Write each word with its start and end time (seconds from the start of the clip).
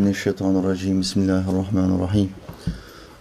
Euzubillahimineşşeytanirracim. 0.00 1.00
Bismillahirrahmanirrahim. 1.00 2.30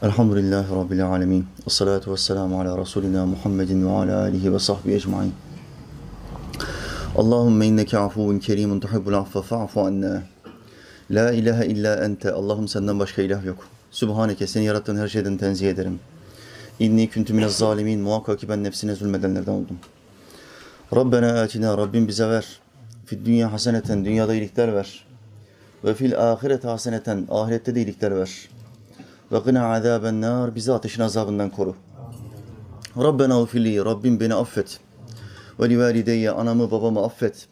Elhamdülillahi 0.01 0.75
Rabbil 0.75 1.05
alemin. 1.05 1.45
Esselatu 1.67 2.11
vesselamu 2.11 2.61
ala 2.61 2.77
Resulina 2.77 3.25
Muhammedin 3.25 3.87
ve 3.87 3.91
ala 3.91 4.21
alihi 4.21 4.53
ve 4.53 4.59
sahbihi 4.59 4.95
ecmain. 4.95 5.33
Allahümme 7.15 7.67
inneke 7.67 7.97
afuvun 7.97 8.39
kerimun 8.39 8.79
tuhibbul 8.79 9.13
affe 9.13 9.41
fa'fu 9.41 9.81
anna. 9.81 10.23
La 11.11 11.31
ilahe 11.31 11.65
illa 11.65 12.05
ente. 12.05 12.31
Allah'ım 12.31 12.67
senden 12.67 12.99
başka 12.99 13.21
ilah 13.21 13.45
yok. 13.45 13.57
Sübhaneke 13.91 14.47
seni 14.47 14.65
yarattığın 14.65 14.97
her 14.97 15.07
şeyden 15.07 15.37
tenzih 15.37 15.69
ederim. 15.69 15.99
İnni 16.79 17.09
küntü 17.09 17.33
minez 17.33 17.57
zalimin. 17.57 17.99
Muhakkak 17.99 18.39
ki 18.39 18.49
ben 18.49 18.63
nefsine 18.63 18.95
zulmedenlerden 18.95 19.51
oldum. 19.51 19.77
Rabbena 20.95 21.41
atina. 21.41 21.77
Rabbim 21.77 22.07
bize 22.07 22.29
ver. 22.29 22.59
Fid 23.05 23.25
dünya 23.25 23.53
haseneten. 23.53 24.05
Dünyada 24.05 24.33
iyilikler 24.33 24.73
ver. 24.73 25.08
Ve 25.83 25.93
fil 25.93 26.31
ahirete 26.31 26.67
haseneten. 26.67 27.27
Ahirette 27.29 27.75
de 27.75 27.81
iyilikler 27.81 28.15
ver. 28.15 28.49
Ve 29.31 29.39
gına 29.39 29.73
azaben 29.73 30.21
nar. 30.21 30.55
Bizi 30.55 30.73
ateşin 30.73 31.01
azabından 31.01 31.49
koru. 31.49 31.75
Rabbena 32.97 33.41
ufili. 33.41 33.85
Rabbim 33.85 34.19
beni 34.19 34.33
affet. 34.33 34.79
Ve 35.59 35.69
li 35.69 35.79
valideyye. 35.79 36.31
Anamı 36.31 36.71
babamı 36.71 37.03
affet. 37.05 37.47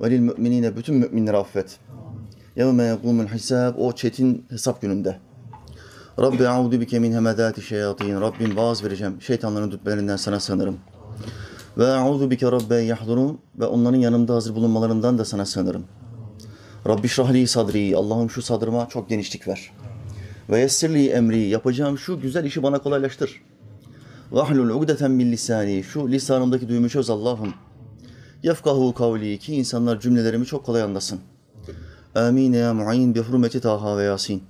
Ve 0.00 0.10
lil 0.10 0.20
müminine. 0.20 0.76
Bütün 0.76 0.94
müminleri 0.94 1.36
affet. 1.36 1.78
Yevme 2.56 2.84
yegumul 2.84 3.26
hisab. 3.26 3.74
O 3.78 3.92
çetin 3.92 4.46
hesap 4.50 4.82
gününde. 4.82 5.18
Rabbi 6.20 6.48
audu 6.48 6.80
bike 6.80 6.98
min 6.98 7.12
hemedati 7.12 7.62
şeyatin. 7.62 8.20
Rabbim 8.20 8.56
vaaz 8.56 8.84
vereceğim. 8.84 9.22
Şeytanların 9.22 9.70
dütmelerinden 9.70 10.16
sana 10.16 10.40
sığınırım. 10.40 10.76
Ve 11.78 11.86
audu 11.86 12.30
bike 12.30 12.52
rabbe 12.52 12.76
yahdurun. 12.76 13.38
Ve 13.58 13.66
onların 13.66 13.98
yanımda 13.98 14.34
hazır 14.34 14.54
bulunmalarından 14.54 15.18
da 15.18 15.24
sana 15.24 15.46
sığınırım. 15.46 15.84
Rabbi 16.88 17.08
şrahli 17.08 17.46
sadri. 17.46 17.96
Allah'ım 17.96 18.30
şu 18.30 18.42
sadrıma 18.42 18.88
çok 18.88 19.08
genişlik 19.08 19.48
ver. 19.48 19.70
Ve 20.50 20.60
yessirli 20.60 21.08
emri. 21.08 21.38
Yapacağım 21.38 21.98
şu 21.98 22.20
güzel 22.20 22.44
işi 22.44 22.62
bana 22.62 22.78
kolaylaştır. 22.78 23.42
Vahlul 24.30 24.70
ugdeten 24.70 25.10
min 25.10 25.32
lisani. 25.32 25.84
Şu 25.84 26.10
lisanımdaki 26.10 26.68
düğümü 26.68 26.90
çöz 26.90 27.10
Allah'ım. 27.10 27.54
Yefkahu 28.42 28.94
kavli. 28.94 29.38
Ki 29.38 29.54
insanlar 29.54 30.00
cümlelerimi 30.00 30.46
çok 30.46 30.66
kolay 30.66 30.82
anlasın. 30.82 31.20
Amin 32.14 32.52
ya 32.52 32.74
mu'in 32.74 33.14
bi 33.14 33.20
hurmeti 33.20 33.60
Taha 33.60 33.98
ve 33.98 34.02
Yasin. 34.02 34.42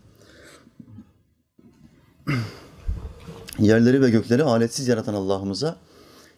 Yerleri 3.58 4.02
ve 4.02 4.10
gökleri 4.10 4.42
aletsiz 4.42 4.88
yaratan 4.88 5.14
Allah'ımıza 5.14 5.76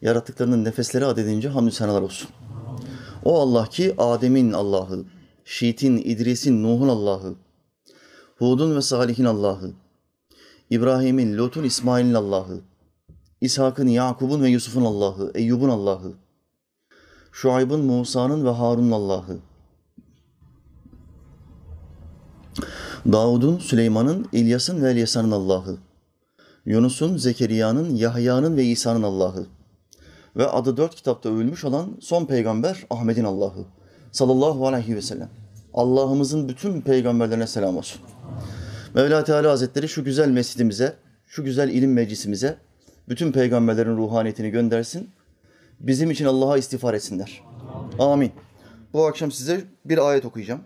yarattıklarının 0.03 0.65
nefesleri 0.65 1.05
adedince 1.05 1.49
hamdü 1.49 1.71
senalar 1.71 2.03
olsun. 2.03 2.29
O 3.25 3.41
Allah 3.41 3.67
ki 3.67 3.95
Adem'in 3.99 4.53
Allah'ı, 4.53 5.05
Şiit'in, 5.51 5.97
İdris'in, 5.97 6.63
Nuh'un 6.63 6.89
Allah'ı, 6.89 7.35
Hud'un 8.39 8.77
ve 8.77 8.83
Salih'in 8.83 9.25
Allah'ı, 9.25 9.73
İbrahim'in, 10.71 11.39
Lut'un, 11.39 11.65
İsmail'in 11.65 12.15
Allah'ı, 12.15 12.61
İshak'ın, 13.41 13.89
Yakub'un 13.89 14.43
ve 14.43 14.49
Yusuf'un 14.49 14.85
Allah'ı, 14.85 15.33
Eyyub'un 15.35 15.69
Allah'ı, 15.69 16.13
Şuayb'ın, 17.33 17.85
Musa'nın 17.85 18.45
ve 18.45 18.51
Harun'un 18.51 18.91
Allah'ı, 18.91 19.39
Davud'un, 23.13 23.59
Süleyman'ın, 23.59 24.29
İlyas'ın 24.33 24.83
ve 24.83 24.91
Elyasa'nın 24.91 25.31
Allah'ı, 25.31 25.77
Yunus'un, 26.67 27.17
Zekeriya'nın, 27.17 27.95
Yahya'nın 27.95 28.57
ve 28.57 28.65
İsa'nın 28.65 29.03
Allah'ı 29.03 29.47
ve 30.37 30.47
adı 30.47 30.77
dört 30.77 30.95
kitapta 30.95 31.29
övülmüş 31.29 31.65
olan 31.65 31.97
son 32.01 32.25
peygamber 32.25 32.87
Ahmet'in 32.91 33.25
Allah'ı 33.25 33.80
sallallahu 34.13 34.67
aleyhi 34.67 34.97
ve 34.97 35.03
sellem. 35.03 35.29
Allah'ımızın 35.75 36.49
bütün 36.49 36.81
peygamberlerine 36.81 37.47
selam 37.47 37.77
olsun. 37.77 38.01
Mevla 38.95 39.25
Teala 39.25 39.51
Hazretleri 39.51 39.89
şu 39.89 40.05
güzel 40.05 40.29
mescidimize, 40.29 40.97
şu 41.27 41.45
güzel 41.45 41.69
ilim 41.69 41.93
meclisimize 41.93 42.57
bütün 43.09 43.33
peygamberlerin 43.33 43.97
ruhaniyetini 43.97 44.51
göndersin. 44.51 45.11
Bizim 45.81 46.11
için 46.11 46.25
Allah'a 46.25 46.59
istiğfar 46.59 46.95
etsinler. 46.95 47.43
Amin. 47.99 48.33
Bu 48.93 49.07
akşam 49.07 49.33
size 49.33 49.65
bir 49.85 50.09
ayet 50.09 50.25
okuyacağım. 50.25 50.61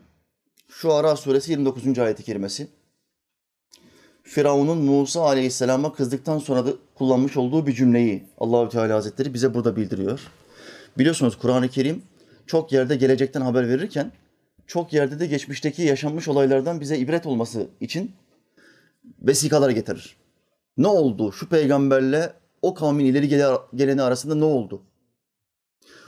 Şu 0.69 0.93
Ara 0.93 1.17
suresi 1.17 1.51
29. 1.51 1.99
ayeti 1.99 2.23
kerimesi. 2.23 2.69
Firavun'un 4.23 4.79
Musa 4.79 5.23
aleyhisselama 5.23 5.93
kızdıktan 5.93 6.39
sonra 6.39 6.67
da 6.67 6.71
kullanmış 6.95 7.37
olduğu 7.37 7.67
bir 7.67 7.73
cümleyi 7.73 8.25
Allahü 8.39 8.69
Teala 8.69 8.95
Hazretleri 8.95 9.35
bize 9.35 9.55
burada 9.55 9.77
bildiriyor. 9.77 10.21
Biliyorsunuz 10.99 11.39
Kur'an-ı 11.39 11.69
Kerim 11.69 12.03
çok 12.47 12.73
yerde 12.73 12.97
gelecekten 12.97 13.41
haber 13.41 13.69
verirken 13.69 14.13
çok 14.67 14.93
yerde 14.93 15.21
de 15.21 15.27
geçmişteki 15.27 15.83
yaşanmış 15.83 16.29
olaylardan 16.29 16.81
bize 16.81 16.99
ibret 16.99 17.27
olması 17.27 17.69
için 17.81 18.13
vesikalar 19.23 19.71
getirir. 19.71 20.17
Ne 20.77 20.87
oldu? 20.87 21.33
Şu 21.33 21.49
peygamberle 21.49 22.33
o 22.63 22.75
kavmin 22.75 23.05
ileri 23.05 23.29
geleni 23.75 24.03
arasında 24.03 24.35
ne 24.35 24.45
oldu? 24.45 24.83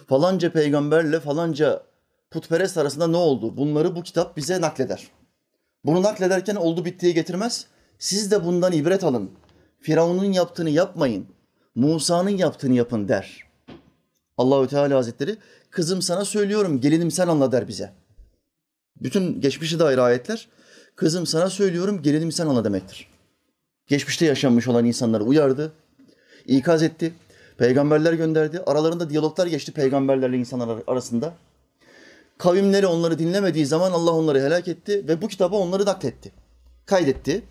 Falanca 0.09 0.53
peygamberle 0.53 1.21
falanca 1.21 1.83
putperest 2.31 2.79
arasında 2.79 3.07
ne 3.07 3.17
oldu? 3.17 3.57
Bunları 3.57 3.97
bu 3.97 4.03
kitap 4.03 4.37
bize 4.37 4.61
nakleder. 4.61 5.11
Bunu 5.85 6.03
naklederken 6.03 6.57
oldu 6.57 6.85
bittiği 6.85 7.15
getirmez. 7.15 7.67
Siz 7.99 8.31
de 8.31 8.45
bundan 8.45 8.73
ibret 8.73 9.05
alın. 9.05 9.31
Firavun'un 9.81 10.33
yaptığını 10.33 10.71
yapmayın. 10.71 11.27
Musa'nın 11.75 12.31
yaptığını 12.31 12.75
yapın 12.75 13.09
der. 13.09 13.47
Allahü 14.39 14.69
Teala 14.69 14.97
Hazretleri 14.97 15.37
kızım 15.71 16.03
sana 16.03 16.25
söylüyorum 16.25 16.81
gelinim 16.81 17.11
sen 17.11 17.29
anla 17.29 17.53
der 17.53 17.69
bize. 17.69 17.93
Bütün 19.03 19.41
geçmişe 19.41 19.79
dair 19.79 19.99
ayetler 19.99 20.49
kızım 20.97 21.27
sana 21.27 21.51
söylüyorum 21.51 22.03
gelinim 22.03 22.33
sen 22.33 22.47
anla 22.47 22.65
demektir. 22.65 23.09
Geçmişte 23.87 24.27
yaşanmış 24.27 24.69
olan 24.69 24.85
insanları 24.85 25.25
uyardı, 25.25 25.73
ikaz 26.47 26.83
etti, 26.83 27.15
peygamberler 27.59 28.13
gönderdi. 28.13 28.63
Aralarında 28.67 29.11
diyaloglar 29.11 29.47
geçti 29.47 29.73
peygamberlerle 29.73 30.37
insanlar 30.37 30.83
arasında. 30.87 31.35
Kavimleri 32.39 32.87
onları 32.87 33.19
dinlemediği 33.19 33.67
zaman 33.67 33.93
Allah 33.93 34.11
onları 34.11 34.41
helak 34.41 34.69
etti 34.69 35.09
ve 35.09 35.23
bu 35.23 35.29
kitaba 35.29 35.57
onları 35.57 35.87
nakletti. 35.87 36.33
Kaydetti 36.87 37.43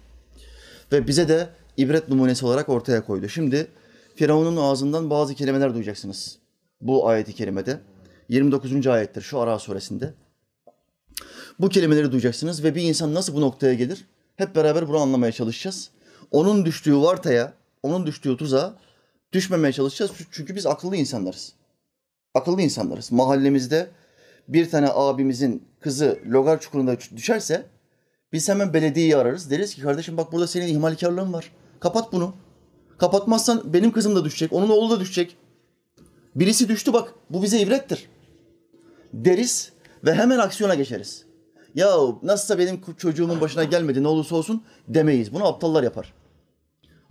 ve 0.91 1.07
bize 1.07 1.27
de 1.27 1.49
ibret 1.77 2.09
numunesi 2.09 2.45
olarak 2.45 2.69
ortaya 2.69 3.05
koydu. 3.05 3.29
Şimdi 3.29 3.67
Firavun'un 4.15 4.57
ağzından 4.57 5.09
bazı 5.09 5.35
kelimeler 5.35 5.73
duyacaksınız. 5.73 6.37
Bu 6.81 7.07
ayeti 7.07 7.33
kerimede. 7.33 7.79
29. 8.29 8.87
ayettir 8.87 9.21
şu 9.21 9.39
Ara 9.39 9.59
suresinde. 9.59 10.13
Bu 11.59 11.69
kelimeleri 11.69 12.11
duyacaksınız 12.11 12.63
ve 12.63 12.75
bir 12.75 12.81
insan 12.81 13.13
nasıl 13.13 13.35
bu 13.35 13.41
noktaya 13.41 13.73
gelir? 13.73 14.05
Hep 14.35 14.55
beraber 14.55 14.87
bunu 14.87 14.97
anlamaya 14.97 15.31
çalışacağız. 15.31 15.89
Onun 16.31 16.65
düştüğü 16.65 16.97
vartaya, 16.97 17.53
onun 17.83 18.05
düştüğü 18.05 18.37
tuzağa 18.37 18.75
düşmemeye 19.31 19.73
çalışacağız. 19.73 20.11
Çünkü 20.31 20.55
biz 20.55 20.65
akıllı 20.65 20.95
insanlarız. 20.95 21.53
Akıllı 22.33 22.61
insanlarız. 22.61 23.11
Mahallemizde 23.11 23.89
bir 24.47 24.69
tane 24.69 24.89
abimizin 24.89 25.63
kızı 25.79 26.19
logar 26.29 26.59
çukurunda 26.59 26.97
düşerse 27.15 27.65
biz 28.33 28.49
hemen 28.49 28.73
belediyeyi 28.73 29.17
ararız. 29.17 29.51
Deriz 29.51 29.75
ki 29.75 29.81
kardeşim 29.81 30.17
bak 30.17 30.31
burada 30.31 30.47
senin 30.47 30.67
ihmalkarlığın 30.67 31.33
var. 31.33 31.51
Kapat 31.79 32.13
bunu. 32.13 32.35
Kapatmazsan 32.97 33.73
benim 33.73 33.91
kızım 33.91 34.15
da 34.15 34.25
düşecek, 34.25 34.53
onun 34.53 34.69
oğlu 34.69 34.89
da 34.95 34.99
düşecek. 34.99 35.37
Birisi 36.35 36.69
düştü 36.69 36.93
bak 36.93 37.13
bu 37.29 37.43
bize 37.43 37.59
ibrettir. 37.59 38.09
Deriz 39.13 39.71
ve 40.03 40.13
hemen 40.13 40.39
aksiyona 40.39 40.75
geçeriz. 40.75 41.25
Ya 41.75 41.97
nasılsa 42.23 42.59
benim 42.59 42.81
çocuğumun 42.97 43.41
başına 43.41 43.63
gelmedi 43.63 44.03
ne 44.03 44.07
olursa 44.07 44.35
olsun 44.35 44.63
demeyiz. 44.87 45.33
Bunu 45.33 45.47
aptallar 45.47 45.83
yapar. 45.83 46.13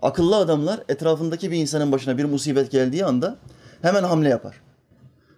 Akıllı 0.03 0.37
adamlar 0.37 0.81
etrafındaki 0.89 1.51
bir 1.51 1.57
insanın 1.57 1.93
başına 1.93 2.19
bir 2.19 2.25
musibet 2.25 2.71
geldiği 2.71 3.05
anda 3.05 3.37
hemen 3.83 4.03
hamle 4.03 4.29
yapar. 4.29 4.61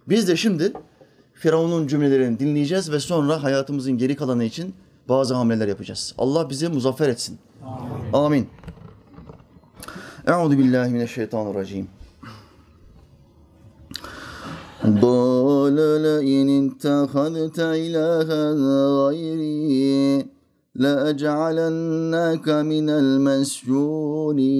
Biz 0.09 0.27
de 0.27 0.35
şimdi 0.35 0.73
Firavun'un 1.33 1.87
cümlelerini 1.87 2.39
dinleyeceğiz 2.39 2.91
ve 2.91 2.99
sonra 2.99 3.43
hayatımızın 3.43 3.97
geri 3.97 4.15
kalanı 4.15 4.43
için 4.43 4.75
bazı 5.09 5.33
hamleler 5.33 5.67
yapacağız. 5.67 6.13
Allah 6.17 6.49
bizi 6.49 6.67
muzaffer 6.67 7.09
etsin. 7.09 7.39
Amin. 8.13 8.49
Euzu 10.27 10.57
billahi 10.57 10.91
mineşşeytanirracim. 10.91 11.87
قال 14.82 15.76
لئن 16.06 16.48
اتخذت 16.66 17.58
إلها 17.58 18.42
غيري 19.02 20.26
لأجعلنك 20.74 22.46
من 22.72 22.86
المسجونين 23.02 24.52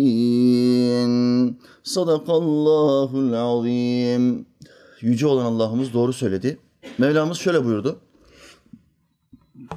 صدق 1.84 2.26
الله 2.31 3.10
العظيم 3.25 4.44
Yüce 5.02 5.26
olan 5.26 5.44
Allah'ımız 5.44 5.93
doğru 5.93 6.12
söyledi. 6.12 6.58
Mevlamız 6.99 7.38
şöyle 7.38 7.64
buyurdu. 7.64 7.99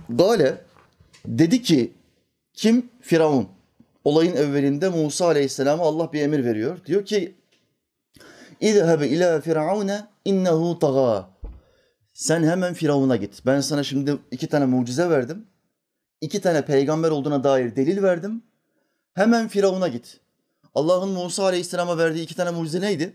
Gale 0.09 0.61
dedi 1.25 1.61
ki 1.61 1.93
kim? 2.53 2.89
Firavun. 3.01 3.47
Olayın 4.03 4.35
evvelinde 4.35 4.89
Musa 4.89 5.25
Aleyhisselam'a 5.25 5.83
Allah 5.83 6.13
bir 6.13 6.21
emir 6.21 6.45
veriyor. 6.45 6.77
Diyor 6.85 7.05
ki 7.05 7.35
İzhebe 8.60 9.08
ila 9.08 9.40
firavune 9.40 10.06
innehu 10.24 10.78
taga. 10.78 11.30
Sen 12.12 12.42
hemen 12.42 12.74
Firavun'a 12.74 13.16
git. 13.16 13.42
Ben 13.46 13.60
sana 13.60 13.84
şimdi 13.84 14.16
iki 14.30 14.46
tane 14.46 14.66
mucize 14.66 15.10
verdim. 15.10 15.46
iki 16.20 16.40
tane 16.40 16.64
peygamber 16.64 17.10
olduğuna 17.10 17.44
dair 17.44 17.76
delil 17.76 18.02
verdim. 18.02 18.42
Hemen 19.14 19.48
Firavun'a 19.48 19.88
git. 19.88 20.20
Allah'ın 20.74 21.08
Musa 21.08 21.44
Aleyhisselam'a 21.44 21.98
verdiği 21.98 22.22
iki 22.22 22.36
tane 22.36 22.50
mucize 22.50 22.80
neydi? 22.80 23.12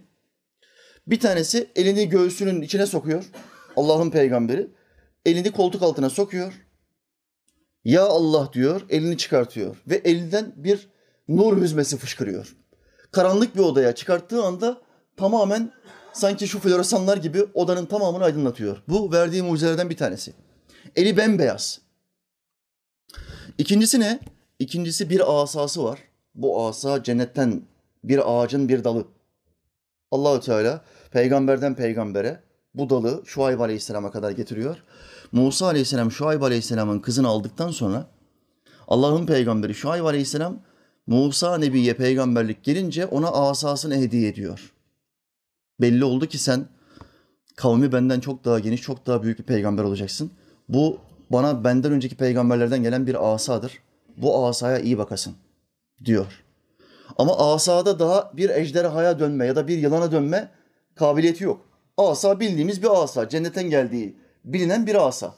Bir 1.08 1.20
tanesi 1.20 1.72
elini 1.76 2.10
göğsünün 2.10 2.62
içine 2.62 2.86
sokuyor. 2.86 3.26
Allah'ın 3.76 4.10
peygamberi. 4.10 4.68
Elini 5.26 5.52
koltuk 5.52 5.84
altına 5.84 6.10
sokuyor. 6.10 6.54
Ya 7.84 8.04
Allah 8.04 8.50
diyor, 8.54 8.82
elini 8.90 9.18
çıkartıyor. 9.18 9.76
Ve 9.88 9.96
elinden 9.96 10.54
bir 10.56 10.90
nur 11.28 11.62
hüzmesi 11.62 11.98
fışkırıyor. 11.98 12.56
Karanlık 13.12 13.56
bir 13.56 13.62
odaya 13.62 13.96
çıkarttığı 13.96 14.44
anda 14.44 14.85
tamamen 15.18 15.72
sanki 16.14 16.48
şu 16.48 16.60
floresanlar 16.60 17.18
gibi 17.18 17.44
odanın 17.54 17.86
tamamını 17.86 18.24
aydınlatıyor. 18.24 18.84
Bu 18.88 19.12
verdiği 19.12 19.42
mucizelerden 19.42 19.90
bir 19.90 19.98
tanesi. 19.98 20.34
Eli 20.96 21.18
bembeyaz. 21.18 21.82
İkincisi 23.58 24.00
ne? 24.00 24.20
İkincisi 24.60 25.10
bir 25.10 25.42
asası 25.42 25.84
var. 25.84 26.00
Bu 26.36 26.68
asa 26.68 27.04
cennetten 27.04 27.62
bir 28.04 28.22
ağacın 28.26 28.70
bir 28.70 28.84
dalı. 28.84 29.08
Allahü 30.12 30.42
Teala 30.42 30.82
peygamberden 31.12 31.76
peygambere 31.76 32.44
bu 32.74 32.90
dalı 32.90 33.24
Şuayb 33.26 33.60
Aleyhisselam'a 33.60 34.12
kadar 34.12 34.32
getiriyor. 34.32 34.84
Musa 35.32 35.66
Aleyhisselam 35.66 36.12
Şuayb 36.12 36.42
Aleyhisselam'ın 36.42 37.00
kızını 37.00 37.28
aldıktan 37.28 37.72
sonra 37.72 38.08
Allah'ın 38.88 39.26
peygamberi 39.26 39.76
Şuayb 39.76 40.06
Aleyhisselam 40.06 40.60
Musa 41.08 41.58
Nebi'ye 41.58 41.94
peygamberlik 41.94 42.64
gelince 42.64 43.06
ona 43.06 43.32
asasını 43.32 43.96
hediye 43.96 44.30
ediyor. 44.30 44.75
Belli 45.82 46.06
oldu 46.06 46.26
ki 46.26 46.38
sen 46.38 46.68
kavmi 47.56 47.92
benden 47.92 48.20
çok 48.20 48.46
daha 48.46 48.60
geniş, 48.60 48.82
çok 48.82 49.08
daha 49.08 49.24
büyük 49.24 49.40
bir 49.40 49.44
peygamber 49.44 49.84
olacaksın. 49.84 50.32
Bu 50.70 51.00
bana 51.30 51.64
benden 51.64 51.92
önceki 51.92 52.16
peygamberlerden 52.16 52.84
gelen 52.84 53.08
bir 53.08 53.34
asadır. 53.34 53.80
Bu 54.18 54.48
asaya 54.48 54.80
iyi 54.80 54.98
bakasın 54.98 55.36
diyor. 56.06 56.44
Ama 57.18 57.54
asada 57.54 58.00
daha 58.00 58.32
bir 58.38 58.50
ejderhaya 58.50 59.20
dönme 59.20 59.46
ya 59.46 59.56
da 59.56 59.68
bir 59.68 59.78
yılana 59.78 60.12
dönme 60.12 60.52
kabiliyeti 60.96 61.44
yok. 61.44 61.62
Asa 61.98 62.40
bildiğimiz 62.40 62.84
bir 62.84 63.04
asa. 63.04 63.30
Cennetten 63.30 63.70
geldiği 63.70 64.18
bilinen 64.46 64.88
bir 64.88 65.08
asa. 65.08 65.36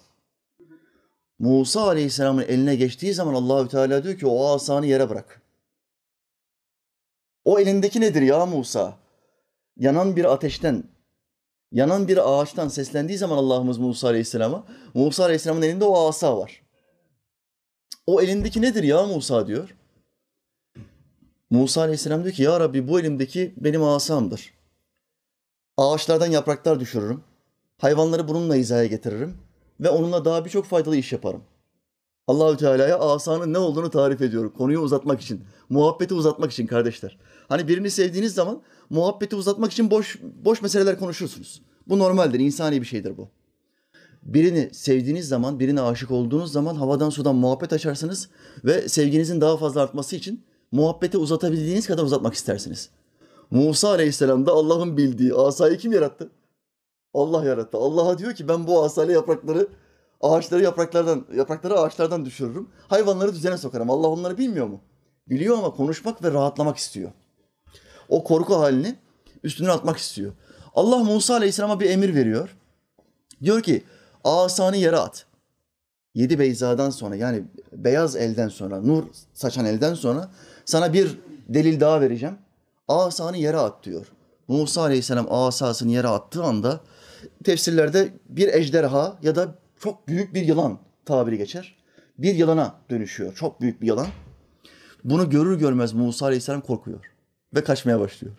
Musa 1.39 1.81
Aleyhisselam'ın 1.81 2.41
eline 2.41 2.75
geçtiği 2.75 3.13
zaman 3.13 3.33
Allahü 3.33 3.69
Teala 3.69 4.03
diyor 4.03 4.17
ki 4.17 4.27
o 4.27 4.47
asanı 4.47 4.85
yere 4.85 5.09
bırak. 5.09 5.41
O 7.45 7.59
elindeki 7.59 8.01
nedir 8.01 8.21
ya 8.21 8.45
Musa? 8.45 8.97
Yanan 9.79 10.15
bir 10.15 10.25
ateşten, 10.25 10.83
yanan 11.71 12.07
bir 12.07 12.31
ağaçtan 12.31 12.68
seslendiği 12.68 13.18
zaman 13.18 13.38
Allah'ımız 13.38 13.77
Musa 13.77 14.07
Aleyhisselam'a, 14.07 14.63
Musa 14.94 15.24
Aleyhisselam'ın 15.24 15.62
elinde 15.62 15.85
o 15.85 16.07
asa 16.07 16.38
var. 16.38 16.62
O 18.07 18.21
elindeki 18.21 18.62
nedir 18.62 18.83
ya 18.83 19.06
Musa 19.06 19.47
diyor. 19.47 19.75
Musa 21.50 21.81
Aleyhisselam 21.81 22.24
diyor 22.24 22.35
ki 22.35 22.44
ya 22.44 22.59
Rabbi 22.59 22.88
bu 22.88 23.00
elimdeki 23.00 23.53
benim 23.57 23.83
asamdır. 23.83 24.53
Ağaçlardan 25.77 26.31
yapraklar 26.31 26.80
düşürürüm. 26.80 27.23
Hayvanları 27.77 28.27
bununla 28.27 28.56
hizaya 28.56 28.85
getiririm 28.85 29.38
ve 29.80 29.89
onunla 29.89 30.25
daha 30.25 30.45
birçok 30.45 30.65
faydalı 30.65 30.95
iş 30.95 31.13
yaparım. 31.13 31.44
Allahü 32.27 32.57
Teala'ya 32.57 33.00
asanın 33.00 33.53
ne 33.53 33.57
olduğunu 33.57 33.89
tarif 33.89 34.21
ediyorum. 34.21 34.53
Konuyu 34.57 34.80
uzatmak 34.80 35.21
için, 35.21 35.44
muhabbeti 35.69 36.13
uzatmak 36.13 36.51
için 36.51 36.68
kardeşler. 36.68 37.18
Hani 37.50 37.68
birini 37.68 37.91
sevdiğiniz 37.91 38.33
zaman 38.33 38.62
muhabbeti 38.89 39.35
uzatmak 39.35 39.71
için 39.71 39.91
boş 39.91 40.19
boş 40.45 40.61
meseleler 40.61 40.99
konuşursunuz. 40.99 41.61
Bu 41.87 41.99
normaldir, 41.99 42.39
insani 42.39 42.81
bir 42.81 42.87
şeydir 42.87 43.17
bu. 43.17 43.29
Birini 44.23 44.69
sevdiğiniz 44.73 45.27
zaman, 45.27 45.59
birine 45.59 45.81
aşık 45.81 46.11
olduğunuz 46.11 46.51
zaman 46.51 46.75
havadan 46.75 47.09
sudan 47.09 47.35
muhabbet 47.35 47.73
açarsınız 47.73 48.29
ve 48.65 48.89
sevginizin 48.89 49.41
daha 49.41 49.57
fazla 49.57 49.81
artması 49.81 50.15
için 50.15 50.43
muhabbeti 50.71 51.17
uzatabildiğiniz 51.17 51.87
kadar 51.87 52.03
uzatmak 52.03 52.33
istersiniz. 52.33 52.89
Musa 53.51 53.89
Aleyhisselam 53.89 54.45
da 54.45 54.51
Allah'ın 54.51 54.97
bildiği 54.97 55.33
asayı 55.33 55.77
kim 55.77 55.91
yarattı? 55.91 56.29
Allah 57.13 57.45
yarattı. 57.45 57.77
Allah'a 57.77 58.17
diyor 58.17 58.33
ki 58.33 58.47
ben 58.47 58.67
bu 58.67 58.83
asayla 58.83 59.13
yaprakları 59.13 59.67
ağaçları 60.21 60.63
yapraklardan 60.63 61.25
yaprakları 61.35 61.79
ağaçlardan 61.79 62.25
düşürürüm. 62.25 62.69
Hayvanları 62.87 63.33
düzene 63.33 63.57
sokarım. 63.57 63.89
Allah 63.89 64.07
onları 64.07 64.37
bilmiyor 64.37 64.67
mu? 64.67 64.81
Biliyor 65.29 65.57
ama 65.57 65.71
konuşmak 65.71 66.23
ve 66.23 66.31
rahatlamak 66.31 66.77
istiyor. 66.77 67.11
O 68.09 68.24
korku 68.24 68.59
halini 68.59 68.95
üstüne 69.44 69.71
atmak 69.71 69.98
istiyor. 69.98 70.33
Allah 70.75 70.98
Musa 70.98 71.33
Aleyhisselam'a 71.33 71.80
bir 71.80 71.89
emir 71.89 72.15
veriyor. 72.15 72.57
Diyor 73.44 73.62
ki 73.62 73.83
asanı 74.24 74.77
yere 74.77 74.98
at. 74.98 75.25
Yedi 76.15 76.39
beyzadan 76.39 76.89
sonra 76.89 77.15
yani 77.15 77.44
beyaz 77.74 78.15
elden 78.15 78.48
sonra, 78.48 78.81
nur 78.81 79.04
saçan 79.33 79.65
elden 79.65 79.94
sonra 79.94 80.30
sana 80.65 80.94
bir 80.94 81.19
delil 81.50 81.80
daha 81.80 82.01
vereceğim. 82.01 82.36
Asanı 82.88 83.38
yere 83.38 83.57
at 83.57 83.83
diyor. 83.83 84.12
Musa 84.48 84.81
Aleyhisselam 84.81 85.27
asasını 85.30 85.92
yere 85.92 86.07
attığı 86.07 86.44
anda 86.44 86.80
tefsirlerde 87.44 88.09
bir 88.30 88.54
ejderha 88.54 89.18
ya 89.24 89.36
da 89.36 89.56
çok 89.80 90.07
büyük 90.07 90.33
bir 90.33 90.42
yılan 90.42 90.80
tabiri 91.06 91.38
geçer. 91.38 91.75
Bir 92.18 92.36
yılana 92.36 92.75
dönüşüyor. 92.89 93.36
Çok 93.36 93.62
büyük 93.62 93.81
bir 93.81 93.88
yılan. 93.88 94.07
Bunu 95.04 95.30
görür 95.30 95.59
görmez 95.59 95.94
Musa 95.94 96.25
Aleyhisselam 96.25 96.62
korkuyor 96.62 97.16
ve 97.55 97.63
kaçmaya 97.63 97.99
başlıyor. 97.99 98.35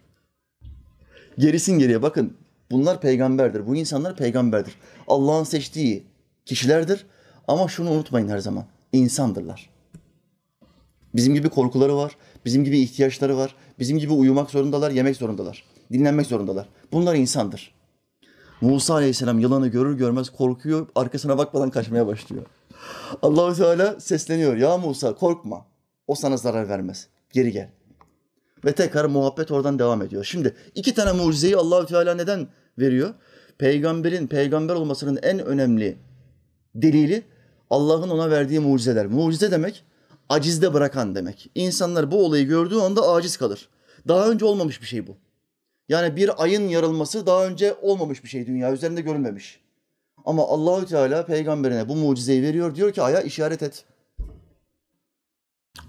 Gerisin 1.38 1.78
geriye 1.78 2.02
bakın 2.02 2.36
bunlar 2.70 3.00
peygamberdir. 3.00 3.66
Bu 3.66 3.76
insanlar 3.76 4.16
peygamberdir. 4.16 4.74
Allah'ın 5.06 5.44
seçtiği 5.44 6.06
kişilerdir. 6.44 7.06
Ama 7.48 7.68
şunu 7.68 7.90
unutmayın 7.90 8.28
her 8.28 8.38
zaman. 8.38 8.64
insandırlar. 8.92 9.70
Bizim 11.14 11.34
gibi 11.34 11.48
korkuları 11.48 11.96
var. 11.96 12.16
Bizim 12.44 12.64
gibi 12.64 12.78
ihtiyaçları 12.78 13.36
var. 13.36 13.54
Bizim 13.78 13.98
gibi 13.98 14.12
uyumak 14.12 14.50
zorundalar, 14.50 14.90
yemek 14.90 15.16
zorundalar. 15.16 15.64
Dinlenmek 15.92 16.26
zorundalar. 16.26 16.68
Bunlar 16.92 17.14
insandır. 17.14 17.74
Musa 18.60 18.94
Aleyhisselam 18.94 19.38
yılanı 19.38 19.68
görür 19.68 19.96
görmez 19.96 20.30
korkuyor, 20.30 20.88
arkasına 20.94 21.38
bakmadan 21.38 21.70
kaçmaya 21.70 22.06
başlıyor. 22.06 22.46
Allahu 23.22 23.56
Teala 23.56 24.00
sesleniyor. 24.00 24.56
Ya 24.56 24.78
Musa 24.78 25.14
korkma. 25.14 25.66
O 26.06 26.14
sana 26.14 26.36
zarar 26.36 26.68
vermez. 26.68 27.08
Geri 27.32 27.52
gel. 27.52 27.70
Ve 28.64 28.72
tekrar 28.72 29.04
muhabbet 29.04 29.50
oradan 29.50 29.78
devam 29.78 30.02
ediyor. 30.02 30.24
Şimdi 30.24 30.54
iki 30.74 30.94
tane 30.94 31.12
mucizeyi 31.12 31.56
Allahü 31.56 31.86
Teala 31.86 32.14
neden 32.14 32.48
veriyor? 32.78 33.14
Peygamberin 33.58 34.26
peygamber 34.26 34.74
olmasının 34.74 35.18
en 35.22 35.38
önemli 35.38 35.98
delili 36.74 37.22
Allah'ın 37.70 38.10
ona 38.10 38.30
verdiği 38.30 38.60
mucizeler. 38.60 39.06
Mucize 39.06 39.50
demek 39.50 39.84
acizde 40.28 40.74
bırakan 40.74 41.14
demek. 41.14 41.50
İnsanlar 41.54 42.10
bu 42.10 42.24
olayı 42.24 42.46
gördüğü 42.46 42.76
anda 42.76 43.08
aciz 43.08 43.36
kalır. 43.36 43.68
Daha 44.08 44.30
önce 44.30 44.44
olmamış 44.44 44.80
bir 44.80 44.86
şey 44.86 45.06
bu. 45.06 45.16
Yani 45.88 46.16
bir 46.16 46.42
ayın 46.42 46.68
yarılması 46.68 47.26
daha 47.26 47.46
önce 47.46 47.74
olmamış 47.82 48.24
bir 48.24 48.28
şey 48.28 48.46
dünya 48.46 48.72
üzerinde 48.72 49.00
görülmemiş. 49.00 49.60
Ama 50.24 50.48
Allahü 50.48 50.86
Teala 50.86 51.26
peygamberine 51.26 51.88
bu 51.88 51.96
mucizeyi 51.96 52.42
veriyor. 52.42 52.74
Diyor 52.74 52.92
ki 52.92 53.02
aya 53.02 53.22
işaret 53.22 53.62
et. 53.62 53.84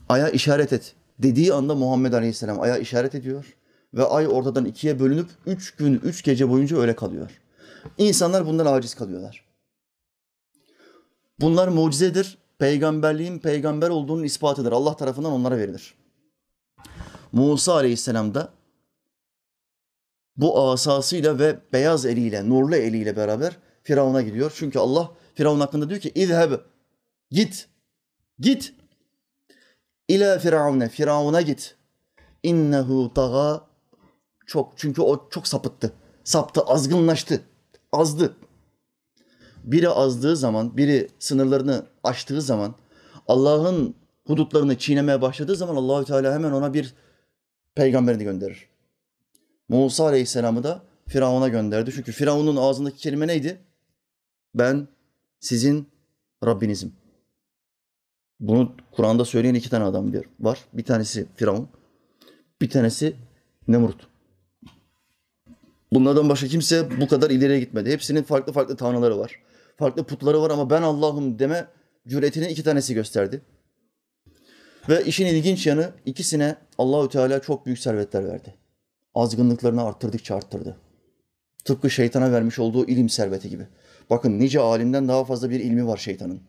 Aya 0.09 0.29
işaret 0.29 0.73
et. 0.73 0.95
Dediği 1.19 1.53
anda 1.53 1.75
Muhammed 1.75 2.13
Aleyhisselam 2.13 2.61
aya 2.61 2.77
işaret 2.77 3.15
ediyor. 3.15 3.55
Ve 3.93 4.03
ay 4.03 4.27
ortadan 4.27 4.65
ikiye 4.65 4.99
bölünüp 4.99 5.29
üç 5.45 5.75
gün, 5.75 5.99
üç 6.03 6.23
gece 6.23 6.49
boyunca 6.49 6.77
öyle 6.77 6.95
kalıyor. 6.95 7.41
İnsanlar 7.97 8.45
bundan 8.45 8.65
aciz 8.65 8.95
kalıyorlar. 8.95 9.45
Bunlar 11.39 11.67
mucizedir. 11.67 12.37
Peygamberliğin 12.59 13.39
peygamber 13.39 13.89
olduğunun 13.89 14.23
ispatıdır. 14.23 14.71
Allah 14.71 14.95
tarafından 14.95 15.31
onlara 15.31 15.57
verilir. 15.57 15.93
Musa 17.31 17.73
Aleyhisselam 17.73 18.33
da 18.33 18.53
bu 20.37 20.69
asasıyla 20.71 21.39
ve 21.39 21.59
beyaz 21.73 22.05
eliyle, 22.05 22.49
nurlu 22.49 22.75
eliyle 22.75 23.15
beraber 23.15 23.57
Firavun'a 23.83 24.21
gidiyor. 24.21 24.51
Çünkü 24.55 24.79
Allah 24.79 25.11
Firavun 25.35 25.59
hakkında 25.59 25.89
diyor 25.89 26.01
ki 26.01 26.11
İzheb, 26.15 26.51
git, 27.31 27.67
git. 28.39 28.73
İlâ 30.09 30.39
firavune, 30.39 30.89
Firavun'a 30.89 31.41
git. 31.41 31.75
İnnehu 32.43 33.11
taga, 33.15 33.61
çok 34.45 34.73
çünkü 34.75 35.01
o 35.01 35.29
çok 35.29 35.47
sapıttı. 35.47 35.93
Saptı, 36.23 36.61
azgınlaştı, 36.61 37.41
azdı. 37.91 38.35
Biri 39.63 39.89
azdığı 39.89 40.35
zaman, 40.35 40.77
biri 40.77 41.07
sınırlarını 41.19 41.85
aştığı 42.03 42.41
zaman, 42.41 42.75
Allah'ın 43.27 43.95
hudutlarını 44.27 44.77
çiğnemeye 44.77 45.21
başladığı 45.21 45.55
zaman 45.55 45.75
Allahü 45.75 46.05
Teala 46.05 46.33
hemen 46.33 46.51
ona 46.51 46.73
bir 46.73 46.93
peygamberini 47.75 48.23
gönderir. 48.23 48.69
Musa 49.69 50.05
Aleyhisselam'ı 50.05 50.63
da 50.63 50.83
Firavun'a 51.07 51.47
gönderdi. 51.47 51.91
Çünkü 51.95 52.11
Firavun'un 52.11 52.55
ağzındaki 52.55 52.97
kelime 52.97 53.27
neydi? 53.27 53.61
Ben 54.55 54.87
sizin 55.39 55.87
Rabbinizim. 56.45 56.93
Bunu 58.39 58.75
Kur'an'da 58.91 59.25
söyleyen 59.25 59.53
iki 59.53 59.69
tane 59.69 59.83
adam 59.83 60.13
var. 60.39 60.59
Bir 60.73 60.83
tanesi 60.83 61.25
Firavun, 61.35 61.69
bir 62.61 62.69
tanesi 62.69 63.15
Nemrut. 63.67 64.07
Bunlardan 65.93 66.29
başka 66.29 66.47
kimse 66.47 67.01
bu 67.01 67.07
kadar 67.07 67.29
ileriye 67.29 67.59
gitmedi. 67.59 67.91
Hepsinin 67.91 68.23
farklı 68.23 68.53
farklı 68.53 68.77
tanrıları 68.77 69.19
var. 69.19 69.35
Farklı 69.77 70.03
putları 70.03 70.41
var 70.41 70.51
ama 70.51 70.69
ben 70.69 70.81
Allah'ım 70.81 71.39
deme 71.39 71.67
cüretinin 72.07 72.49
iki 72.49 72.63
tanesi 72.63 72.93
gösterdi. 72.93 73.41
Ve 74.89 75.03
işin 75.03 75.25
ilginç 75.25 75.67
yanı 75.67 75.91
ikisine 76.05 76.55
Allahü 76.77 77.09
Teala 77.09 77.41
çok 77.41 77.65
büyük 77.65 77.79
servetler 77.79 78.27
verdi. 78.27 78.55
Azgınlıklarını 79.15 79.83
arttırdıkça 79.83 80.35
arttırdı. 80.35 80.77
Tıpkı 81.65 81.89
şeytana 81.89 82.31
vermiş 82.31 82.59
olduğu 82.59 82.87
ilim 82.87 83.09
serveti 83.09 83.49
gibi. 83.49 83.67
Bakın 84.09 84.39
nice 84.39 84.59
alimden 84.59 85.07
daha 85.07 85.25
fazla 85.25 85.49
bir 85.49 85.59
ilmi 85.59 85.87
var 85.87 85.97
şeytanın. 85.97 86.41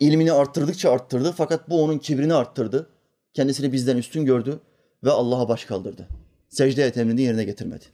İlmini 0.00 0.32
arttırdıkça 0.32 0.92
arttırdı 0.92 1.34
fakat 1.36 1.70
bu 1.70 1.82
onun 1.84 1.98
kibrini 1.98 2.34
arttırdı. 2.34 2.90
Kendisini 3.34 3.72
bizden 3.72 3.96
üstün 3.96 4.24
gördü 4.24 4.60
ve 5.04 5.10
Allah'a 5.10 5.48
baş 5.48 5.64
kaldırdı. 5.64 6.08
Secde 6.48 6.84
et 6.84 6.96
emrini 6.96 7.22
yerine 7.22 7.44
getirmedi. 7.44 7.84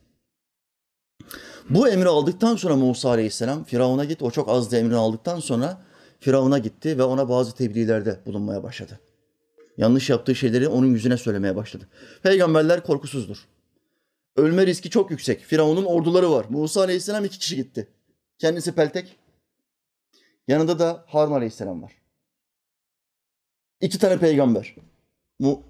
Bu 1.71 1.89
emri 1.89 2.09
aldıktan 2.09 2.57
sonra 2.57 2.77
Musa 2.77 3.09
Aleyhisselam 3.09 3.65
Firavun'a 3.65 4.05
git. 4.05 4.23
O 4.23 4.31
çok 4.31 4.49
azdı 4.49 4.77
emrini 4.77 4.97
aldıktan 4.97 5.41
sonra 5.41 5.83
Firavun'a 6.21 6.59
gitti 6.59 6.99
ve 6.99 7.03
ona 7.03 7.29
bazı 7.29 7.55
tebliğlerde 7.55 8.21
bulunmaya 8.27 8.63
başladı. 8.63 9.01
Yanlış 9.77 10.11
yaptığı 10.11 10.35
şeyleri 10.35 10.69
onun 10.69 10.87
yüzüne 10.87 11.17
söylemeye 11.17 11.57
başladı. 11.57 11.89
Peygamberler 12.23 12.83
korkusuzdur. 12.83 13.49
Ölme 14.37 14.67
riski 14.67 14.91
çok 14.91 15.11
yüksek. 15.11 15.41
Firavun'un 15.41 15.85
orduları 15.85 16.31
var. 16.31 16.47
Musa 16.49 16.81
Aleyhisselam 16.81 17.25
iki 17.25 17.39
kişi 17.39 17.57
gitti. 17.57 17.89
Kendisi 18.39 18.73
peltek. 18.73 19.17
Yanında 20.49 20.79
da 20.79 21.05
Harun 21.07 21.33
Aleyhisselam 21.33 21.83
var. 21.83 21.93
İki 23.81 23.99
tane 23.99 24.19
peygamber. 24.19 24.75
Mu, 25.39 25.63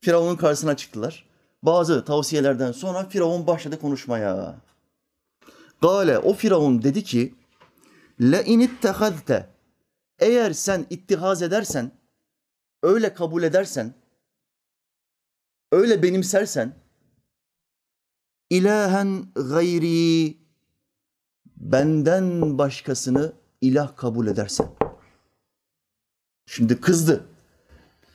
Firavun'un 0.00 0.36
karşısına 0.36 0.76
çıktılar. 0.76 1.26
Bazı 1.62 2.04
tavsiyelerden 2.04 2.72
sonra 2.72 3.08
Firavun 3.08 3.46
başladı 3.46 3.80
konuşmaya. 3.80 4.60
Gale 5.82 6.18
o 6.18 6.34
Firavun 6.34 6.82
dedi 6.82 7.04
ki 7.04 7.34
le 8.20 8.44
inittehazte 8.44 9.50
eğer 10.18 10.52
sen 10.52 10.86
ittihaz 10.90 11.42
edersen 11.42 11.90
öyle 12.82 13.14
kabul 13.14 13.42
edersen 13.42 13.94
öyle 15.72 16.02
benimsersen 16.02 16.74
ilahen 18.50 19.26
gayri 19.34 20.36
benden 21.56 22.58
başkasını 22.58 23.41
ilah 23.62 23.96
kabul 23.96 24.26
edersen. 24.26 24.66
Şimdi 26.46 26.80
kızdı. 26.80 27.24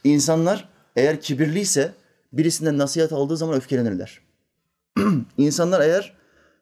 İnsanlar 0.04 0.70
eğer 0.96 1.22
kibirliyse 1.22 1.94
birisinden 2.34 2.77
nasihat 2.77 3.12
aldığı 3.12 3.38
zaman 3.38 3.56
öfkelenirler. 3.56 4.22
İnsanlar 5.38 5.82
eğer 5.82 6.18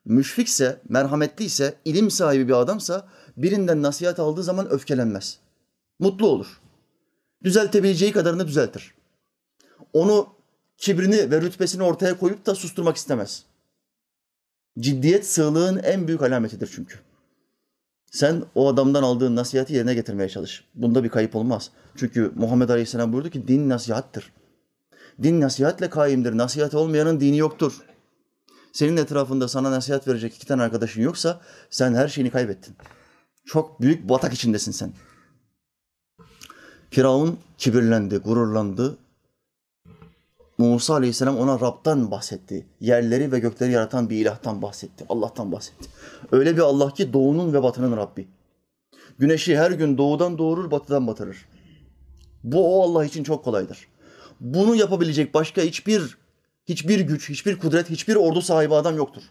müşfikse, 0.05 0.81
merhametliyse, 0.89 1.73
ilim 1.85 2.11
sahibi 2.11 2.47
bir 2.47 2.53
adamsa 2.53 3.07
birinden 3.37 3.81
nasihat 3.81 4.19
aldığı 4.19 4.43
zaman 4.43 4.69
öfkelenmez. 4.69 5.39
Mutlu 5.99 6.27
olur. 6.27 6.61
Düzeltebileceği 7.43 8.11
kadarını 8.11 8.47
düzeltir. 8.47 8.93
Onu 9.93 10.27
kibrini 10.77 11.31
ve 11.31 11.41
rütbesini 11.41 11.83
ortaya 11.83 12.17
koyup 12.17 12.45
da 12.45 12.55
susturmak 12.55 12.97
istemez. 12.97 13.43
Ciddiyet 14.79 15.27
sığlığın 15.27 15.77
en 15.77 16.07
büyük 16.07 16.21
alametidir 16.21 16.69
çünkü. 16.75 17.04
Sen 18.15 18.43
o 18.55 18.67
adamdan 18.67 19.03
aldığın 19.03 19.35
nasihati 19.35 19.73
yerine 19.73 19.93
getirmeye 19.93 20.29
çalış. 20.29 20.63
Bunda 20.75 21.03
bir 21.03 21.09
kayıp 21.09 21.35
olmaz. 21.35 21.71
Çünkü 21.95 22.31
Muhammed 22.35 22.69
Aleyhisselam 22.69 23.13
buyurdu 23.13 23.29
ki 23.29 23.47
din 23.47 23.69
nasihattır. 23.69 24.31
Din 25.23 25.41
nasihatle 25.41 25.89
kaimdir. 25.89 26.37
Nasihat 26.37 26.73
olmayanın 26.75 27.19
dini 27.19 27.37
yoktur. 27.37 27.73
Senin 28.73 28.97
etrafında 28.97 29.47
sana 29.47 29.71
nasihat 29.71 30.07
verecek 30.07 30.35
iki 30.35 30.47
tane 30.47 30.61
arkadaşın 30.61 31.01
yoksa 31.01 31.41
sen 31.69 31.93
her 31.93 32.07
şeyini 32.07 32.31
kaybettin. 32.31 32.75
Çok 33.45 33.81
büyük 33.81 34.09
batak 34.09 34.33
içindesin 34.33 34.71
sen. 34.71 34.93
Firavun 36.89 37.39
kibirlendi, 37.57 38.17
gururlandı. 38.17 38.97
Musa 40.57 40.93
Aleyhisselam 40.93 41.37
ona 41.37 41.59
Rab'dan 41.59 42.11
bahsetti. 42.11 42.65
Yerleri 42.79 43.31
ve 43.31 43.39
gökleri 43.39 43.71
yaratan 43.71 44.09
bir 44.09 44.17
ilahtan 44.17 44.61
bahsetti. 44.61 45.05
Allah'tan 45.09 45.51
bahsetti. 45.51 45.89
Öyle 46.31 46.55
bir 46.55 46.61
Allah 46.61 46.93
ki 46.93 47.13
doğunun 47.13 47.53
ve 47.53 47.63
batının 47.63 47.97
Rabbi. 47.97 48.27
Güneşi 49.19 49.57
her 49.57 49.71
gün 49.71 49.97
doğudan 49.97 50.37
doğurur, 50.37 50.71
batıdan 50.71 51.07
batırır. 51.07 51.45
Bu 52.43 52.79
o 52.79 52.83
Allah 52.83 53.05
için 53.05 53.23
çok 53.23 53.43
kolaydır. 53.43 53.87
Bunu 54.39 54.75
yapabilecek 54.75 55.33
başka 55.33 55.61
hiçbir 55.61 56.17
hiçbir 56.65 56.99
güç, 56.99 57.29
hiçbir 57.29 57.59
kudret, 57.59 57.89
hiçbir 57.89 58.15
ordu 58.15 58.41
sahibi 58.41 58.75
adam 58.75 58.97
yoktur. 58.97 59.23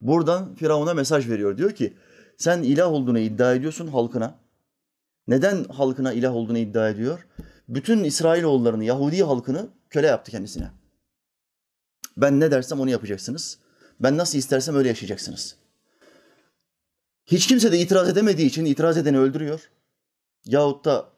Buradan 0.00 0.54
Firavun'a 0.54 0.94
mesaj 0.94 1.28
veriyor. 1.28 1.58
Diyor 1.58 1.70
ki 1.70 1.94
sen 2.36 2.62
ilah 2.62 2.92
olduğunu 2.92 3.18
iddia 3.18 3.54
ediyorsun 3.54 3.86
halkına. 3.86 4.34
Neden 5.28 5.64
halkına 5.64 6.12
ilah 6.12 6.34
olduğunu 6.34 6.58
iddia 6.58 6.88
ediyor? 6.88 7.26
Bütün 7.68 8.04
İsrailoğullarını, 8.04 8.84
Yahudi 8.84 9.22
halkını 9.22 9.68
köle 9.90 10.06
yaptı 10.06 10.30
kendisine. 10.30 10.70
Ben 12.16 12.40
ne 12.40 12.50
dersem 12.50 12.80
onu 12.80 12.90
yapacaksınız. 12.90 13.58
Ben 14.00 14.16
nasıl 14.16 14.38
istersem 14.38 14.76
öyle 14.76 14.88
yaşayacaksınız. 14.88 15.56
Hiç 17.26 17.46
kimse 17.46 17.72
de 17.72 17.78
itiraz 17.78 18.08
edemediği 18.08 18.48
için 18.48 18.64
itiraz 18.64 18.96
edeni 18.96 19.18
öldürüyor. 19.18 19.70
Yahut 20.44 20.84
da 20.84 21.10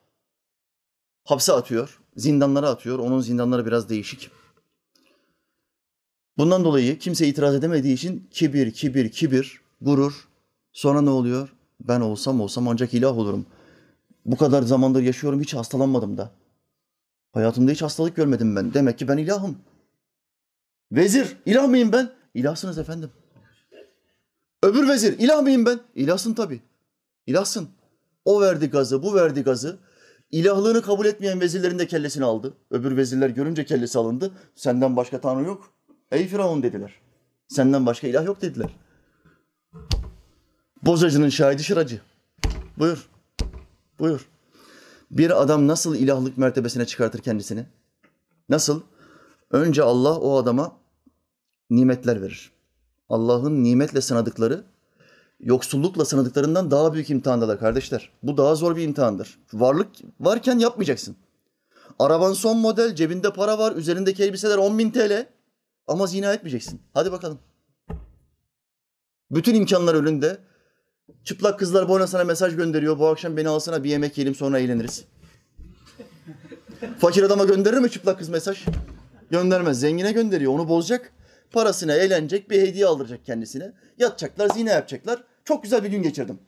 hapse 1.25 1.52
atıyor, 1.52 2.00
zindanlara 2.17 2.69
atıyor. 2.69 2.99
Onun 2.99 3.21
zindanları 3.21 3.67
biraz 3.67 3.88
değişik. 3.88 4.31
Bundan 6.38 6.64
dolayı 6.64 6.99
kimse 6.99 7.26
itiraz 7.26 7.55
edemediği 7.55 7.95
için 7.95 8.29
kibir, 8.31 8.73
kibir, 8.73 9.11
kibir, 9.11 9.61
gurur. 9.81 10.29
Sonra 10.73 11.00
ne 11.00 11.11
oluyor? 11.11 11.55
Ben 11.81 12.00
olsam 12.00 12.41
olsam 12.41 12.69
ancak 12.69 12.95
ilah 12.95 13.19
olurum. 13.19 13.47
Bu 14.26 14.37
kadar 14.37 14.62
zamandır 14.62 15.02
yaşıyorum 15.02 15.41
hiç 15.41 15.55
hastalanmadım 15.55 16.19
da. 16.19 16.31
Hayatımda 17.33 17.71
hiç 17.71 17.83
hastalık 17.83 18.17
görmedim 18.17 18.57
ben. 18.57 18.75
Demek 18.75 18.99
ki 18.99 19.09
ben 19.09 19.17
ilahım. 19.17 19.59
Vezir, 20.93 21.37
ilah 21.47 21.69
mıyım 21.69 21.93
ben? 21.93 22.11
İlahsınız 22.35 22.79
efendim. 22.79 23.11
Öbür 24.62 24.89
vezir, 24.89 25.19
ilah 25.19 25.43
mıyım 25.43 25.67
ben? 25.67 25.81
İlahsın 25.95 26.35
tabii. 26.35 26.61
İlahsın. 27.27 27.69
O 28.25 28.41
verdi 28.41 28.71
gazı, 28.71 29.03
bu 29.03 29.15
verdi 29.15 29.43
gazı. 29.43 29.79
İlahlığını 30.31 30.83
kabul 30.83 31.07
etmeyen 31.07 31.41
vezirlerin 31.41 31.79
de 31.79 31.87
kellesini 31.87 32.25
aldı. 32.25 32.55
Öbür 32.71 32.97
vezirler 32.97 33.31
görünce 33.31 33.65
kellesi 33.65 33.99
alındı. 33.99 34.33
Senden 34.55 34.97
başka 34.97 35.21
tanrı 35.21 35.45
yok. 35.45 35.73
Ey 36.11 36.27
Firavun 36.27 36.62
dediler. 36.62 36.95
Senden 37.49 37.87
başka 37.87 38.07
ilah 38.07 38.25
yok 38.27 38.43
dediler. 38.43 38.77
Bozacının 40.83 41.29
şahidi 41.29 41.65
şıracı. 41.65 42.01
Buyur. 42.79 43.09
Buyur. 43.99 44.29
Bir 45.12 45.42
adam 45.42 45.69
nasıl 45.69 45.97
ilahlık 45.97 46.38
mertebesine 46.38 46.87
çıkartır 46.87 47.19
kendisini? 47.19 47.66
Nasıl? 48.49 48.81
Önce 49.50 49.83
Allah 49.83 50.19
o 50.19 50.37
adama 50.37 50.76
nimetler 51.71 52.23
verir. 52.23 52.52
Allah'ın 53.09 53.64
nimetle 53.64 54.00
sınadıkları 54.00 54.64
yoksullukla 55.40 56.04
sınadıklarından 56.04 56.71
daha 56.71 56.95
büyük 56.95 57.11
imtihandalar 57.11 57.61
kardeşler. 57.61 58.11
Bu 58.23 58.37
daha 58.37 58.54
zor 58.54 58.76
bir 58.76 58.83
imtihandır. 58.83 59.38
Varlık 59.52 59.88
varken 60.21 60.59
yapmayacaksın. 60.59 61.16
Araban 61.99 62.33
son 62.33 62.59
model, 62.59 62.95
cebinde 62.95 63.33
para 63.33 63.59
var, 63.59 63.76
üzerindeki 63.76 64.25
elbiseler 64.25 64.59
10 64.59 64.78
bin 64.78 64.90
TL. 64.90 65.26
Ama 65.87 66.07
zina 66.07 66.33
etmeyeceksin. 66.33 66.83
Hadi 66.95 67.12
bakalım. 67.12 67.38
Bütün 69.31 69.54
imkanlar 69.54 69.95
önünde. 69.95 70.38
Çıplak 71.25 71.59
kızlar 71.59 71.88
boyuna 71.88 72.06
sana 72.06 72.25
mesaj 72.25 72.56
gönderiyor. 72.56 72.99
Bu 72.99 73.06
akşam 73.06 73.37
beni 73.37 73.49
alsana 73.49 73.85
bir 73.85 73.90
yemek 73.90 74.18
yiyelim 74.18 74.35
sonra 74.35 74.59
eğleniriz. 74.59 75.04
Fakir 76.99 77.23
adama 77.23 77.44
gönderir 77.44 77.78
mi 77.78 77.90
çıplak 77.90 78.18
kız 78.18 78.28
mesaj? 78.28 78.64
Göndermez. 79.30 79.80
Zengine 79.80 80.12
gönderiyor. 80.12 80.52
Onu 80.52 80.68
bozacak. 80.68 81.12
Parasına 81.50 81.92
eğlenecek, 81.94 82.50
bir 82.50 82.62
hediye 82.62 82.87
aldıracak 82.87 83.25
kendisine. 83.25 83.73
Yatacaklar, 83.99 84.49
zina 84.49 84.71
yapacaklar. 84.71 85.23
Çok 85.44 85.62
güzel 85.62 85.85
bir 85.85 85.88
gün 85.88 86.02
geçirdim. 86.02 86.38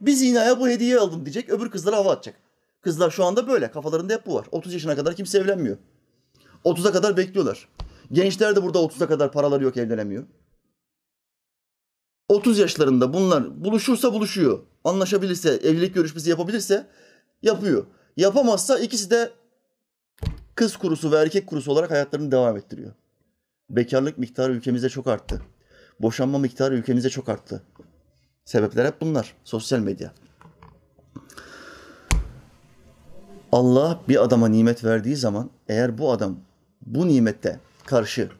Bir 0.00 0.12
zinaya 0.12 0.60
bu 0.60 0.68
hediye 0.68 0.98
aldım 0.98 1.24
diyecek. 1.24 1.50
Öbür 1.50 1.70
kızlara 1.70 1.96
hava 1.96 2.12
atacak. 2.12 2.34
Kızlar 2.82 3.10
şu 3.10 3.24
anda 3.24 3.48
böyle. 3.48 3.70
Kafalarında 3.70 4.14
hep 4.14 4.26
bu 4.26 4.34
var. 4.34 4.46
30 4.52 4.72
yaşına 4.72 4.96
kadar 4.96 5.14
kimse 5.14 5.38
evlenmiyor. 5.38 5.76
30'a 6.64 6.92
kadar 6.92 7.16
bekliyorlar. 7.16 7.68
Gençler 8.12 8.56
de 8.56 8.62
burada 8.62 8.78
30'a 8.78 9.06
kadar 9.06 9.32
paraları 9.32 9.64
yok 9.64 9.76
evlenemiyor. 9.76 10.24
30 12.28 12.58
yaşlarında 12.58 13.12
bunlar 13.12 13.64
buluşursa 13.64 14.12
buluşuyor. 14.12 14.58
Anlaşabilirse, 14.84 15.50
evlilik 15.50 15.94
görüşmesi 15.94 16.30
yapabilirse 16.30 16.86
yapıyor. 17.42 17.86
Yapamazsa 18.16 18.78
ikisi 18.78 19.10
de 19.10 19.30
kız 20.54 20.76
kurusu 20.76 21.12
ve 21.12 21.16
erkek 21.16 21.46
kurusu 21.46 21.72
olarak 21.72 21.90
hayatlarını 21.90 22.30
devam 22.30 22.56
ettiriyor. 22.56 22.92
Bekarlık 23.70 24.18
miktarı 24.18 24.52
ülkemizde 24.52 24.88
çok 24.88 25.06
arttı. 25.06 25.42
Boşanma 26.00 26.38
miktarı 26.38 26.74
ülkemizde 26.74 27.10
çok 27.10 27.28
arttı. 27.28 27.62
Sebepler 28.44 28.86
hep 28.86 29.00
bunlar. 29.00 29.34
Sosyal 29.44 29.78
medya. 29.78 30.12
Allah 33.52 34.00
bir 34.08 34.24
adama 34.24 34.48
nimet 34.48 34.84
verdiği 34.84 35.16
zaman 35.16 35.50
eğer 35.68 35.98
bu 35.98 36.12
adam 36.12 36.36
bu 36.86 37.08
nimette 37.08 37.60
karşı 37.86 38.30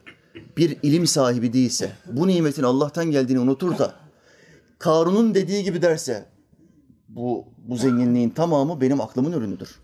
bir 0.57 0.79
ilim 0.83 1.07
sahibi 1.07 1.53
değilse, 1.53 1.93
bu 2.07 2.29
nimetin 2.29 2.63
Allah'tan 2.63 3.11
geldiğini 3.11 3.39
unutur 3.39 3.79
da 3.79 3.95
Karun'un 4.79 5.35
dediği 5.35 5.65
gibi 5.65 5.83
derse 5.83 6.27
Bu, 7.09 7.45
bu 7.59 7.77
zenginliğin 7.77 8.31
tamamı 8.31 8.81
benim 8.81 9.01
aklımın 9.01 9.33
ürünüdür. 9.33 9.79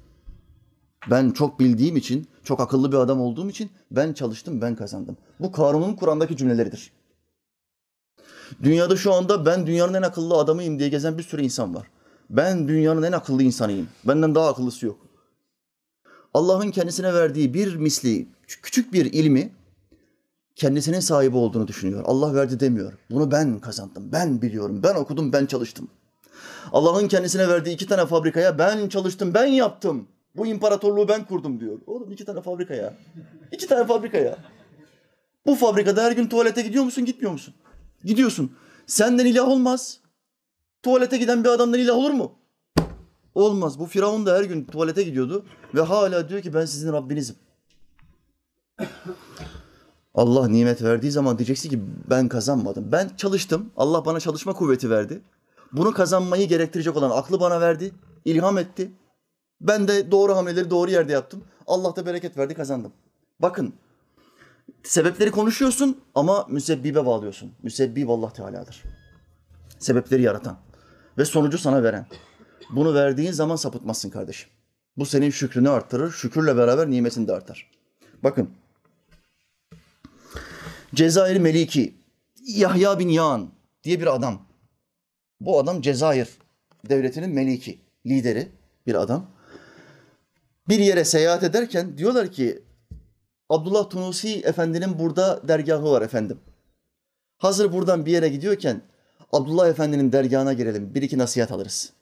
Ben 1.11 1.31
çok 1.31 1.61
bildiğim 1.61 1.97
için, 1.97 2.27
çok 2.45 2.61
akıllı 2.61 2.93
bir 2.93 2.97
adam 2.97 3.21
olduğum 3.21 3.51
için 3.51 3.71
ben 3.91 4.13
çalıştım, 4.13 4.61
ben 4.61 4.77
kazandım. 4.77 5.17
Bu 5.41 5.53
Karun'un 5.53 5.95
Kur'an'daki 5.95 6.37
cümleleridir. 6.37 6.93
Dünyada 8.63 8.97
şu 8.97 9.13
anda 9.13 9.47
ben 9.47 9.67
dünyanın 9.67 9.95
en 9.95 10.03
akıllı 10.03 10.35
adamıyım 10.35 10.79
diye 10.79 10.89
gezen 10.89 11.19
bir 11.19 11.23
sürü 11.23 11.43
insan 11.43 11.75
var. 11.75 11.87
Ben 12.31 12.69
dünyanın 12.69 13.03
en 13.03 13.13
akıllı 13.13 13.43
insanıyım. 13.43 13.89
Benden 14.05 14.35
daha 14.35 14.49
akıllısı 14.49 14.87
yok. 14.87 14.99
Allah'ın 16.35 16.71
kendisine 16.71 17.15
verdiği 17.15 17.55
bir 17.55 17.77
misli, 17.77 18.29
küçük 18.47 18.93
bir 18.93 19.13
ilmi 19.13 19.53
kendisinin 20.57 21.01
sahibi 21.01 21.37
olduğunu 21.37 21.69
düşünüyor. 21.69 22.03
Allah 22.07 22.35
verdi 22.35 22.61
demiyor. 22.61 22.93
Bunu 23.11 23.31
ben 23.31 23.59
kazandım, 23.59 24.13
ben 24.13 24.43
biliyorum, 24.43 24.83
ben 24.83 24.95
okudum, 24.95 25.33
ben 25.33 25.47
çalıştım. 25.47 25.89
Allah'ın 26.73 27.09
kendisine 27.09 27.49
verdiği 27.49 27.75
iki 27.75 27.87
tane 27.87 28.07
fabrikaya 28.07 28.59
ben 28.59 28.89
çalıştım, 28.89 29.35
ben 29.35 29.45
yaptım. 29.45 30.09
Bu 30.37 30.47
imparatorluğu 30.47 31.09
ben 31.09 31.25
kurdum 31.25 31.61
diyor. 31.61 31.79
Oğlum 31.87 32.13
iki 32.13 32.25
tane 32.25 32.41
fabrika 32.43 32.75
ya. 32.75 32.95
İki 33.53 33.67
tane 33.69 33.87
fabrika 33.87 34.19
ya. 34.19 34.39
Bu 35.47 35.55
fabrikada 35.55 36.05
her 36.05 36.13
gün 36.13 36.29
tuvalete 36.29 36.63
gidiyor 36.63 36.85
musun, 36.85 37.05
gitmiyor 37.05 37.33
musun? 37.33 37.55
Gidiyorsun. 38.05 38.53
Senden 38.87 39.27
ilah 39.27 39.49
olmaz. 39.49 40.01
Tuvalete 40.83 41.19
giden 41.19 41.45
bir 41.45 41.49
adamdan 41.49 41.81
ilah 41.81 41.97
olur 41.97 42.11
mu? 42.11 42.33
Olmaz. 43.35 43.79
Bu 43.79 43.87
Firavun 43.87 44.27
da 44.27 44.37
her 44.37 44.45
gün 44.45 44.65
tuvalete 44.65 45.03
gidiyordu 45.03 45.47
ve 45.75 45.81
hala 45.81 46.29
diyor 46.29 46.43
ki 46.43 46.55
ben 46.55 46.65
sizin 46.65 46.93
Rabbinizim. 46.93 47.37
Allah 50.15 50.49
nimet 50.49 50.83
verdiği 50.83 51.11
zaman 51.11 51.39
diyeceksin 51.39 51.71
ki 51.71 51.83
ben 52.11 52.29
kazanmadım. 52.29 52.93
Ben 52.93 53.11
çalıştım. 53.17 53.71
Allah 53.77 54.05
bana 54.05 54.21
çalışma 54.21 54.53
kuvveti 54.53 54.91
verdi. 54.91 55.23
Bunu 55.73 55.93
kazanmayı 55.93 56.49
gerektirecek 56.49 56.97
olan 56.97 57.11
aklı 57.11 57.41
bana 57.41 57.61
verdi. 57.61 57.93
ilham 58.25 58.59
etti. 58.59 58.93
Ben 59.61 59.89
de 59.89 60.11
doğru 60.11 60.37
hamleleri 60.37 60.71
doğru 60.71 60.91
yerde 60.91 61.13
yaptım. 61.13 61.45
Allah 61.67 61.97
da 61.97 62.07
bereket 62.07 62.37
verdi 62.37 62.55
kazandım. 62.55 62.93
Bakın 63.41 63.75
sebepleri 64.83 65.31
konuşuyorsun 65.31 66.01
ama 66.15 66.47
müsebbibe 66.49 67.07
bağlıyorsun. 67.07 67.53
Müsebbib 67.63 68.09
Allah 68.09 68.33
Teala'dır. 68.33 68.83
Sebepleri 69.79 70.23
yaratan 70.23 70.59
ve 71.19 71.25
sonucu 71.25 71.59
sana 71.59 71.83
veren. 71.83 72.07
Bunu 72.71 72.95
verdiğin 72.95 73.33
zaman 73.33 73.57
sapıtmazsın 73.57 74.11
kardeşim. 74.11 74.51
Bu 74.97 75.07
senin 75.07 75.31
şükrünü 75.31 75.71
arttırır. 75.71 76.11
Şükürle 76.11 76.57
beraber 76.57 76.91
nimetin 76.91 77.29
de 77.29 77.33
artar. 77.33 77.71
Bakın. 78.25 78.51
Cezayir 80.95 81.37
Meliki 81.37 81.95
Yahya 82.47 82.99
bin 82.99 83.09
Yağan 83.09 83.51
diye 83.85 84.01
bir 84.01 84.15
adam. 84.15 84.47
Bu 85.41 85.59
adam 85.59 85.81
Cezayir 85.81 86.29
devletinin 86.89 87.31
meliki, 87.31 87.79
lideri 88.07 88.49
bir 88.87 88.95
adam. 88.95 89.31
Bir 90.69 90.79
yere 90.79 91.05
seyahat 91.05 91.43
ederken 91.43 91.99
diyorlar 91.99 92.33
ki 92.33 92.63
Abdullah 93.49 93.91
Tunusi 93.91 94.41
Efendi'nin 94.41 94.99
burada 94.99 95.49
dergahı 95.49 95.91
var 95.91 96.03
efendim. 96.03 96.39
Hazır 97.39 97.73
buradan 97.73 98.07
bir 98.07 98.13
yere 98.13 98.29
gidiyorken 98.29 98.83
Abdullah 99.33 99.69
Efendi'nin 99.69 100.13
dergahına 100.13 100.53
girelim. 100.53 100.95
Bir 100.95 101.03
iki 101.03 101.19
nasihat 101.19 101.53
alırız. 101.53 101.93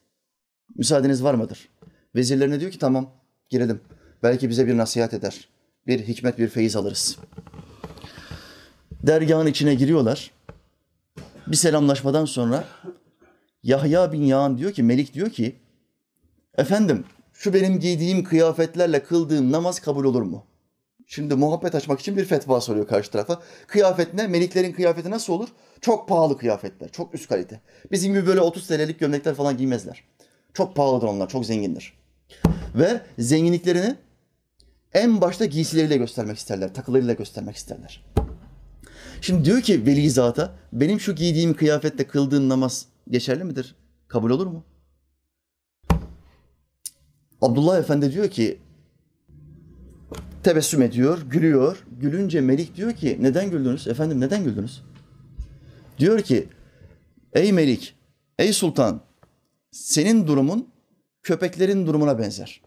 Müsaadeniz 0.75 1.23
var 1.23 1.33
mıdır? 1.33 1.69
Vezirlerine 2.15 2.59
diyor 2.59 2.71
ki 2.71 2.79
tamam 2.79 3.11
girelim. 3.49 3.81
Belki 4.23 4.49
bize 4.49 4.67
bir 4.67 4.77
nasihat 4.77 5.13
eder. 5.13 5.47
Bir 5.87 6.07
hikmet, 6.07 6.37
bir 6.37 6.47
feyiz 6.47 6.75
alırız. 6.75 7.17
Dergahın 9.03 9.47
içine 9.47 9.75
giriyorlar. 9.75 10.31
Bir 11.47 11.55
selamlaşmadan 11.55 12.25
sonra 12.25 12.63
Yahya 13.63 14.11
bin 14.11 14.23
Yağan 14.23 14.57
diyor 14.57 14.71
ki, 14.71 14.83
Melik 14.83 15.13
diyor 15.13 15.29
ki, 15.29 15.55
efendim 16.57 17.05
şu 17.33 17.53
benim 17.53 17.79
giydiğim 17.79 18.23
kıyafetlerle 18.23 19.03
kıldığım 19.03 19.51
namaz 19.51 19.79
kabul 19.79 20.03
olur 20.03 20.21
mu? 20.21 20.43
Şimdi 21.07 21.35
muhabbet 21.35 21.75
açmak 21.75 21.99
için 21.99 22.17
bir 22.17 22.25
fetva 22.25 22.61
soruyor 22.61 22.87
karşı 22.87 23.11
tarafa. 23.11 23.41
Kıyafet 23.67 24.13
ne? 24.13 24.27
Meliklerin 24.27 24.71
kıyafeti 24.73 25.11
nasıl 25.11 25.33
olur? 25.33 25.49
Çok 25.81 26.09
pahalı 26.09 26.37
kıyafetler, 26.37 26.89
çok 26.89 27.15
üst 27.15 27.29
kalite. 27.29 27.61
Bizim 27.91 28.13
gibi 28.13 28.27
böyle 28.27 28.41
30 28.41 28.67
TL'lik 28.67 28.99
gömlekler 28.99 29.35
falan 29.35 29.57
giymezler. 29.57 30.03
Çok 30.53 30.75
pahalıdır 30.75 31.07
onlar, 31.07 31.29
çok 31.29 31.45
zengindir. 31.45 31.93
Ve 32.75 33.01
zenginliklerini 33.19 33.95
en 34.93 35.21
başta 35.21 35.45
giysileriyle 35.45 35.97
göstermek 35.97 36.37
isterler, 36.37 36.73
takılarıyla 36.73 37.13
göstermek 37.13 37.55
isterler. 37.55 38.03
Şimdi 39.21 39.45
diyor 39.45 39.61
ki 39.61 39.85
veli 39.85 40.09
zata, 40.09 40.55
benim 40.73 40.99
şu 40.99 41.15
giydiğim 41.15 41.53
kıyafetle 41.53 42.07
kıldığım 42.07 42.49
namaz 42.49 42.85
geçerli 43.09 43.43
midir? 43.43 43.75
Kabul 44.07 44.29
olur 44.29 44.47
mu? 44.47 44.63
Abdullah 47.41 47.79
Efendi 47.79 48.13
diyor 48.13 48.29
ki, 48.29 48.59
tebessüm 50.43 50.81
ediyor, 50.81 51.21
gülüyor. 51.29 51.83
Gülünce 51.99 52.41
Melik 52.41 52.75
diyor 52.75 52.93
ki, 52.93 53.17
neden 53.21 53.51
güldünüz? 53.51 53.87
Efendim 53.87 54.19
neden 54.19 54.43
güldünüz? 54.43 54.83
Diyor 55.99 56.21
ki, 56.21 56.47
ey 57.33 57.51
Melik, 57.51 57.95
ey 58.39 58.53
Sultan, 58.53 59.01
senin 59.71 60.27
durumun 60.27 60.69
köpeklerin 61.23 61.87
durumuna 61.87 62.19
benzer. 62.19 62.61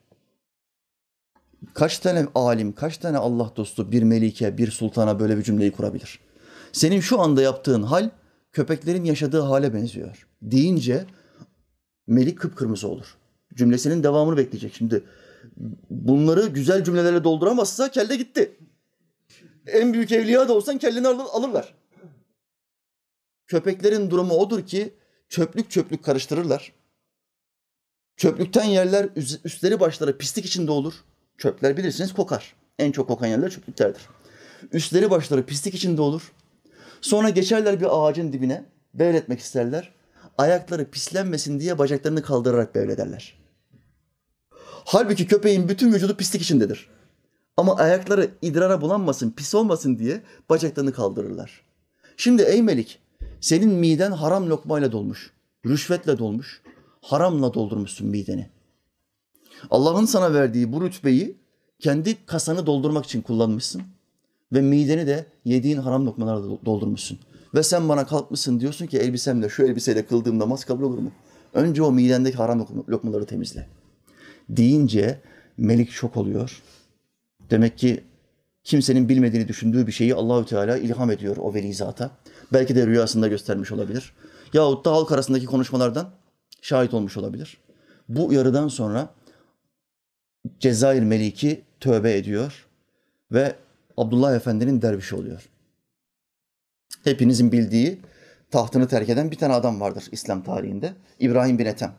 Kaç 1.75 1.99
tane 1.99 2.27
alim, 2.35 2.73
kaç 2.73 2.99
tane 2.99 3.19
Allah 3.19 3.53
dostu 3.57 3.93
bir 3.93 4.03
melike, 4.03 4.59
bir 4.59 4.71
sultana 4.71 5.21
böyle 5.21 5.39
bir 5.39 5.43
cümleyi 5.43 5.73
kurabilir? 5.73 6.21
Senin 6.75 7.01
şu 7.01 7.21
anda 7.21 7.43
yaptığın 7.43 7.83
hal 7.83 8.11
köpeklerin 8.53 9.05
yaşadığı 9.05 9.41
hale 9.41 9.75
benziyor. 9.75 10.27
Deyince 10.43 11.07
melik 12.07 12.39
kıpkırmızı 12.39 12.89
olur. 12.89 13.17
Cümlesinin 13.55 14.03
devamını 14.03 14.37
bekleyecek. 14.37 14.75
Şimdi 14.75 15.05
bunları 15.91 16.47
güzel 16.47 16.85
cümlelerle 16.85 17.25
dolduramazsa 17.25 17.91
kelle 17.91 18.17
gitti. 18.17 18.57
En 19.67 19.93
büyük 19.93 20.13
evliya 20.13 20.49
da 20.49 20.53
olsan 20.53 20.79
kelleni 20.79 21.09
alırlar. 21.09 21.75
Köpeklerin 23.47 24.11
durumu 24.11 24.35
odur 24.35 24.67
ki 24.67 24.95
çöplük 25.29 25.71
çöplük 25.71 26.05
karıştırırlar. 26.05 26.73
Çöplükten 28.17 28.65
yerler 28.65 29.09
üstleri 29.45 29.81
başları 29.81 30.19
pislik 30.19 30.47
içinde 30.47 30.71
olur. 30.71 30.95
Çöpler 31.39 31.77
bilirsiniz 31.77 32.13
kokar. 32.13 32.55
En 32.79 32.93
çok 32.93 33.09
kokan 33.09 33.27
yerler 33.27 33.51
çöplüklerdir. 33.51 34.03
Üstleri 34.73 35.11
başları 35.11 35.47
pislik 35.47 35.75
içinde 35.75 36.03
olur. 36.03 36.33
Sonra 37.05 37.29
geçerler 37.29 37.81
bir 37.81 37.87
ağacın 37.91 38.33
dibine, 38.33 38.65
bevletmek 38.95 39.41
isterler. 39.41 39.93
Ayakları 40.39 40.91
pislenmesin 40.91 41.61
diye 41.61 41.79
bacaklarını 41.79 42.23
kaldırarak 42.23 42.75
bevlederler. 42.75 43.39
Halbuki 44.85 45.27
köpeğin 45.27 45.69
bütün 45.69 45.93
vücudu 45.93 46.17
pislik 46.17 46.43
içindedir. 46.43 46.89
Ama 47.57 47.77
ayakları 47.77 48.31
idrara 48.43 48.81
bulanmasın, 48.81 49.31
pis 49.31 49.55
olmasın 49.55 49.99
diye 49.99 50.23
bacaklarını 50.51 50.93
kaldırırlar. 50.93 51.61
Şimdi 52.17 52.43
ey 52.43 52.63
Melik, 52.63 52.99
senin 53.41 53.71
miden 53.71 54.13
haram 54.13 54.51
lokmayla 54.51 54.93
dolmuş, 54.93 55.33
rüşvetle 55.67 56.19
dolmuş, 56.19 56.63
haramla 57.01 57.55
doldurmuşsun 57.55 58.07
mideni. 58.07 58.51
Allah'ın 59.71 60.05
sana 60.05 60.35
verdiği 60.35 60.73
bu 60.73 60.83
rütbeyi 60.83 61.37
kendi 61.81 62.27
kasanı 62.27 62.67
doldurmak 62.67 63.05
için 63.05 63.23
kullanmışsın. 63.23 63.83
Ve 64.55 64.61
mideni 64.61 65.07
de 65.07 65.27
yediğin 65.45 65.77
haram 65.77 66.07
lokmalarla 66.07 66.59
doldurmuşsun. 66.67 67.19
Ve 67.55 67.63
sen 67.63 67.89
bana 67.89 68.07
kalkmışsın 68.07 68.61
diyorsun 68.61 68.87
ki 68.87 68.99
elbisemle 68.99 69.49
şu 69.49 69.63
elbiseyle 69.63 70.07
kıldığım 70.07 70.39
namaz 70.39 70.65
kabul 70.65 70.83
olur 70.83 70.99
mu? 70.99 71.13
Önce 71.55 71.83
o 71.83 71.93
midendeki 71.93 72.37
haram 72.37 72.67
lokmaları 72.89 73.27
temizle. 73.27 73.67
Deyince 74.49 75.21
Melik 75.57 75.91
şok 75.91 76.17
oluyor. 76.17 76.63
Demek 77.51 77.79
ki 77.79 78.05
kimsenin 78.65 79.09
bilmediğini 79.09 79.49
düşündüğü 79.49 79.87
bir 79.87 79.93
şeyi 79.93 80.15
Allahü 80.15 80.47
Teala 80.47 80.79
ilham 80.79 81.11
ediyor 81.11 81.37
o 81.37 81.55
veli 81.55 81.75
zata. 81.75 82.11
Belki 82.53 82.77
de 82.77 82.87
rüyasında 82.87 83.29
göstermiş 83.29 83.73
olabilir. 83.73 84.13
Yahut 84.53 84.85
da 84.85 84.93
halk 84.93 85.13
arasındaki 85.13 85.47
konuşmalardan 85.47 86.11
şahit 86.63 86.95
olmuş 86.95 87.17
olabilir. 87.17 87.59
Bu 88.09 88.27
uyarıdan 88.27 88.69
sonra 88.69 89.15
Cezayir 90.61 91.03
Meliki 91.03 91.63
tövbe 91.81 92.17
ediyor 92.17 92.67
ve 93.33 93.57
Abdullah 93.97 94.37
Efendi'nin 94.37 94.83
dervişi 94.83 95.15
oluyor. 95.17 95.49
Hepinizin 97.05 97.53
bildiği 97.53 98.01
tahtını 98.51 98.89
terk 98.89 99.09
eden 99.09 99.31
bir 99.31 99.37
tane 99.37 99.55
adam 99.55 99.81
vardır 99.81 100.05
İslam 100.13 100.43
tarihinde. 100.43 100.93
İbrahim 101.21 101.59
bin 101.59 101.67
Ethem. 101.67 101.93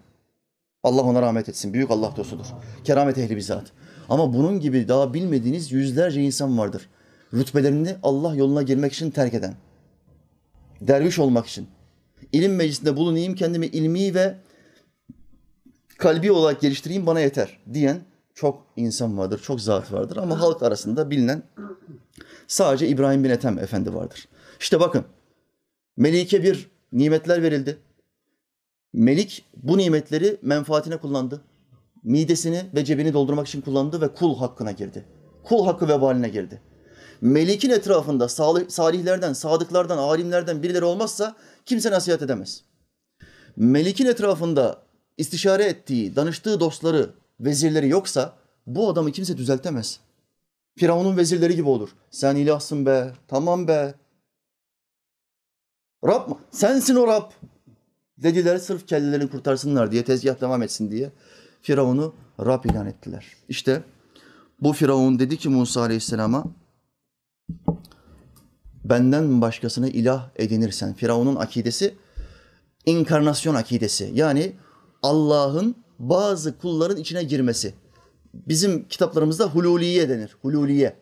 Allah 0.83 1.01
ona 1.01 1.21
rahmet 1.21 1.49
etsin. 1.49 1.73
Büyük 1.73 1.91
Allah 1.91 2.13
dostudur. 2.15 2.45
Keramet 2.83 3.17
ehli 3.17 3.35
bizzat. 3.35 3.71
Ama 4.09 4.33
bunun 4.33 4.59
gibi 4.59 4.87
daha 4.87 5.13
bilmediğiniz 5.13 5.71
yüzlerce 5.71 6.21
insan 6.21 6.57
vardır. 6.57 6.89
Rütbelerini 7.33 7.95
Allah 8.03 8.35
yoluna 8.35 8.61
girmek 8.61 8.93
için 8.93 9.11
terk 9.11 9.33
eden. 9.33 9.55
Derviş 10.81 11.19
olmak 11.19 11.47
için. 11.47 11.67
İlim 12.31 12.55
meclisinde 12.55 12.95
bulunayım, 12.95 13.35
kendimi 13.35 13.65
ilmi 13.65 14.15
ve 14.15 14.35
kalbi 15.97 16.31
olarak 16.31 16.61
geliştireyim 16.61 17.05
bana 17.05 17.19
yeter 17.19 17.59
diyen 17.73 17.99
çok 18.35 18.65
insan 18.75 19.17
vardır, 19.17 19.41
çok 19.41 19.61
zat 19.61 19.91
vardır 19.91 20.17
ama 20.17 20.39
halk 20.39 20.63
arasında 20.63 21.09
bilinen 21.09 21.43
sadece 22.47 22.87
İbrahim 22.87 23.23
bin 23.23 23.29
Ethem 23.29 23.59
Efendi 23.59 23.93
vardır. 23.93 24.27
İşte 24.59 24.79
bakın, 24.79 25.05
Melike 25.97 26.43
bir 26.43 26.69
nimetler 26.91 27.43
verildi. 27.43 27.77
Melik 28.93 29.45
bu 29.57 29.77
nimetleri 29.77 30.37
menfaatine 30.41 30.97
kullandı. 30.97 31.41
Midesini 32.03 32.65
ve 32.75 32.85
cebini 32.85 33.13
doldurmak 33.13 33.47
için 33.47 33.61
kullandı 33.61 34.01
ve 34.01 34.13
kul 34.13 34.37
hakkına 34.37 34.71
girdi. 34.71 35.05
Kul 35.43 35.65
hakkı 35.65 35.87
vebaline 35.87 36.29
girdi. 36.29 36.61
Melik'in 37.21 37.69
etrafında 37.69 38.27
salihlerden, 38.69 39.33
sadıklardan, 39.33 39.97
alimlerden 39.97 40.63
birileri 40.63 40.83
olmazsa 40.83 41.35
kimse 41.65 41.91
nasihat 41.91 42.21
edemez. 42.21 42.63
Melik'in 43.55 44.05
etrafında 44.05 44.81
istişare 45.17 45.63
ettiği, 45.63 46.15
danıştığı 46.15 46.59
dostları, 46.59 47.09
vezirleri 47.39 47.89
yoksa 47.89 48.33
bu 48.67 48.89
adamı 48.89 49.11
kimse 49.11 49.37
düzeltemez. 49.37 49.99
Firavun'un 50.77 51.17
vezirleri 51.17 51.55
gibi 51.55 51.69
olur. 51.69 51.89
Sen 52.11 52.35
ilahsın 52.35 52.85
be, 52.85 53.13
tamam 53.27 53.67
be. 53.67 53.93
Rab 56.07 56.29
mı? 56.29 56.39
Sensin 56.51 56.95
o 56.95 57.07
Rab. 57.07 57.31
Dediler 58.17 58.57
sırf 58.57 58.87
kellelerini 58.87 59.29
kurtarsınlar 59.29 59.91
diye, 59.91 60.03
tezgah 60.03 60.41
devam 60.41 60.63
etsin 60.63 60.91
diye. 60.91 61.11
Firavun'u 61.61 62.13
Rab 62.39 62.65
ilan 62.65 62.87
ettiler. 62.87 63.25
İşte 63.49 63.83
bu 64.61 64.73
Firavun 64.73 65.19
dedi 65.19 65.37
ki 65.37 65.49
Musa 65.49 65.81
Aleyhisselam'a 65.81 66.45
benden 68.83 69.41
başkasını 69.41 69.89
ilah 69.89 70.29
edinirsen. 70.35 70.93
Firavun'un 70.93 71.35
akidesi 71.35 71.95
inkarnasyon 72.85 73.55
akidesi. 73.55 74.11
Yani 74.13 74.55
Allah'ın 75.03 75.75
bazı 75.99 76.57
kulların 76.57 76.97
içine 76.97 77.23
girmesi. 77.23 77.73
Bizim 78.33 78.87
kitaplarımızda 78.87 79.45
hululiye 79.45 80.09
denir. 80.09 80.35
Hululiye. 80.41 80.95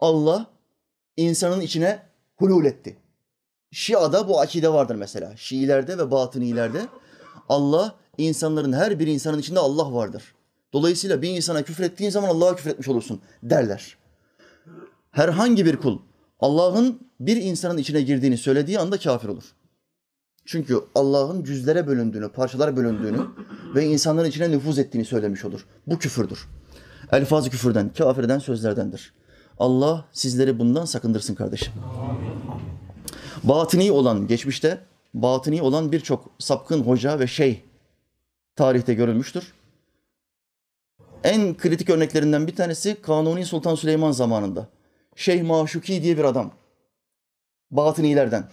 Allah 0.00 0.46
insanın 1.16 1.60
içine 1.60 2.02
hulul 2.36 2.64
etti. 2.64 2.96
Şia'da 3.70 4.28
bu 4.28 4.40
akide 4.40 4.72
vardır 4.72 4.94
mesela. 4.94 5.36
Şiilerde 5.36 5.98
ve 5.98 6.10
batınilerde 6.10 6.88
Allah 7.48 7.94
insanların 8.18 8.72
her 8.72 8.98
bir 8.98 9.06
insanın 9.06 9.38
içinde 9.38 9.60
Allah 9.60 9.94
vardır. 9.94 10.34
Dolayısıyla 10.72 11.22
bir 11.22 11.28
insana 11.28 11.62
küfür 11.62 11.84
ettiğin 11.84 12.10
zaman 12.10 12.28
Allah'a 12.28 12.56
küfür 12.56 12.70
etmiş 12.70 12.88
olursun 12.88 13.20
derler. 13.42 13.96
Herhangi 15.10 15.66
bir 15.66 15.76
kul 15.76 15.98
Allah'ın 16.40 17.08
bir 17.20 17.36
insanın 17.36 17.78
içine 17.78 18.02
girdiğini 18.02 18.38
söylediği 18.38 18.78
anda 18.78 18.98
kafir 18.98 19.28
olur. 19.28 19.44
Çünkü 20.44 20.80
Allah'ın 20.94 21.44
cüzlere 21.44 21.86
bölündüğünü, 21.86 22.28
parçalara 22.28 22.76
bölündüğünü 22.76 23.26
ve 23.74 23.86
insanların 23.86 24.28
içine 24.28 24.50
nüfuz 24.50 24.78
ettiğini 24.78 25.04
söylemiş 25.04 25.44
olur. 25.44 25.66
Bu 25.86 25.98
küfürdür. 25.98 26.48
Elfaz-ı 27.12 27.50
küfürden, 27.50 27.90
kafir 27.98 28.24
eden 28.24 28.38
sözlerdendir. 28.38 29.12
Allah 29.58 30.04
sizleri 30.12 30.58
bundan 30.58 30.84
sakındırsın 30.84 31.34
kardeşim. 31.34 31.72
Batıni 33.44 33.92
olan, 33.92 34.26
geçmişte 34.26 34.80
batıni 35.14 35.62
olan 35.62 35.92
birçok 35.92 36.30
sapkın 36.38 36.82
hoca 36.82 37.18
ve 37.18 37.26
şeyh 37.26 37.56
tarihte 38.56 38.94
görülmüştür. 38.94 39.52
En 41.24 41.56
kritik 41.56 41.90
örneklerinden 41.90 42.46
bir 42.46 42.56
tanesi 42.56 43.02
Kanuni 43.02 43.46
Sultan 43.46 43.74
Süleyman 43.74 44.12
zamanında. 44.12 44.68
Şeyh 45.16 45.42
Maşuki 45.42 46.02
diye 46.02 46.18
bir 46.18 46.24
adam. 46.24 46.52
Batınilerden. 47.70 48.48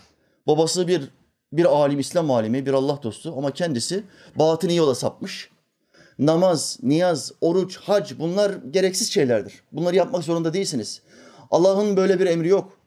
Babası 0.48 0.88
bir 0.88 1.10
bir 1.54 1.66
alim, 1.66 2.00
İslam 2.00 2.32
alimi, 2.32 2.66
bir 2.66 2.74
Allah 2.74 3.00
dostu 3.04 3.34
ama 3.38 3.52
kendisi 3.52 4.04
batıni 4.36 4.76
yola 4.76 4.96
sapmış. 4.96 5.50
Namaz, 6.20 6.80
niyaz, 6.84 7.32
oruç, 7.42 7.78
hac 7.78 8.12
bunlar 8.20 8.52
gereksiz 8.72 9.12
şeylerdir. 9.12 9.54
Bunları 9.72 9.96
yapmak 9.96 10.24
zorunda 10.24 10.54
değilsiniz. 10.54 11.02
Allah'ın 11.52 11.98
böyle 11.98 12.20
bir 12.20 12.26
emri 12.26 12.48
yok. 12.48 12.78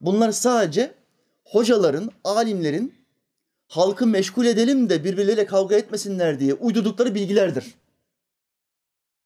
Bunlar 0.00 0.32
sadece 0.32 0.94
hocaların, 1.44 2.10
alimlerin 2.24 2.94
halkı 3.68 4.06
meşgul 4.06 4.46
edelim 4.46 4.88
de 4.88 5.04
birbirleriyle 5.04 5.46
kavga 5.46 5.76
etmesinler 5.76 6.40
diye 6.40 6.54
uydurdukları 6.54 7.14
bilgilerdir. 7.14 7.74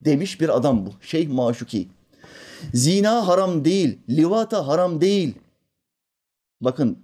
Demiş 0.04 0.40
bir 0.40 0.56
adam 0.56 0.86
bu. 0.86 0.90
Şeyh 1.00 1.28
Maşuki. 1.28 1.88
Zina 2.74 3.28
haram 3.28 3.64
değil, 3.64 3.98
livata 4.08 4.66
haram 4.66 5.00
değil. 5.00 5.34
Bakın 6.60 6.98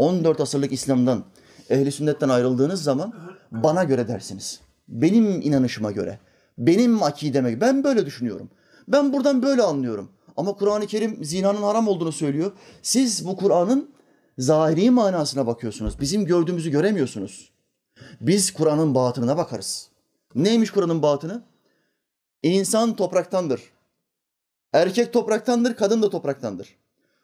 14 0.00 0.40
asırlık 0.40 0.72
İslam'dan, 0.72 1.24
ehli 1.70 1.92
sünnetten 1.92 2.28
ayrıldığınız 2.28 2.82
zaman 2.82 3.14
bana 3.50 3.84
göre 3.84 4.08
dersiniz. 4.08 4.60
Benim 4.88 5.40
inanışıma 5.40 5.92
göre, 5.92 6.18
benim 6.58 7.02
akideme, 7.02 7.60
ben 7.60 7.84
böyle 7.84 8.06
düşünüyorum. 8.06 8.50
Ben 8.88 9.12
buradan 9.12 9.42
böyle 9.42 9.62
anlıyorum. 9.62 10.10
Ama 10.36 10.52
Kur'an-ı 10.52 10.86
Kerim 10.86 11.24
zinanın 11.24 11.62
haram 11.62 11.88
olduğunu 11.88 12.12
söylüyor. 12.12 12.52
Siz 12.82 13.26
bu 13.26 13.36
Kur'an'ın 13.36 13.90
zahiri 14.38 14.90
manasına 14.90 15.46
bakıyorsunuz. 15.46 16.00
Bizim 16.00 16.24
gördüğümüzü 16.24 16.70
göremiyorsunuz. 16.70 17.50
Biz 18.20 18.50
Kur'an'ın 18.50 18.94
batınına 18.94 19.36
bakarız. 19.36 19.88
Neymiş 20.34 20.70
Kur'an'ın 20.70 21.02
batını? 21.02 21.42
İnsan 22.42 22.96
topraktandır. 22.96 23.60
Erkek 24.72 25.12
topraktandır, 25.12 25.74
kadın 25.74 26.02
da 26.02 26.10
topraktandır. 26.10 26.79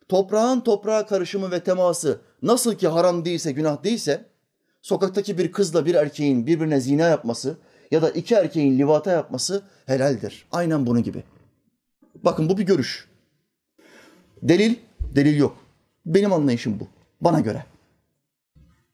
Toprağın 0.09 0.61
toprağa 0.61 1.07
karışımı 1.07 1.51
ve 1.51 1.61
teması 1.61 2.21
nasıl 2.43 2.75
ki 2.75 2.89
haram 2.89 3.25
değilse, 3.25 3.53
günah 3.53 3.85
değilse, 3.85 4.25
sokaktaki 4.83 5.39
bir 5.39 5.53
kızla 5.53 5.87
bir 5.87 5.95
erkeğin 5.95 6.47
birbirine 6.47 6.81
zina 6.81 7.03
yapması 7.03 7.57
ya 7.91 8.03
da 8.03 8.11
iki 8.11 8.35
erkeğin 8.35 8.79
livata 8.79 9.11
yapması 9.11 9.63
helaldir. 9.87 10.47
Aynen 10.53 10.87
bunun 10.87 11.03
gibi. 11.03 11.25
Bakın 12.25 12.49
bu 12.49 12.59
bir 12.59 12.67
görüş. 12.67 13.09
Delil, 14.43 14.75
delil 15.15 15.37
yok. 15.37 15.57
Benim 16.07 16.33
anlayışım 16.33 16.81
bu. 16.81 16.89
Bana 17.21 17.41
göre. 17.41 17.65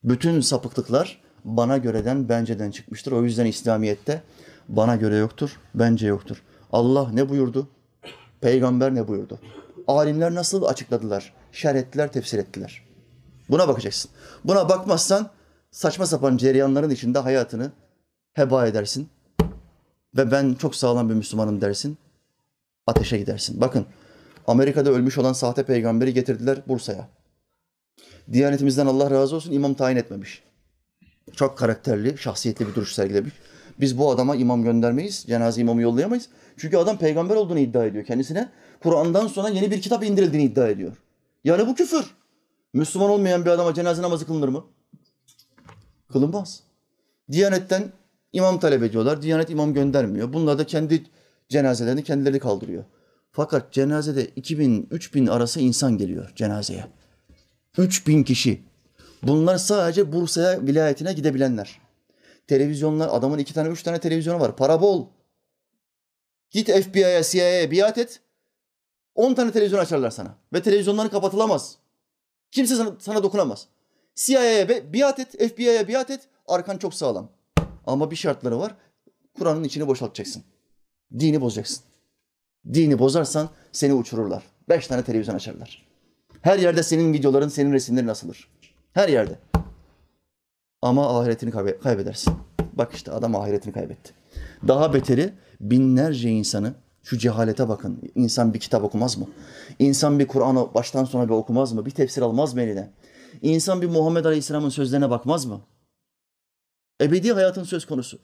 Bütün 0.04 0.40
sapıklıklar 0.40 1.20
bana 1.44 1.78
göreden, 1.78 2.28
benceden 2.28 2.70
çıkmıştır. 2.70 3.12
O 3.12 3.22
yüzden 3.22 3.46
İslamiyet'te 3.46 4.22
bana 4.68 4.96
göre 4.96 5.16
yoktur, 5.16 5.60
bence 5.74 6.06
yoktur. 6.06 6.42
Allah 6.72 7.10
ne 7.12 7.28
buyurdu? 7.28 7.68
Peygamber 8.40 8.94
ne 8.94 9.08
buyurdu? 9.08 9.40
Alimler 9.86 10.34
nasıl 10.34 10.62
açıkladılar? 10.62 11.32
Şerh 11.52 11.76
ettiler, 11.76 12.12
tefsir 12.12 12.38
ettiler. 12.38 12.82
Buna 13.50 13.68
bakacaksın. 13.68 14.10
Buna 14.44 14.68
bakmazsan 14.68 15.30
saçma 15.70 16.06
sapan 16.06 16.36
cereyanların 16.36 16.90
içinde 16.90 17.18
hayatını 17.18 17.72
heba 18.32 18.66
edersin. 18.66 19.08
Ve 20.16 20.30
ben 20.30 20.54
çok 20.54 20.76
sağlam 20.76 21.08
bir 21.08 21.14
Müslümanım 21.14 21.60
dersin. 21.60 21.98
Ateşe 22.86 23.18
gidersin. 23.18 23.60
Bakın 23.60 23.86
Amerika'da 24.46 24.90
ölmüş 24.90 25.18
olan 25.18 25.32
sahte 25.32 25.62
peygamberi 25.62 26.14
getirdiler 26.14 26.62
Bursa'ya. 26.68 27.08
Diyanetimizden 28.32 28.86
Allah 28.86 29.10
razı 29.10 29.36
olsun 29.36 29.52
imam 29.52 29.74
tayin 29.74 29.96
etmemiş. 29.96 30.42
Çok 31.36 31.58
karakterli, 31.58 32.18
şahsiyetli 32.18 32.68
bir 32.68 32.74
duruş 32.74 32.92
sergilemiş. 32.94 33.34
Biz 33.80 33.98
bu 33.98 34.10
adama 34.10 34.36
imam 34.36 34.62
göndermeyiz, 34.62 35.24
cenaze 35.26 35.60
imamı 35.60 35.82
yollayamayız. 35.82 36.28
Çünkü 36.56 36.76
adam 36.76 36.98
peygamber 36.98 37.36
olduğunu 37.36 37.58
iddia 37.58 37.84
ediyor 37.84 38.04
kendisine. 38.04 38.48
Kur'an'dan 38.82 39.26
sonra 39.26 39.48
yeni 39.48 39.70
bir 39.70 39.82
kitap 39.82 40.04
indirildiğini 40.04 40.44
iddia 40.44 40.68
ediyor. 40.68 40.96
Yani 41.44 41.66
bu 41.66 41.74
küfür. 41.74 42.04
Müslüman 42.72 43.10
olmayan 43.10 43.44
bir 43.44 43.50
adama 43.50 43.74
cenaze 43.74 44.02
namazı 44.02 44.26
kılınır 44.26 44.48
mı? 44.48 44.64
Kılınmaz. 46.12 46.62
Diyanetten 47.32 47.92
imam 48.32 48.60
talep 48.60 48.82
ediyorlar. 48.82 49.22
Diyanet 49.22 49.50
imam 49.50 49.74
göndermiyor. 49.74 50.32
Bunlar 50.32 50.58
da 50.58 50.66
kendi 50.66 51.04
cenazelerini 51.48 52.04
kendileri 52.04 52.38
kaldırıyor. 52.38 52.84
Fakat 53.32 53.72
cenazede 53.72 54.26
2000 54.26 54.88
3000 54.90 55.26
arası 55.26 55.60
insan 55.60 55.98
geliyor 55.98 56.32
cenazeye. 56.36 56.84
3000 57.78 58.22
kişi. 58.22 58.62
Bunlar 59.22 59.56
sadece 59.58 60.12
Bursa'ya 60.12 60.66
vilayetine 60.66 61.12
gidebilenler. 61.12 61.80
Televizyonlar 62.46 63.08
adamın 63.12 63.38
iki 63.38 63.54
tane 63.54 63.68
üç 63.68 63.82
tane 63.82 64.00
televizyonu 64.00 64.40
var. 64.40 64.56
Para 64.56 64.80
bol. 64.80 65.06
Git 66.50 66.70
FBI'ye, 66.70 67.22
CIA'ya 67.24 67.70
biat 67.70 67.98
et. 67.98 68.20
10 69.14 69.34
tane 69.34 69.52
televizyon 69.52 69.80
açarlar 69.80 70.10
sana. 70.10 70.34
Ve 70.52 70.62
televizyonların 70.62 71.08
kapatılamaz. 71.08 71.76
Kimse 72.50 72.76
sana, 72.76 72.92
sana 72.98 73.22
dokunamaz. 73.22 73.66
CIA'ya 74.14 74.68
biat 74.92 75.18
et, 75.18 75.54
FBI'ye 75.54 75.88
biat 75.88 76.10
et. 76.10 76.28
Arkan 76.48 76.78
çok 76.78 76.94
sağlam. 76.94 77.28
Ama 77.86 78.10
bir 78.10 78.16
şartları 78.16 78.58
var. 78.58 78.74
Kur'an'ın 79.38 79.64
içini 79.64 79.86
boşaltacaksın. 79.86 80.42
Dini 81.18 81.40
bozacaksın. 81.40 81.84
Dini 82.74 82.98
bozarsan 82.98 83.48
seni 83.72 83.94
uçururlar. 83.94 84.42
Beş 84.68 84.86
tane 84.86 85.04
televizyon 85.04 85.34
açarlar. 85.34 85.86
Her 86.42 86.58
yerde 86.58 86.82
senin 86.82 87.12
videoların, 87.12 87.48
senin 87.48 87.72
resimlerin 87.72 88.08
asılır. 88.08 88.48
Her 88.92 89.08
yerde. 89.08 89.38
Ama 90.82 91.20
ahiretini 91.20 91.50
kaybedersin. 91.80 92.34
Bak 92.72 92.92
işte 92.94 93.12
adam 93.12 93.36
ahiretini 93.36 93.72
kaybetti. 93.72 94.12
Daha 94.68 94.94
beteri 94.94 95.32
binlerce 95.60 96.30
insanı 96.30 96.74
şu 97.04 97.18
cehalete 97.18 97.68
bakın. 97.68 97.98
İnsan 98.14 98.54
bir 98.54 98.60
kitap 98.60 98.84
okumaz 98.84 99.18
mı? 99.18 99.26
İnsan 99.78 100.18
bir 100.18 100.26
Kur'an'ı 100.26 100.74
baştan 100.74 101.04
sona 101.04 101.24
bir 101.24 101.34
okumaz 101.34 101.72
mı? 101.72 101.86
Bir 101.86 101.90
tefsir 101.90 102.22
almaz 102.22 102.54
mı 102.54 102.62
eline? 102.62 102.90
İnsan 103.42 103.82
bir 103.82 103.86
Muhammed 103.86 104.24
Aleyhisselam'ın 104.24 104.68
sözlerine 104.68 105.10
bakmaz 105.10 105.44
mı? 105.44 105.60
Ebedi 107.00 107.32
hayatın 107.32 107.64
söz 107.64 107.86
konusu. 107.86 108.18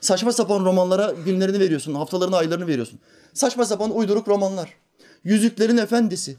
Saçma 0.00 0.32
sapan 0.32 0.64
romanlara 0.64 1.12
günlerini 1.24 1.60
veriyorsun, 1.60 1.94
haftalarını, 1.94 2.36
aylarını 2.36 2.66
veriyorsun. 2.66 3.00
Saçma 3.34 3.64
sapan 3.64 3.96
uyduruk 3.96 4.28
romanlar. 4.28 4.74
Yüzüklerin 5.24 5.76
Efendisi. 5.76 6.36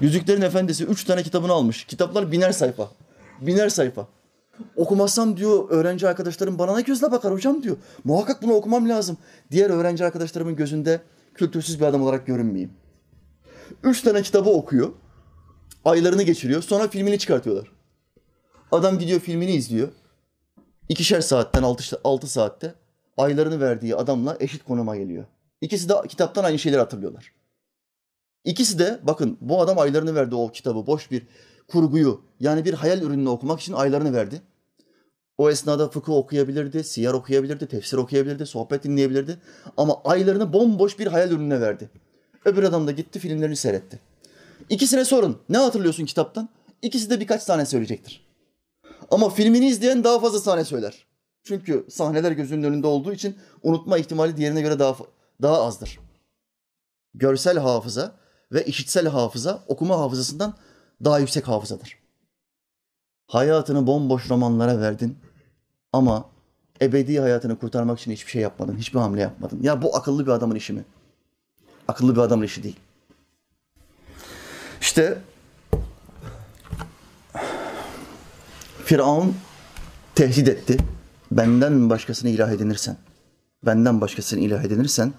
Yüzüklerin 0.00 0.42
Efendisi 0.42 0.84
üç 0.84 1.04
tane 1.04 1.22
kitabını 1.22 1.52
almış. 1.52 1.84
Kitaplar 1.84 2.32
biner 2.32 2.52
sayfa. 2.52 2.90
Biner 3.40 3.68
sayfa. 3.68 4.08
Okumazsam 4.76 5.36
diyor 5.36 5.70
öğrenci 5.70 6.08
arkadaşlarım 6.08 6.58
bana 6.58 6.76
ne 6.76 6.82
gözle 6.82 7.10
bakar 7.12 7.32
hocam 7.32 7.62
diyor. 7.62 7.76
Muhakkak 8.04 8.42
bunu 8.42 8.52
okumam 8.52 8.88
lazım. 8.88 9.16
Diğer 9.50 9.70
öğrenci 9.70 10.04
arkadaşlarımın 10.04 10.56
gözünde 10.56 11.00
kültürsüz 11.34 11.80
bir 11.80 11.84
adam 11.84 12.02
olarak 12.02 12.26
görünmeyeyim. 12.26 12.72
Üç 13.82 14.02
tane 14.02 14.22
kitabı 14.22 14.50
okuyor. 14.50 14.92
Aylarını 15.84 16.22
geçiriyor. 16.22 16.62
Sonra 16.62 16.88
filmini 16.88 17.18
çıkartıyorlar. 17.18 17.72
Adam 18.72 18.98
gidiyor 18.98 19.20
filmini 19.20 19.52
izliyor. 19.52 19.88
İkişer 20.88 21.20
saatten 21.20 21.62
altı, 21.62 22.00
altı 22.04 22.26
saatte 22.26 22.74
aylarını 23.16 23.60
verdiği 23.60 23.96
adamla 23.96 24.36
eşit 24.40 24.64
konuma 24.64 24.96
geliyor. 24.96 25.24
İkisi 25.60 25.88
de 25.88 25.94
kitaptan 26.08 26.44
aynı 26.44 26.58
şeyleri 26.58 26.80
hatırlıyorlar. 26.80 27.32
İkisi 28.44 28.78
de 28.78 29.00
bakın 29.02 29.38
bu 29.40 29.60
adam 29.60 29.78
aylarını 29.78 30.14
verdi 30.14 30.34
o 30.34 30.52
kitabı 30.52 30.86
boş 30.86 31.10
bir 31.10 31.26
kurguyu 31.68 32.20
yani 32.40 32.64
bir 32.64 32.74
hayal 32.74 33.02
ürününü 33.02 33.28
okumak 33.28 33.60
için 33.60 33.72
aylarını 33.72 34.12
verdi. 34.12 34.42
O 35.38 35.50
esnada 35.50 35.88
fıkıh 35.88 36.12
okuyabilirdi, 36.12 36.84
siyer 36.84 37.12
okuyabilirdi, 37.12 37.66
tefsir 37.66 37.96
okuyabilirdi, 37.96 38.46
sohbet 38.46 38.84
dinleyebilirdi. 38.84 39.38
Ama 39.76 40.02
aylarını 40.04 40.52
bomboş 40.52 40.98
bir 40.98 41.06
hayal 41.06 41.30
ürününe 41.30 41.60
verdi. 41.60 41.90
Öbür 42.44 42.62
adam 42.62 42.86
da 42.86 42.90
gitti 42.90 43.18
filmlerini 43.18 43.56
seyretti. 43.56 44.00
İkisine 44.70 45.04
sorun 45.04 45.38
ne 45.48 45.58
hatırlıyorsun 45.58 46.04
kitaptan? 46.04 46.48
İkisi 46.82 47.10
de 47.10 47.20
birkaç 47.20 47.44
tane 47.44 47.66
söyleyecektir. 47.66 48.26
Ama 49.10 49.30
filmini 49.30 49.68
izleyen 49.68 50.04
daha 50.04 50.20
fazla 50.20 50.40
sahne 50.40 50.64
söyler. 50.64 51.06
Çünkü 51.42 51.86
sahneler 51.90 52.32
gözünün 52.32 52.62
önünde 52.62 52.86
olduğu 52.86 53.12
için 53.12 53.36
unutma 53.62 53.98
ihtimali 53.98 54.36
diğerine 54.36 54.60
göre 54.60 54.78
daha 54.78 54.96
daha 55.42 55.62
azdır. 55.62 55.98
Görsel 57.14 57.58
hafıza 57.58 58.14
ve 58.52 58.64
işitsel 58.64 59.08
hafıza 59.08 59.64
okuma 59.66 59.98
hafızasından 59.98 60.54
daha 61.04 61.18
yüksek 61.18 61.48
hafızadır. 61.48 61.98
Hayatını 63.26 63.86
bomboş 63.86 64.30
romanlara 64.30 64.80
verdin 64.80 65.18
ama 65.92 66.24
ebedi 66.82 67.20
hayatını 67.20 67.58
kurtarmak 67.58 68.00
için 68.00 68.12
hiçbir 68.12 68.30
şey 68.30 68.42
yapmadın, 68.42 68.76
hiçbir 68.76 68.98
hamle 68.98 69.20
yapmadın. 69.20 69.62
Ya 69.62 69.82
bu 69.82 69.96
akıllı 69.96 70.26
bir 70.26 70.30
adamın 70.30 70.54
işi 70.54 70.72
mi? 70.72 70.84
Akıllı 71.88 72.16
bir 72.16 72.20
adamın 72.20 72.44
işi 72.44 72.62
değil. 72.62 72.76
İşte 74.80 75.18
Firavun 78.84 79.36
tehdit 80.14 80.48
etti. 80.48 80.76
Benden 81.30 81.90
başkasını 81.90 82.30
ilah 82.30 82.50
edinirsen, 82.50 82.96
benden 83.66 84.00
başkasını 84.00 84.40
ilah 84.40 84.64
edinirsen 84.64 85.12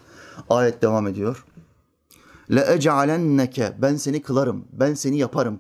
ayet 0.50 0.82
devam 0.82 1.08
ediyor. 1.08 1.46
Le 2.52 2.74
ec'alenneke 2.74 3.74
ben 3.82 3.96
seni 3.96 4.22
kılarım, 4.22 4.68
ben 4.72 4.94
seni 4.94 5.18
yaparım. 5.18 5.60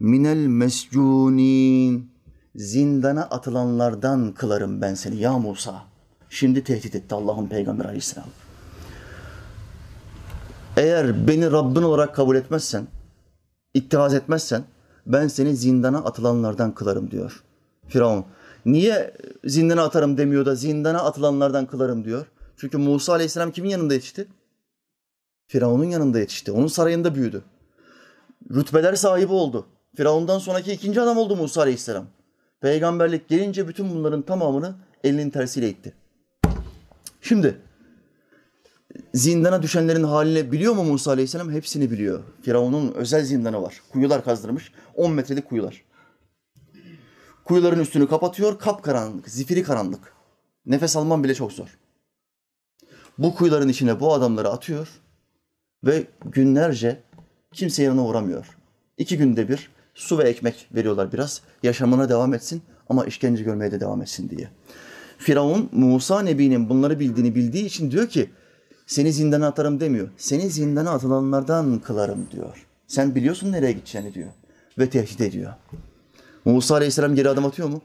Minel 0.00 0.46
mescunin 0.46 2.10
zindana 2.54 3.22
atılanlardan 3.22 4.32
kılarım 4.32 4.80
ben 4.80 4.94
seni 4.94 5.16
ya 5.16 5.38
Musa. 5.38 5.82
Şimdi 6.30 6.64
tehdit 6.64 6.94
etti 6.94 7.14
Allah'ın 7.14 7.46
Peygamber 7.46 7.84
Aleyhisselam. 7.84 8.28
Eğer 10.76 11.26
beni 11.28 11.52
Rabbin 11.52 11.82
olarak 11.82 12.14
kabul 12.14 12.36
etmezsen, 12.36 12.86
ittihaz 13.74 14.14
etmezsen 14.14 14.64
ben 15.06 15.28
seni 15.28 15.56
zindana 15.56 15.98
atılanlardan 15.98 16.74
kılarım 16.74 17.10
diyor. 17.10 17.44
Firavun. 17.88 18.24
Niye 18.66 19.14
zindana 19.44 19.82
atarım 19.82 20.16
demiyor 20.16 20.46
da 20.46 20.54
zindana 20.54 21.02
atılanlardan 21.02 21.66
kılarım 21.66 22.04
diyor. 22.04 22.26
Çünkü 22.56 22.78
Musa 22.78 23.12
Aleyhisselam 23.12 23.52
kimin 23.52 23.68
yanında 23.70 23.94
yetişti? 23.94 24.28
Firavun'un 25.46 25.84
yanında 25.84 26.18
yetişti. 26.18 26.52
Onun 26.52 26.66
sarayında 26.66 27.14
büyüdü. 27.14 27.42
Rütbeler 28.50 28.94
sahibi 28.94 29.32
oldu. 29.32 29.66
Firavun'dan 29.96 30.38
sonraki 30.38 30.72
ikinci 30.72 31.00
adam 31.00 31.18
oldu 31.18 31.36
Musa 31.36 31.60
Aleyhisselam. 31.60 32.06
Peygamberlik 32.60 33.28
gelince 33.28 33.68
bütün 33.68 33.90
bunların 33.94 34.22
tamamını 34.22 34.74
elinin 35.04 35.30
tersiyle 35.30 35.68
itti. 35.68 35.92
Şimdi 37.20 37.60
zindana 39.14 39.62
düşenlerin 39.62 40.04
halini 40.04 40.52
biliyor 40.52 40.74
mu 40.74 40.84
Musa 40.84 41.10
Aleyhisselam? 41.10 41.50
Hepsini 41.50 41.90
biliyor. 41.90 42.22
Firavun'un 42.42 42.92
özel 42.92 43.24
zindanı 43.24 43.62
var. 43.62 43.82
Kuyular 43.92 44.24
kazdırmış. 44.24 44.72
10 44.94 45.12
metrelik 45.12 45.48
kuyular. 45.48 45.84
Kuyuların 47.44 47.80
üstünü 47.80 48.08
kapatıyor. 48.08 48.58
Kapkaranlık, 48.58 49.28
zifiri 49.28 49.62
karanlık. 49.62 50.14
Nefes 50.66 50.96
alman 50.96 51.24
bile 51.24 51.34
çok 51.34 51.52
zor. 51.52 51.78
Bu 53.18 53.34
kuyuların 53.34 53.68
içine 53.68 54.00
bu 54.00 54.14
adamları 54.14 54.48
atıyor 54.48 54.88
ve 55.84 56.06
günlerce 56.24 57.02
kimse 57.52 57.82
yanına 57.82 58.04
uğramıyor. 58.04 58.56
İki 58.98 59.18
günde 59.18 59.48
bir 59.48 59.73
su 59.94 60.18
ve 60.18 60.22
ekmek 60.22 60.68
veriyorlar 60.74 61.12
biraz. 61.12 61.40
Yaşamına 61.62 62.08
devam 62.08 62.34
etsin 62.34 62.62
ama 62.88 63.04
işkence 63.04 63.42
görmeye 63.42 63.72
de 63.72 63.80
devam 63.80 64.02
etsin 64.02 64.30
diye. 64.30 64.48
Firavun 65.18 65.68
Musa 65.72 66.20
Nebi'nin 66.20 66.68
bunları 66.68 67.00
bildiğini 67.00 67.34
bildiği 67.34 67.64
için 67.64 67.90
diyor 67.90 68.08
ki 68.08 68.30
seni 68.86 69.12
zindana 69.12 69.46
atarım 69.46 69.80
demiyor. 69.80 70.08
Seni 70.16 70.50
zindana 70.50 70.90
atılanlardan 70.90 71.78
kılarım 71.78 72.26
diyor. 72.30 72.66
Sen 72.86 73.14
biliyorsun 73.14 73.52
nereye 73.52 73.72
gideceğini 73.72 74.14
diyor. 74.14 74.30
Ve 74.78 74.90
tehdit 74.90 75.20
ediyor. 75.20 75.52
Musa 76.44 76.74
Aleyhisselam 76.74 77.14
geri 77.14 77.28
adım 77.28 77.44
atıyor 77.44 77.68
mu? 77.68 77.82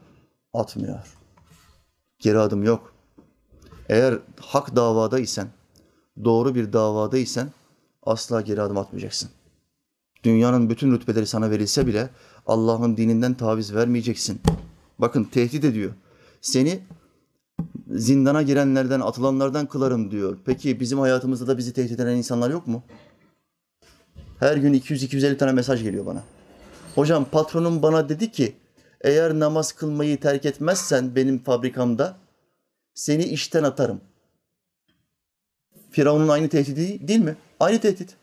Atmıyor. 0.53 1.15
Geri 2.19 2.39
adım 2.39 2.63
yok. 2.63 2.93
Eğer 3.89 4.19
hak 4.39 4.75
davada 4.75 5.19
isen, 5.19 5.47
doğru 6.23 6.55
bir 6.55 6.73
davada 6.73 7.17
isen 7.17 7.49
asla 8.03 8.41
geri 8.41 8.61
adım 8.61 8.77
atmayacaksın. 8.77 9.29
Dünyanın 10.23 10.69
bütün 10.69 10.91
rütbeleri 10.91 11.27
sana 11.27 11.51
verilse 11.51 11.87
bile 11.87 12.09
Allah'ın 12.47 12.97
dininden 12.97 13.33
taviz 13.33 13.75
vermeyeceksin. 13.75 14.41
Bakın 14.99 15.23
tehdit 15.23 15.63
ediyor. 15.63 15.91
Seni 16.41 16.79
zindana 17.89 18.41
girenlerden, 18.41 18.99
atılanlardan 18.99 19.65
kılarım 19.65 20.11
diyor. 20.11 20.37
Peki 20.45 20.79
bizim 20.79 20.99
hayatımızda 20.99 21.47
da 21.47 21.57
bizi 21.57 21.73
tehdit 21.73 21.99
eden 21.99 22.15
insanlar 22.15 22.49
yok 22.49 22.67
mu? 22.67 22.83
Her 24.39 24.57
gün 24.57 24.73
200-250 24.73 25.37
tane 25.37 25.51
mesaj 25.51 25.83
geliyor 25.83 26.05
bana. 26.05 26.23
Hocam 26.95 27.25
patronum 27.25 27.81
bana 27.81 28.09
dedi 28.09 28.31
ki 28.31 28.55
eğer 29.01 29.39
namaz 29.39 29.71
kılmayı 29.71 30.19
terk 30.19 30.45
etmezsen 30.45 31.15
benim 31.15 31.43
fabrikamda 31.43 32.17
seni 32.93 33.23
işten 33.23 33.63
atarım. 33.63 34.01
Firavun'un 35.91 36.27
aynı 36.27 36.49
tehdidi 36.49 37.07
değil 37.07 37.19
mi? 37.19 37.35
Aynı 37.59 37.79
tehdit. 37.79 38.15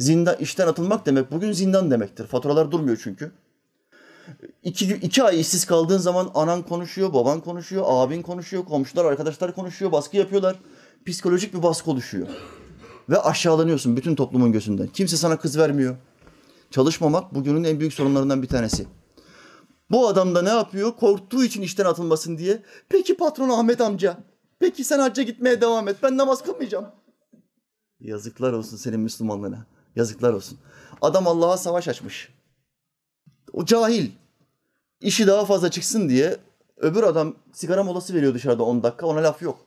Zindan, 0.00 0.36
işten 0.36 0.66
atılmak 0.66 1.06
demek 1.06 1.32
bugün 1.32 1.52
zindan 1.52 1.90
demektir. 1.90 2.26
Faturalar 2.26 2.70
durmuyor 2.70 3.00
çünkü. 3.02 3.32
İki, 4.62 4.94
iki 4.94 5.22
ay 5.22 5.40
işsiz 5.40 5.64
kaldığın 5.64 5.98
zaman 5.98 6.30
anan 6.34 6.62
konuşuyor, 6.62 7.12
baban 7.12 7.40
konuşuyor, 7.40 7.84
abin 7.86 8.22
konuşuyor, 8.22 8.64
komşular, 8.64 9.04
arkadaşlar 9.04 9.54
konuşuyor, 9.54 9.92
baskı 9.92 10.16
yapıyorlar. 10.16 10.56
Psikolojik 11.06 11.54
bir 11.54 11.62
baskı 11.62 11.90
oluşuyor. 11.90 12.26
Ve 13.10 13.18
aşağılanıyorsun 13.18 13.96
bütün 13.96 14.14
toplumun 14.14 14.52
gözünden. 14.52 14.86
Kimse 14.86 15.16
sana 15.16 15.38
kız 15.38 15.58
vermiyor. 15.58 15.96
Çalışmamak 16.70 17.34
bugünün 17.34 17.64
en 17.64 17.80
büyük 17.80 17.92
sorunlarından 17.92 18.42
bir 18.42 18.48
tanesi. 18.48 18.86
Bu 19.90 20.08
adam 20.08 20.34
da 20.34 20.42
ne 20.42 20.48
yapıyor? 20.48 20.96
Korktuğu 20.96 21.44
için 21.44 21.62
işten 21.62 21.84
atılmasın 21.84 22.38
diye. 22.38 22.62
Peki 22.88 23.16
patron 23.16 23.48
Ahmet 23.48 23.80
amca. 23.80 24.16
Peki 24.58 24.84
sen 24.84 24.98
hacca 24.98 25.22
gitmeye 25.22 25.60
devam 25.60 25.88
et. 25.88 25.96
Ben 26.02 26.16
namaz 26.16 26.42
kılmayacağım. 26.42 26.86
Yazıklar 28.00 28.52
olsun 28.52 28.76
senin 28.76 29.00
Müslümanlığına. 29.00 29.66
Yazıklar 29.96 30.32
olsun. 30.32 30.58
Adam 31.02 31.26
Allah'a 31.26 31.56
savaş 31.56 31.88
açmış. 31.88 32.28
O 33.52 33.64
cahil. 33.64 34.10
İşi 35.00 35.26
daha 35.26 35.44
fazla 35.44 35.70
çıksın 35.70 36.08
diye 36.08 36.36
öbür 36.76 37.02
adam 37.02 37.34
sigara 37.52 37.82
molası 37.82 38.14
veriyor 38.14 38.34
dışarıda 38.34 38.62
10 38.62 38.82
dakika 38.82 39.06
ona 39.06 39.22
laf 39.22 39.42
yok. 39.42 39.66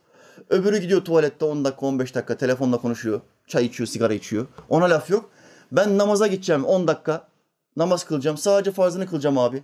Öbürü 0.50 0.78
gidiyor 0.78 1.04
tuvalette 1.04 1.44
10 1.44 1.64
dakika 1.64 1.86
15 1.86 2.14
dakika 2.14 2.36
telefonla 2.36 2.78
konuşuyor. 2.78 3.20
Çay 3.46 3.66
içiyor, 3.66 3.86
sigara 3.86 4.14
içiyor. 4.14 4.46
Ona 4.68 4.84
laf 4.84 5.10
yok. 5.10 5.30
Ben 5.72 5.98
namaza 5.98 6.26
gideceğim 6.26 6.64
10 6.64 6.88
dakika. 6.88 7.28
Namaz 7.76 8.04
kılacağım. 8.04 8.38
Sadece 8.38 8.72
farzını 8.72 9.06
kılacağım 9.06 9.38
abi. 9.38 9.62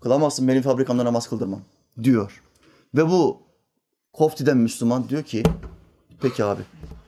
Kılamazsın 0.00 0.48
benim 0.48 0.62
fabrikamda 0.62 1.04
namaz 1.04 1.28
kıldırmam 1.28 1.60
diyor. 2.02 2.42
Ve 2.94 3.10
bu 3.10 3.42
koftiden 4.12 4.56
Müslüman 4.56 5.08
diyor 5.08 5.22
ki 5.22 5.42
peki 6.20 6.44
abi 6.44 6.62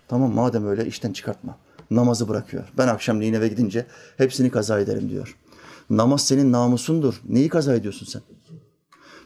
tamam 0.09 0.35
madem 0.35 0.67
öyle 0.67 0.87
işten 0.87 1.13
çıkartma. 1.13 1.59
Namazı 1.97 2.29
bırakıyor. 2.29 2.65
Ben 2.79 2.89
akşamleyin 2.89 3.35
eve 3.35 3.49
gidince 3.49 3.87
hepsini 4.17 4.51
kaza 4.51 4.81
ederim 4.81 5.11
diyor. 5.11 5.37
Namaz 5.91 6.27
senin 6.27 6.53
namusundur. 6.53 7.21
Neyi 7.29 7.49
kaza 7.49 7.75
ediyorsun 7.75 8.07
sen? 8.07 8.23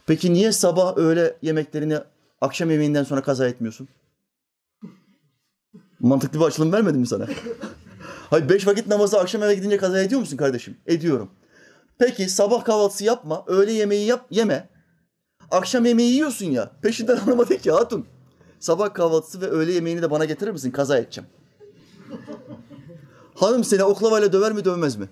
Peki 0.05 0.33
niye 0.33 0.51
sabah 0.51 0.97
öğle 0.97 1.37
yemeklerini 1.41 1.99
akşam 2.41 2.71
yemeğinden 2.71 3.03
sonra 3.03 3.21
kaza 3.21 3.47
etmiyorsun? 3.47 3.87
Mantıklı 5.99 6.39
bir 6.39 6.45
açılım 6.45 6.71
vermedim 6.71 6.99
mi 6.99 7.07
sana? 7.07 7.27
Hayır 8.29 8.49
beş 8.49 8.67
vakit 8.67 8.87
namazı 8.87 9.19
akşam 9.19 9.43
eve 9.43 9.55
gidince 9.55 9.77
kaza 9.77 10.01
ediyor 10.01 10.21
musun 10.21 10.37
kardeşim? 10.37 10.77
Ediyorum. 10.85 11.29
Peki 11.99 12.29
sabah 12.29 12.63
kahvaltısı 12.65 13.03
yapma, 13.03 13.43
öğle 13.47 13.71
yemeği 13.71 14.05
yap, 14.05 14.25
yeme. 14.29 14.69
Akşam 15.51 15.85
yemeği 15.85 16.13
yiyorsun 16.13 16.45
ya. 16.45 16.71
Peşinden 16.81 17.17
anlamadı 17.25 17.57
ki 17.57 17.71
hatun. 17.71 18.05
Sabah 18.59 18.93
kahvaltısı 18.93 19.41
ve 19.41 19.45
öğle 19.45 19.71
yemeğini 19.71 20.01
de 20.01 20.11
bana 20.11 20.25
getirir 20.25 20.51
misin? 20.51 20.71
Kaza 20.71 20.97
edeceğim. 20.97 21.29
Hanım 23.37 23.63
seni 23.63 23.83
oklavayla 23.83 24.33
döver 24.33 24.51
mi 24.51 24.65
dövmez 24.65 24.95
mi? 24.95 25.07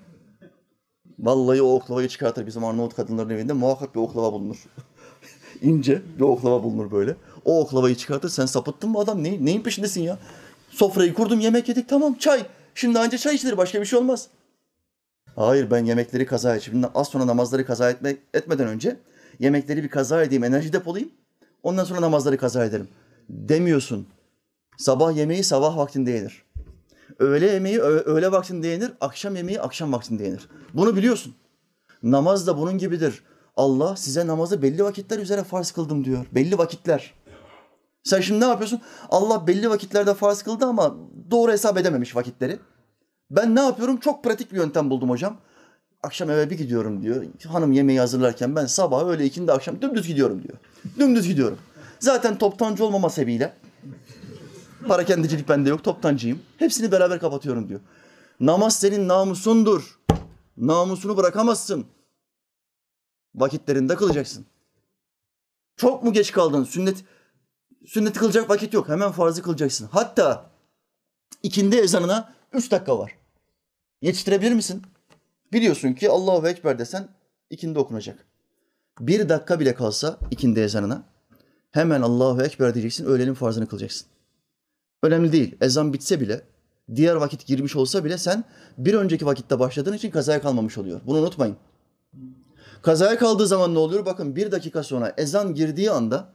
Vallahi 1.19 1.61
o 1.61 1.73
oklavayı 1.73 2.07
çıkartır 2.07 2.47
bizim 2.47 2.63
Arnavut 2.63 2.95
kadınların 2.95 3.29
evinde 3.29 3.53
muhakkak 3.53 3.95
bir 3.95 3.99
oklava 3.99 4.33
bulunur. 4.33 4.63
İnce 5.61 6.01
bir 6.17 6.21
oklava 6.21 6.63
bulunur 6.63 6.91
böyle. 6.91 7.15
O 7.45 7.61
oklavayı 7.61 7.95
çıkartır 7.95 8.29
sen 8.29 8.45
sapıttın 8.45 8.89
mı 8.89 8.99
adam 8.99 9.23
ne, 9.23 9.45
neyin 9.45 9.61
peşindesin 9.61 10.01
ya? 10.01 10.19
Sofrayı 10.69 11.13
kurdum 11.13 11.39
yemek 11.39 11.69
yedik 11.69 11.89
tamam 11.89 12.13
çay. 12.13 12.45
Şimdi 12.75 12.99
anca 12.99 13.17
çay 13.17 13.35
içilir 13.35 13.57
başka 13.57 13.81
bir 13.81 13.85
şey 13.85 13.99
olmaz. 13.99 14.27
Hayır 15.35 15.71
ben 15.71 15.85
yemekleri 15.85 16.25
kaza 16.25 16.55
edeyim. 16.55 16.85
Az 16.95 17.07
sonra 17.07 17.27
namazları 17.27 17.65
kaza 17.65 17.89
etme, 17.89 18.17
etmeden 18.33 18.67
önce 18.67 18.97
yemekleri 19.39 19.83
bir 19.83 19.89
kaza 19.89 20.23
edeyim, 20.23 20.43
enerji 20.43 20.73
depolayayım. 20.73 21.11
Ondan 21.63 21.83
sonra 21.83 22.01
namazları 22.01 22.38
kaza 22.38 22.65
ederim. 22.65 22.88
Demiyorsun. 23.29 24.07
Sabah 24.77 25.15
yemeği 25.15 25.43
sabah 25.43 25.77
vaktinde 25.77 26.11
yenir. 26.11 26.44
Öğle 27.19 27.51
yemeği 27.51 27.79
öğle 27.79 28.31
vaktinde 28.31 28.67
yenir, 28.67 28.91
akşam 29.01 29.35
yemeği 29.35 29.61
akşam 29.61 29.93
vaktinde 29.93 30.23
yenir. 30.23 30.49
Bunu 30.73 30.95
biliyorsun. 30.95 31.35
Namaz 32.03 32.47
da 32.47 32.57
bunun 32.57 32.77
gibidir. 32.77 33.23
Allah 33.55 33.95
size 33.95 34.27
namazı 34.27 34.61
belli 34.61 34.83
vakitler 34.83 35.19
üzere 35.19 35.43
farz 35.43 35.71
kıldım 35.71 36.05
diyor. 36.05 36.25
Belli 36.31 36.57
vakitler. 36.57 37.13
Sen 38.03 38.21
şimdi 38.21 38.39
ne 38.41 38.45
yapıyorsun? 38.45 38.81
Allah 39.09 39.47
belli 39.47 39.69
vakitlerde 39.69 40.13
farz 40.13 40.41
kıldı 40.41 40.65
ama 40.65 40.95
doğru 41.31 41.51
hesap 41.51 41.77
edememiş 41.77 42.15
vakitleri. 42.15 42.59
Ben 43.31 43.55
ne 43.55 43.59
yapıyorum? 43.59 43.97
Çok 43.97 44.23
pratik 44.23 44.51
bir 44.51 44.57
yöntem 44.57 44.89
buldum 44.89 45.09
hocam. 45.09 45.37
Akşam 46.03 46.29
eve 46.29 46.49
bir 46.49 46.57
gidiyorum 46.57 47.01
diyor. 47.01 47.25
Hanım 47.47 47.71
yemeği 47.71 47.99
hazırlarken 47.99 48.55
ben 48.55 48.65
sabah 48.65 49.09
öyle 49.09 49.25
ikindi 49.25 49.51
akşam 49.51 49.81
dümdüz 49.81 50.07
gidiyorum 50.07 50.43
diyor. 50.43 50.57
Dümdüz 50.99 51.27
gidiyorum. 51.27 51.57
Zaten 51.99 52.37
toptancı 52.37 52.85
olmama 52.85 53.09
sebebiyle 53.09 53.53
Parakendicilik 54.87 55.49
bende 55.49 55.69
yok, 55.69 55.83
toptancıyım. 55.83 56.41
Hepsini 56.57 56.91
beraber 56.91 57.19
kapatıyorum 57.19 57.69
diyor. 57.69 57.79
Namaz 58.39 58.79
senin 58.79 59.07
namusundur. 59.07 59.99
Namusunu 60.57 61.17
bırakamazsın. 61.17 61.87
Vakitlerinde 63.35 63.95
kılacaksın. 63.95 64.45
Çok 65.77 66.03
mu 66.03 66.13
geç 66.13 66.31
kaldın? 66.31 66.63
Sünnet 66.63 67.03
sünneti 67.85 68.19
kılacak 68.19 68.49
vakit 68.49 68.73
yok. 68.73 68.89
Hemen 68.89 69.11
farzı 69.11 69.41
kılacaksın. 69.41 69.89
Hatta 69.91 70.49
ikindi 71.43 71.75
ezanına 71.75 72.33
üç 72.53 72.71
dakika 72.71 72.99
var. 72.99 73.15
Yetiştirebilir 74.01 74.53
misin? 74.53 74.81
Biliyorsun 75.53 75.93
ki 75.93 76.09
Allahu 76.09 76.47
Ekber 76.47 76.79
desen 76.79 77.07
ikindi 77.49 77.79
okunacak. 77.79 78.25
Bir 78.99 79.29
dakika 79.29 79.59
bile 79.59 79.75
kalsa 79.75 80.17
ikindi 80.31 80.59
ezanına 80.59 81.03
hemen 81.71 82.01
Allahu 82.01 82.43
Ekber 82.43 82.73
diyeceksin, 82.73 83.05
öğlenin 83.05 83.33
farzını 83.33 83.67
kılacaksın. 83.67 84.07
Önemli 85.03 85.31
değil. 85.31 85.55
Ezan 85.62 85.93
bitse 85.93 86.21
bile, 86.21 86.41
diğer 86.95 87.15
vakit 87.15 87.45
girmiş 87.45 87.75
olsa 87.75 88.05
bile 88.05 88.17
sen 88.17 88.43
bir 88.77 88.93
önceki 88.93 89.25
vakitte 89.25 89.60
başladığın 89.60 89.93
için 89.93 90.12
kazaya 90.12 90.41
kalmamış 90.41 90.77
oluyor. 90.77 91.01
Bunu 91.08 91.17
unutmayın. 91.17 91.58
Kazaya 92.81 93.17
kaldığı 93.17 93.47
zaman 93.47 93.73
ne 93.73 93.79
oluyor? 93.79 94.05
Bakın 94.05 94.36
bir 94.36 94.51
dakika 94.51 94.84
sonra 94.84 95.13
ezan 95.17 95.53
girdiği 95.55 95.91
anda 95.91 96.34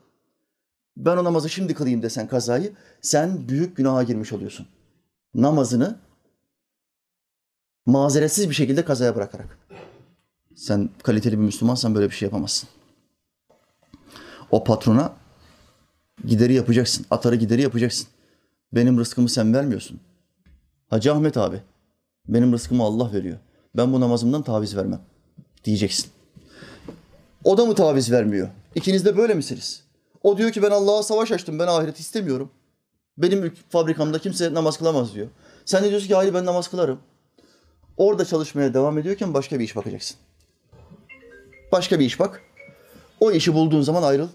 ben 0.97 1.17
o 1.17 1.25
namazı 1.25 1.49
şimdi 1.51 1.75
kılayım 1.75 2.03
desen 2.03 2.29
kazayı, 2.29 2.73
sen 3.01 3.49
büyük 3.49 3.77
günaha 3.77 4.07
girmiş 4.07 4.33
oluyorsun. 4.33 4.67
Namazını 5.35 5.99
mazeretsiz 7.87 8.49
bir 8.49 8.55
şekilde 8.55 8.85
kazaya 8.85 9.17
bırakarak. 9.17 9.59
Sen 10.55 10.91
kaliteli 11.03 11.39
bir 11.39 11.45
Müslümansan 11.45 11.95
böyle 11.95 12.11
bir 12.11 12.15
şey 12.15 12.27
yapamazsın. 12.27 12.69
O 14.51 14.65
patrona 14.65 15.13
gideri 16.25 16.55
yapacaksın. 16.55 17.07
Atarı 17.11 17.37
gideri 17.37 17.63
yapacaksın. 17.63 18.09
Benim 18.73 18.99
rızkımı 18.99 19.29
sen 19.29 19.55
vermiyorsun. 19.55 20.01
Hacı 20.89 21.13
Ahmet 21.13 21.37
abi, 21.37 21.63
benim 22.29 22.53
rızkımı 22.53 22.83
Allah 22.83 23.13
veriyor. 23.13 23.39
Ben 23.77 23.93
bu 23.93 24.01
namazımdan 24.01 24.43
taviz 24.43 24.77
vermem 24.77 25.01
diyeceksin. 25.65 26.11
O 27.45 27.59
da 27.59 27.65
mı 27.65 27.75
taviz 27.75 28.13
vermiyor? 28.13 28.49
İkiniz 28.75 29.05
de 29.05 29.17
böyle 29.17 29.35
misiniz? 29.35 29.85
O 30.23 30.39
diyor 30.39 30.53
ki 30.53 30.63
ben 30.63 30.71
Allah'a 30.71 31.03
savaş 31.03 31.33
açtım, 31.33 31.59
ben 31.59 31.67
ahiret 31.67 32.01
istemiyorum. 32.01 32.51
Benim 33.19 33.55
fabrikamda 33.69 34.19
kimse 34.19 34.55
namaz 34.55 34.79
kılamaz 34.79 35.15
diyor. 35.15 35.29
Sen 35.65 35.85
de 35.85 35.91
diyorsun 35.91 36.09
ki 36.09 36.15
hayır 36.15 36.35
ben 36.35 36.47
namaz 36.47 36.69
kılarım. 36.69 36.99
Orada 37.97 38.25
çalışmaya 38.25 38.75
devam 38.75 38.99
ediyorken 38.99 39.35
başka 39.35 39.59
bir 39.59 39.65
iş 39.65 39.77
bakacaksın. 39.77 40.17
Başka 41.73 42.01
bir 42.01 42.05
iş 42.05 42.21
bak. 42.21 42.43
O 43.21 43.33
işi 43.33 43.55
bulduğun 43.55 43.83
zaman 43.83 44.03
ayrıl. 44.03 44.29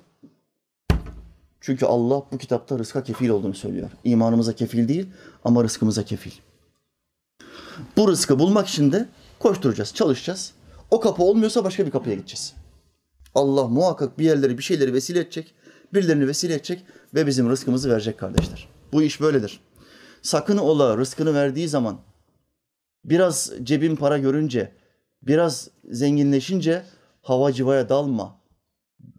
Çünkü 1.65 1.85
Allah 1.85 2.23
bu 2.31 2.37
kitapta 2.37 2.79
rızka 2.79 3.03
kefil 3.03 3.29
olduğunu 3.29 3.53
söylüyor. 3.53 3.89
İmanımıza 4.03 4.53
kefil 4.53 4.87
değil 4.87 5.07
ama 5.43 5.63
rızkımıza 5.63 6.03
kefil. 6.03 6.31
Bu 7.97 8.07
rızkı 8.07 8.39
bulmak 8.39 8.67
için 8.67 8.91
de 8.91 9.09
koşturacağız, 9.39 9.93
çalışacağız. 9.93 10.53
O 10.91 10.99
kapı 10.99 11.23
olmuyorsa 11.23 11.63
başka 11.63 11.85
bir 11.85 11.91
kapıya 11.91 12.15
gideceğiz. 12.15 12.53
Allah 13.35 13.67
muhakkak 13.67 14.19
bir 14.19 14.25
yerleri, 14.25 14.57
bir 14.57 14.63
şeyleri 14.63 14.93
vesile 14.93 15.19
edecek, 15.19 15.53
birilerini 15.93 16.27
vesile 16.27 16.53
edecek 16.53 16.85
ve 17.13 17.27
bizim 17.27 17.49
rızkımızı 17.49 17.89
verecek 17.89 18.19
kardeşler. 18.19 18.69
Bu 18.93 19.03
iş 19.03 19.21
böyledir. 19.21 19.59
Sakın 20.21 20.57
ola 20.57 20.97
rızkını 20.97 21.33
verdiği 21.33 21.67
zaman 21.67 21.99
biraz 23.05 23.51
cebin 23.63 23.95
para 23.95 24.17
görünce, 24.17 24.71
biraz 25.21 25.69
zenginleşince 25.91 26.85
hava 27.21 27.53
civaya 27.53 27.89
dalma. 27.89 28.41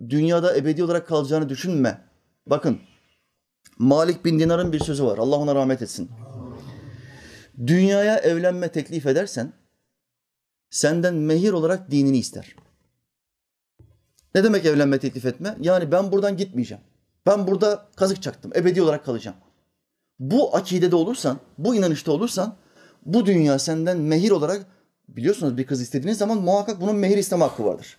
Dünyada 0.08 0.56
ebedi 0.56 0.84
olarak 0.84 1.08
kalacağını 1.08 1.48
düşünme. 1.48 2.05
Bakın 2.46 2.80
Malik 3.78 4.24
bin 4.24 4.38
Dinar'ın 4.38 4.72
bir 4.72 4.80
sözü 4.80 5.04
var. 5.04 5.18
Allah 5.18 5.36
ona 5.36 5.54
rahmet 5.54 5.82
etsin. 5.82 6.10
Dünyaya 7.66 8.18
evlenme 8.18 8.72
teklif 8.72 9.06
edersen 9.06 9.52
senden 10.70 11.14
mehir 11.14 11.52
olarak 11.52 11.90
dinini 11.90 12.18
ister. 12.18 12.56
Ne 14.34 14.44
demek 14.44 14.64
evlenme 14.64 14.98
teklif 14.98 15.26
etme? 15.26 15.56
Yani 15.60 15.92
ben 15.92 16.12
buradan 16.12 16.36
gitmeyeceğim. 16.36 16.84
Ben 17.26 17.46
burada 17.46 17.88
kazık 17.96 18.22
çaktım. 18.22 18.52
Ebedi 18.56 18.82
olarak 18.82 19.04
kalacağım. 19.04 19.36
Bu 20.18 20.56
akidede 20.56 20.96
olursan, 20.96 21.38
bu 21.58 21.74
inanışta 21.74 22.12
olursan 22.12 22.56
bu 23.06 23.26
dünya 23.26 23.58
senden 23.58 23.98
mehir 23.98 24.30
olarak 24.30 24.66
biliyorsunuz 25.08 25.56
bir 25.56 25.66
kız 25.66 25.80
istediğiniz 25.80 26.18
zaman 26.18 26.38
muhakkak 26.38 26.80
bunun 26.80 26.96
mehir 26.96 27.18
isteme 27.18 27.44
hakkı 27.44 27.64
vardır. 27.64 27.98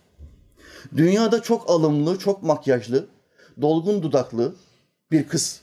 Dünyada 0.96 1.42
çok 1.42 1.70
alımlı, 1.70 2.18
çok 2.18 2.42
makyajlı, 2.42 3.06
dolgun 3.60 4.02
dudaklı 4.02 4.54
bir 5.10 5.28
kız. 5.28 5.60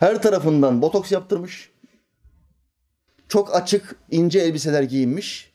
Her 0.00 0.22
tarafından 0.22 0.82
botoks 0.82 1.12
yaptırmış. 1.12 1.70
Çok 3.28 3.54
açık, 3.54 3.96
ince 4.10 4.38
elbiseler 4.38 4.82
giyinmiş 4.82 5.52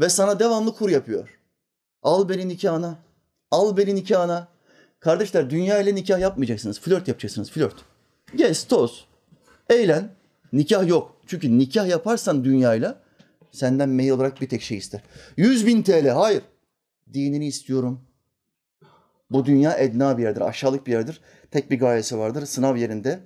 ve 0.00 0.08
sana 0.08 0.38
devamlı 0.38 0.74
kur 0.74 0.90
yapıyor. 0.90 1.38
Al 2.02 2.28
beni 2.28 2.48
nikahına, 2.48 2.98
al 3.50 3.76
beni 3.76 3.94
nikahına. 3.94 4.48
Kardeşler 5.00 5.50
dünya 5.50 5.80
ile 5.80 5.94
nikah 5.94 6.18
yapmayacaksınız, 6.18 6.80
flört 6.80 7.08
yapacaksınız, 7.08 7.50
flört. 7.50 7.74
Gez, 8.36 8.64
toz, 8.64 9.06
eğlen, 9.70 10.10
nikah 10.52 10.88
yok. 10.88 11.16
Çünkü 11.26 11.58
nikah 11.58 11.88
yaparsan 11.88 12.44
dünyayla 12.44 13.00
senden 13.52 13.88
meyil 13.88 14.10
olarak 14.10 14.40
bir 14.40 14.48
tek 14.48 14.62
şey 14.62 14.78
ister. 14.78 15.00
100 15.36 15.66
bin 15.66 15.82
TL, 15.82 16.08
hayır. 16.08 16.42
Dinini 17.12 17.46
istiyorum, 17.46 18.00
bu 19.30 19.44
dünya 19.44 19.76
edna 19.76 20.18
bir 20.18 20.22
yerdir, 20.22 20.40
aşağılık 20.40 20.86
bir 20.86 20.92
yerdir. 20.92 21.20
Tek 21.50 21.70
bir 21.70 21.78
gayesi 21.78 22.18
vardır, 22.18 22.46
sınav 22.46 22.76
yerinde. 22.76 23.20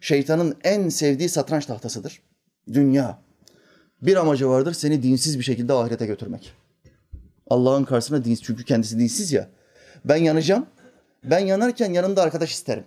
Şeytanın 0.00 0.56
en 0.64 0.88
sevdiği 0.88 1.28
satranç 1.28 1.66
tahtasıdır. 1.66 2.22
Dünya. 2.72 3.22
Bir 4.02 4.16
amacı 4.16 4.48
vardır, 4.48 4.72
seni 4.72 5.02
dinsiz 5.02 5.38
bir 5.38 5.44
şekilde 5.44 5.72
ahirete 5.72 6.06
götürmek. 6.06 6.52
Allah'ın 7.46 7.84
karşısına 7.84 8.24
dinsiz, 8.24 8.42
çünkü 8.42 8.64
kendisi 8.64 8.98
dinsiz 8.98 9.32
ya. 9.32 9.48
Ben 10.04 10.16
yanacağım, 10.16 10.66
ben 11.24 11.38
yanarken 11.38 11.92
yanımda 11.92 12.22
arkadaş 12.22 12.52
isterim. 12.52 12.84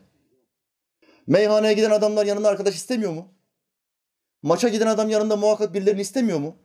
Meyhaneye 1.27 1.73
giden 1.73 1.91
adamlar 1.91 2.25
yanında 2.25 2.47
arkadaş 2.47 2.75
istemiyor 2.75 3.11
mu? 3.11 3.27
Maça 4.41 4.69
giden 4.69 4.87
adam 4.87 5.09
yanında 5.09 5.35
muhakkak 5.35 5.73
birilerini 5.73 6.01
istemiyor 6.01 6.39
mu? 6.39 6.55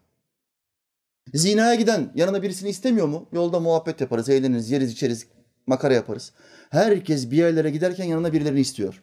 Zinaya 1.35 1.75
giden 1.75 2.12
yanına 2.14 2.43
birisini 2.43 2.68
istemiyor 2.68 3.07
mu? 3.07 3.29
Yolda 3.33 3.61
muhabbet 3.61 4.01
yaparız, 4.01 4.29
eğleniriz, 4.29 4.70
yeriz, 4.70 4.93
içeriz, 4.93 5.27
makara 5.67 5.95
yaparız. 5.95 6.33
Herkes 6.71 7.31
bir 7.31 7.37
yerlere 7.37 7.71
giderken 7.71 8.05
yanına 8.05 8.33
birilerini 8.33 8.61
istiyor. 8.61 9.03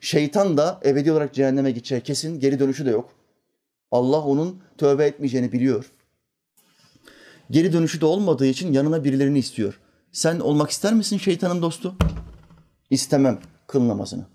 Şeytan 0.00 0.56
da 0.56 0.80
ebedi 0.84 1.12
olarak 1.12 1.34
cehenneme 1.34 1.70
gideceği 1.70 2.00
kesin, 2.00 2.40
geri 2.40 2.58
dönüşü 2.58 2.86
de 2.86 2.90
yok. 2.90 3.12
Allah 3.90 4.20
onun 4.20 4.62
tövbe 4.78 5.06
etmeyeceğini 5.06 5.52
biliyor. 5.52 5.92
Geri 7.50 7.72
dönüşü 7.72 8.00
de 8.00 8.06
olmadığı 8.06 8.46
için 8.46 8.72
yanına 8.72 9.04
birilerini 9.04 9.38
istiyor. 9.38 9.80
Sen 10.12 10.40
olmak 10.40 10.70
ister 10.70 10.94
misin 10.94 11.18
şeytanın 11.18 11.62
dostu? 11.62 11.96
İstemem. 12.90 13.38
Kıl 13.66 13.88
namazını. 13.88 14.26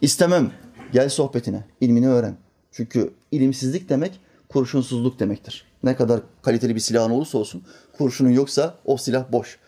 İstemem. 0.00 0.52
Gel 0.92 1.08
sohbetine. 1.08 1.64
ilmini 1.80 2.08
öğren. 2.08 2.36
Çünkü 2.72 3.12
ilimsizlik 3.30 3.88
demek 3.88 4.20
kurşunsuzluk 4.48 5.20
demektir. 5.20 5.64
Ne 5.82 5.96
kadar 5.96 6.20
kaliteli 6.42 6.74
bir 6.74 6.80
silahın 6.80 7.10
olursa 7.10 7.38
olsun 7.38 7.62
kurşunun 7.92 8.30
yoksa 8.30 8.78
o 8.84 8.96
silah 8.96 9.32
boş 9.32 9.58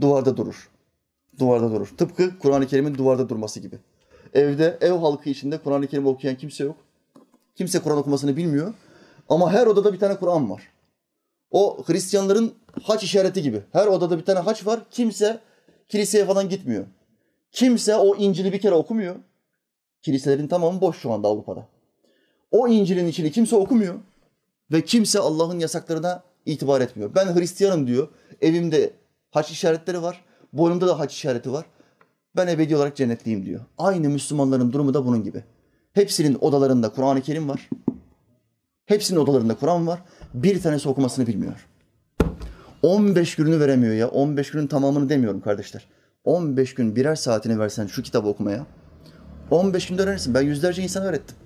duvarda 0.00 0.36
durur. 0.36 0.70
Duvarda 1.38 1.70
durur. 1.70 1.94
Tıpkı 1.98 2.38
Kur'an-ı 2.38 2.66
Kerim'in 2.66 2.94
duvarda 2.94 3.28
durması 3.28 3.60
gibi. 3.60 3.78
Evde, 4.34 4.78
ev 4.80 4.92
halkı 4.92 5.30
içinde 5.30 5.58
Kur'an-ı 5.58 5.86
Kerim 5.86 6.06
okuyan 6.06 6.36
kimse 6.36 6.64
yok. 6.64 6.76
Kimse 7.54 7.78
Kur'an 7.78 7.98
okumasını 7.98 8.36
bilmiyor. 8.36 8.74
Ama 9.28 9.52
her 9.52 9.66
odada 9.66 9.92
bir 9.92 9.98
tane 9.98 10.16
Kur'an 10.16 10.50
var. 10.50 10.62
O 11.50 11.84
Hristiyanların 11.86 12.54
haç 12.82 13.02
işareti 13.02 13.42
gibi. 13.42 13.62
Her 13.72 13.86
odada 13.86 14.18
bir 14.18 14.24
tane 14.24 14.38
haç 14.38 14.66
var. 14.66 14.80
Kimse 14.90 15.40
kiliseye 15.88 16.24
falan 16.24 16.48
gitmiyor. 16.48 16.86
Kimse 17.52 17.96
o 17.96 18.16
İncil'i 18.16 18.52
bir 18.52 18.60
kere 18.60 18.74
okumuyor. 18.74 19.16
Kiliselerin 20.02 20.48
tamamı 20.48 20.80
boş 20.80 20.98
şu 20.98 21.12
anda 21.12 21.28
Avrupa'da. 21.28 21.66
O 22.50 22.68
İncil'in 22.68 23.06
içini 23.06 23.32
kimse 23.32 23.56
okumuyor. 23.56 23.94
Ve 24.72 24.84
kimse 24.84 25.18
Allah'ın 25.18 25.58
yasaklarına 25.58 26.22
itibar 26.46 26.80
etmiyor. 26.80 27.14
Ben 27.14 27.36
Hristiyanım 27.36 27.86
diyor. 27.86 28.08
Evimde 28.40 28.92
haç 29.34 29.50
işaretleri 29.50 30.02
var. 30.02 30.24
Boynumda 30.52 30.86
da 30.86 30.98
haç 30.98 31.14
işareti 31.14 31.52
var. 31.52 31.64
Ben 32.36 32.46
ebedi 32.46 32.76
olarak 32.76 32.96
cennetliyim 32.96 33.46
diyor. 33.46 33.60
Aynı 33.78 34.08
Müslümanların 34.08 34.72
durumu 34.72 34.94
da 34.94 35.06
bunun 35.06 35.24
gibi. 35.24 35.44
Hepsinin 35.92 36.38
odalarında 36.40 36.88
Kur'an-ı 36.88 37.20
Kerim 37.22 37.48
var. 37.48 37.70
Hepsinin 38.86 39.20
odalarında 39.20 39.54
Kur'an 39.54 39.86
var. 39.86 40.02
Bir 40.34 40.62
tanesi 40.62 40.88
okumasını 40.88 41.26
bilmiyor. 41.26 41.66
15 42.82 43.36
gününü 43.36 43.60
veremiyor 43.60 43.94
ya. 43.94 44.08
15 44.08 44.50
günün 44.50 44.66
tamamını 44.66 45.08
demiyorum 45.08 45.40
kardeşler. 45.40 45.86
15 46.24 46.74
gün 46.74 46.96
birer 46.96 47.14
saatini 47.14 47.58
versen 47.58 47.86
şu 47.86 48.02
kitabı 48.02 48.28
okumaya. 48.28 48.66
15 49.50 49.86
günde 49.86 50.02
öğrenirsin. 50.02 50.34
Ben 50.34 50.42
yüzlerce 50.42 50.82
insan 50.82 51.04
öğrettim. 51.04 51.36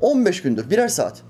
15 0.00 0.42
gündür 0.42 0.70
birer 0.70 0.88
saat. 0.88 1.22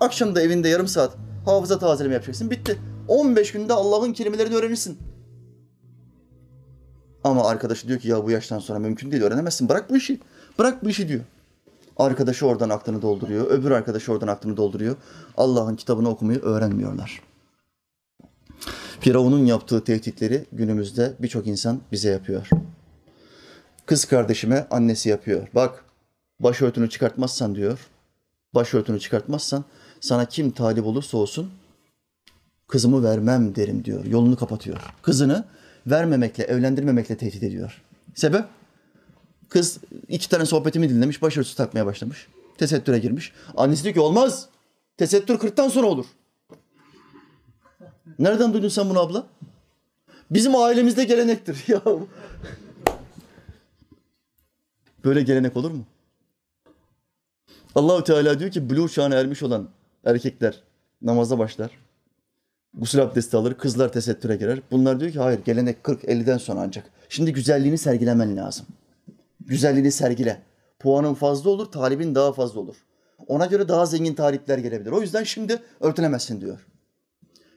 Akşam 0.00 0.34
da 0.34 0.42
evinde 0.42 0.68
yarım 0.68 0.88
saat 0.88 1.12
hafıza 1.44 1.78
tazeleme 1.78 2.14
yapacaksın. 2.14 2.50
Bitti. 2.50 2.78
15 3.08 3.52
günde 3.52 3.72
Allah'ın 3.72 4.12
kelimelerini 4.12 4.54
öğrenirsin. 4.54 5.09
Ama 7.24 7.48
arkadaşı 7.48 7.88
diyor 7.88 8.00
ki 8.00 8.08
ya 8.08 8.24
bu 8.24 8.30
yaştan 8.30 8.58
sonra 8.58 8.78
mümkün 8.78 9.10
değil 9.10 9.22
öğrenemezsin. 9.22 9.68
Bırak 9.68 9.90
bu 9.90 9.96
işi. 9.96 10.20
Bırak 10.58 10.84
bu 10.84 10.88
işi 10.88 11.08
diyor. 11.08 11.20
Arkadaşı 11.96 12.46
oradan 12.46 12.70
aklını 12.70 13.02
dolduruyor. 13.02 13.50
Öbür 13.50 13.70
arkadaşı 13.70 14.12
oradan 14.12 14.28
aklını 14.28 14.56
dolduruyor. 14.56 14.96
Allah'ın 15.36 15.76
kitabını 15.76 16.08
okumayı 16.08 16.40
öğrenmiyorlar. 16.40 17.22
Firavun'un 19.00 19.46
yaptığı 19.46 19.84
tehditleri 19.84 20.46
günümüzde 20.52 21.14
birçok 21.18 21.46
insan 21.46 21.80
bize 21.92 22.10
yapıyor. 22.10 22.48
Kız 23.86 24.04
kardeşime 24.04 24.66
annesi 24.70 25.08
yapıyor. 25.08 25.48
Bak 25.54 25.84
başörtünü 26.40 26.90
çıkartmazsan 26.90 27.54
diyor. 27.54 27.86
Başörtünü 28.54 29.00
çıkartmazsan 29.00 29.64
sana 30.00 30.24
kim 30.24 30.50
talip 30.50 30.86
olursa 30.86 31.16
olsun 31.18 31.50
kızımı 32.68 33.04
vermem 33.04 33.54
derim 33.54 33.84
diyor. 33.84 34.04
Yolunu 34.04 34.36
kapatıyor. 34.36 34.94
Kızını 35.02 35.44
vermemekle, 35.90 36.44
evlendirmemekle 36.44 37.16
tehdit 37.16 37.42
ediyor. 37.42 37.82
Sebep? 38.14 38.44
Kız 39.48 39.78
iki 40.08 40.28
tane 40.28 40.46
sohbetimi 40.46 40.88
dinlemiş, 40.88 41.22
başörtüsü 41.22 41.56
takmaya 41.56 41.86
başlamış. 41.86 42.28
Tesettüre 42.58 42.98
girmiş. 42.98 43.32
Annesi 43.56 43.84
diyor 43.84 43.94
ki 43.94 44.00
olmaz. 44.00 44.48
Tesettür 44.96 45.34
40'tan 45.34 45.70
sonra 45.70 45.86
olur. 45.86 46.06
Nereden 48.18 48.52
duydun 48.52 48.68
sen 48.68 48.90
bunu 48.90 49.00
abla? 49.00 49.26
Bizim 50.30 50.56
ailemizde 50.56 51.04
gelenektir. 51.04 51.64
Ya 51.68 51.82
Böyle 55.04 55.22
gelenek 55.22 55.56
olur 55.56 55.70
mu? 55.70 55.84
Allahu 57.74 58.04
Teala 58.04 58.38
diyor 58.38 58.50
ki 58.50 58.70
buluğ 58.70 58.88
çağına 58.88 59.14
ermiş 59.14 59.42
olan 59.42 59.68
erkekler 60.04 60.62
namaza 61.02 61.38
başlar. 61.38 61.70
Gusül 62.74 63.02
abdesti 63.02 63.36
alır, 63.36 63.54
kızlar 63.54 63.92
tesettüre 63.92 64.36
girer. 64.36 64.60
Bunlar 64.70 65.00
diyor 65.00 65.12
ki 65.12 65.18
hayır 65.18 65.40
gelenek 65.44 65.76
40-50'den 65.84 66.38
sonra 66.38 66.60
ancak. 66.60 66.90
Şimdi 67.08 67.32
güzelliğini 67.32 67.78
sergilemen 67.78 68.36
lazım. 68.36 68.66
Güzelliğini 69.40 69.92
sergile. 69.92 70.42
Puanın 70.78 71.14
fazla 71.14 71.50
olur, 71.50 71.66
talibin 71.66 72.14
daha 72.14 72.32
fazla 72.32 72.60
olur. 72.60 72.76
Ona 73.26 73.46
göre 73.46 73.68
daha 73.68 73.86
zengin 73.86 74.14
talipler 74.14 74.58
gelebilir. 74.58 74.90
O 74.90 75.00
yüzden 75.00 75.24
şimdi 75.24 75.62
örtünemezsin 75.80 76.40
diyor. 76.40 76.66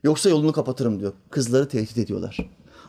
Yoksa 0.03 0.29
yolunu 0.29 0.51
kapatırım 0.51 0.99
diyor. 0.99 1.13
Kızları 1.29 1.67
tehdit 1.67 1.97
ediyorlar. 1.97 2.37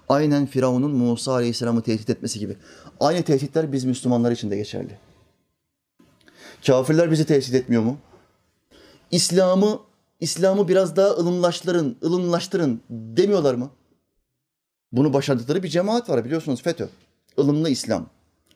Aynen 0.09 0.47
Firavun'un 0.47 0.91
Musa 0.91 1.33
Aleyhisselam'ı 1.33 1.83
tehdit 1.83 2.11
etmesi 2.11 2.39
gibi. 2.39 2.57
Aynı 3.01 3.23
tehditler 3.23 3.73
biz 3.73 3.85
Müslümanlar 3.85 4.33
için 4.33 4.51
de 4.51 4.57
geçerli. 4.57 4.99
Kafirler 6.67 7.11
bizi 7.11 7.27
tehdit 7.27 7.55
etmiyor 7.55 7.83
mu? 7.83 7.99
İslam'ı 9.11 9.81
İslam'ı 10.25 10.69
biraz 10.69 10.97
daha 10.97 11.09
ılımlaştırın, 11.09 11.97
ılımlaştırın 12.05 12.81
demiyorlar 12.91 13.55
mı? 13.55 13.71
Bunu 14.93 15.13
başardıkları 15.13 15.63
bir 15.63 15.69
cemaat 15.69 16.11
var 16.11 16.25
biliyorsunuz 16.25 16.63
FETÖ. 16.63 16.89
Ilımlı 17.39 17.71
İslam. 17.71 18.07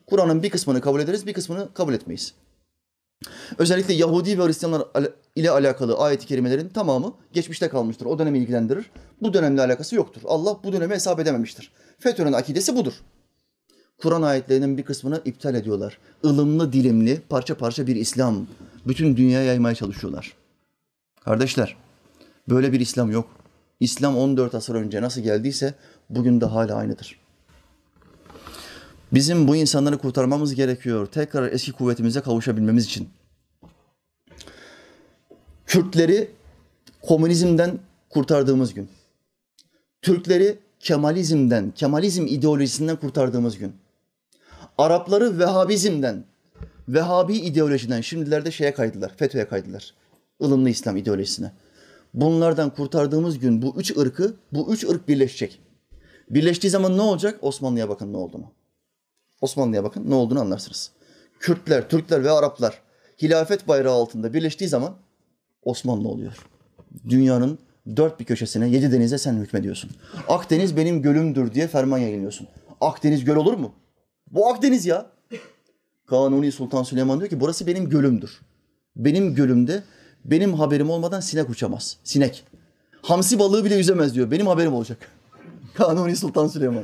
Kur'an'ın 0.07 0.43
bir 0.43 0.49
kısmını 0.49 0.81
kabul 0.81 0.99
ederiz, 0.99 1.27
bir 1.27 1.33
kısmını 1.33 1.73
kabul 1.73 1.93
etmeyiz. 1.93 2.33
Özellikle 3.57 3.93
Yahudi 3.93 4.39
ve 4.39 4.45
Hristiyanlar 4.45 4.83
ile 5.35 5.51
alakalı 5.51 5.97
ayet-i 5.97 6.27
kerimelerin 6.27 6.69
tamamı 6.69 7.13
geçmişte 7.33 7.69
kalmıştır. 7.69 8.05
O 8.05 8.19
dönemi 8.19 8.39
ilgilendirir. 8.39 8.91
Bu 9.21 9.33
dönemle 9.33 9.61
alakası 9.61 9.95
yoktur. 9.95 10.21
Allah 10.25 10.59
bu 10.63 10.73
dönemi 10.73 10.93
hesap 10.93 11.19
edememiştir. 11.19 11.71
FETÖ'nün 11.99 12.33
akidesi 12.33 12.75
budur. 12.75 12.93
Kur'an 13.97 14.21
ayetlerinin 14.21 14.77
bir 14.77 14.83
kısmını 14.83 15.21
iptal 15.25 15.55
ediyorlar. 15.55 15.97
Ilımlı 16.23 16.73
dilimli 16.73 17.21
parça 17.29 17.57
parça 17.57 17.87
bir 17.87 17.95
İslam 17.95 18.47
bütün 18.87 19.17
dünyaya 19.17 19.45
yaymaya 19.45 19.75
çalışıyorlar. 19.75 20.33
Kardeşler 21.25 21.75
böyle 22.49 22.73
bir 22.73 22.79
İslam 22.79 23.11
yok. 23.11 23.29
İslam 23.79 24.17
14 24.17 24.55
asır 24.55 24.75
önce 24.75 25.01
nasıl 25.01 25.21
geldiyse 25.21 25.73
bugün 26.09 26.41
de 26.41 26.45
hala 26.45 26.75
aynıdır. 26.75 27.19
Bizim 29.13 29.47
bu 29.47 29.55
insanları 29.55 29.97
kurtarmamız 29.97 30.55
gerekiyor. 30.55 31.05
Tekrar 31.05 31.51
eski 31.51 31.71
kuvvetimize 31.71 32.21
kavuşabilmemiz 32.21 32.85
için. 32.85 33.09
Kürtleri 35.65 36.31
komünizmden 37.01 37.79
kurtardığımız 38.09 38.73
gün. 38.73 38.89
Türkleri 40.01 40.59
Kemalizmden, 40.79 41.71
Kemalizm 41.71 42.27
ideolojisinden 42.27 42.95
kurtardığımız 42.95 43.57
gün. 43.57 43.75
Arapları 44.77 45.39
Vehhabizmden, 45.39 46.23
Vehhabi 46.87 47.35
ideolojiden 47.35 48.01
şimdilerde 48.01 48.51
şeye 48.51 48.73
kaydılar, 48.73 49.11
FETÖ'ye 49.17 49.47
kaydılar. 49.47 49.93
Ilımlı 50.41 50.69
İslam 50.69 50.97
ideolojisine. 50.97 51.51
Bunlardan 52.13 52.69
kurtardığımız 52.69 53.39
gün 53.39 53.61
bu 53.61 53.73
üç 53.77 53.97
ırkı, 53.97 54.33
bu 54.51 54.73
üç 54.73 54.83
ırk 54.83 55.07
birleşecek. 55.07 55.61
Birleştiği 56.29 56.69
zaman 56.69 56.97
ne 56.97 57.01
olacak? 57.01 57.39
Osmanlı'ya 57.41 57.89
bakın 57.89 58.13
ne 58.13 58.17
olduğunu. 58.17 58.51
Osmanlı'ya 59.41 59.83
bakın 59.83 60.09
ne 60.09 60.15
olduğunu 60.15 60.39
anlarsınız. 60.39 60.91
Kürtler, 61.39 61.89
Türkler 61.89 62.23
ve 62.23 62.31
Araplar 62.31 62.81
hilafet 63.21 63.67
bayrağı 63.67 63.93
altında 63.93 64.33
birleştiği 64.33 64.67
zaman 64.67 64.95
Osmanlı 65.63 66.07
oluyor. 66.07 66.37
Dünyanın 67.09 67.59
dört 67.95 68.19
bir 68.19 68.25
köşesine, 68.25 68.69
yedi 68.69 68.91
denize 68.91 69.17
sen 69.17 69.33
hükmediyorsun. 69.33 69.91
Akdeniz 70.27 70.77
benim 70.77 71.01
gölümdür 71.01 71.53
diye 71.53 71.67
ferman 71.67 71.97
yayınlıyorsun. 71.97 72.47
Akdeniz 72.81 73.25
göl 73.25 73.35
olur 73.35 73.53
mu? 73.53 73.73
Bu 74.31 74.47
Akdeniz 74.47 74.85
ya. 74.85 75.11
Kanuni 76.07 76.51
Sultan 76.51 76.83
Süleyman 76.83 77.19
diyor 77.19 77.29
ki 77.29 77.39
burası 77.39 77.67
benim 77.67 77.89
gölümdür. 77.89 78.41
Benim 78.95 79.35
gölümde 79.35 79.83
benim 80.25 80.53
haberim 80.53 80.89
olmadan 80.89 81.19
sinek 81.19 81.49
uçamaz. 81.49 81.97
Sinek. 82.03 82.43
Hamsi 83.01 83.39
balığı 83.39 83.65
bile 83.65 83.75
yüzemez 83.75 84.15
diyor. 84.15 84.31
Benim 84.31 84.47
haberim 84.47 84.73
olacak. 84.73 85.11
Kanuni 85.73 86.15
Sultan 86.15 86.47
Süleyman. 86.47 86.83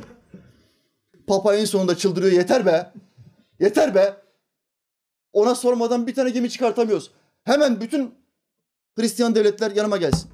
Papa 1.26 1.56
en 1.56 1.64
sonunda 1.64 1.96
çıldırıyor. 1.96 2.32
Yeter 2.32 2.66
be. 2.66 2.92
Yeter 3.60 3.94
be. 3.94 4.16
Ona 5.32 5.54
sormadan 5.54 6.06
bir 6.06 6.14
tane 6.14 6.30
gemi 6.30 6.50
çıkartamıyoruz. 6.50 7.10
Hemen 7.44 7.80
bütün 7.80 8.14
Hristiyan 8.96 9.34
devletler 9.34 9.70
yanıma 9.70 9.96
gelsin. 9.96 10.30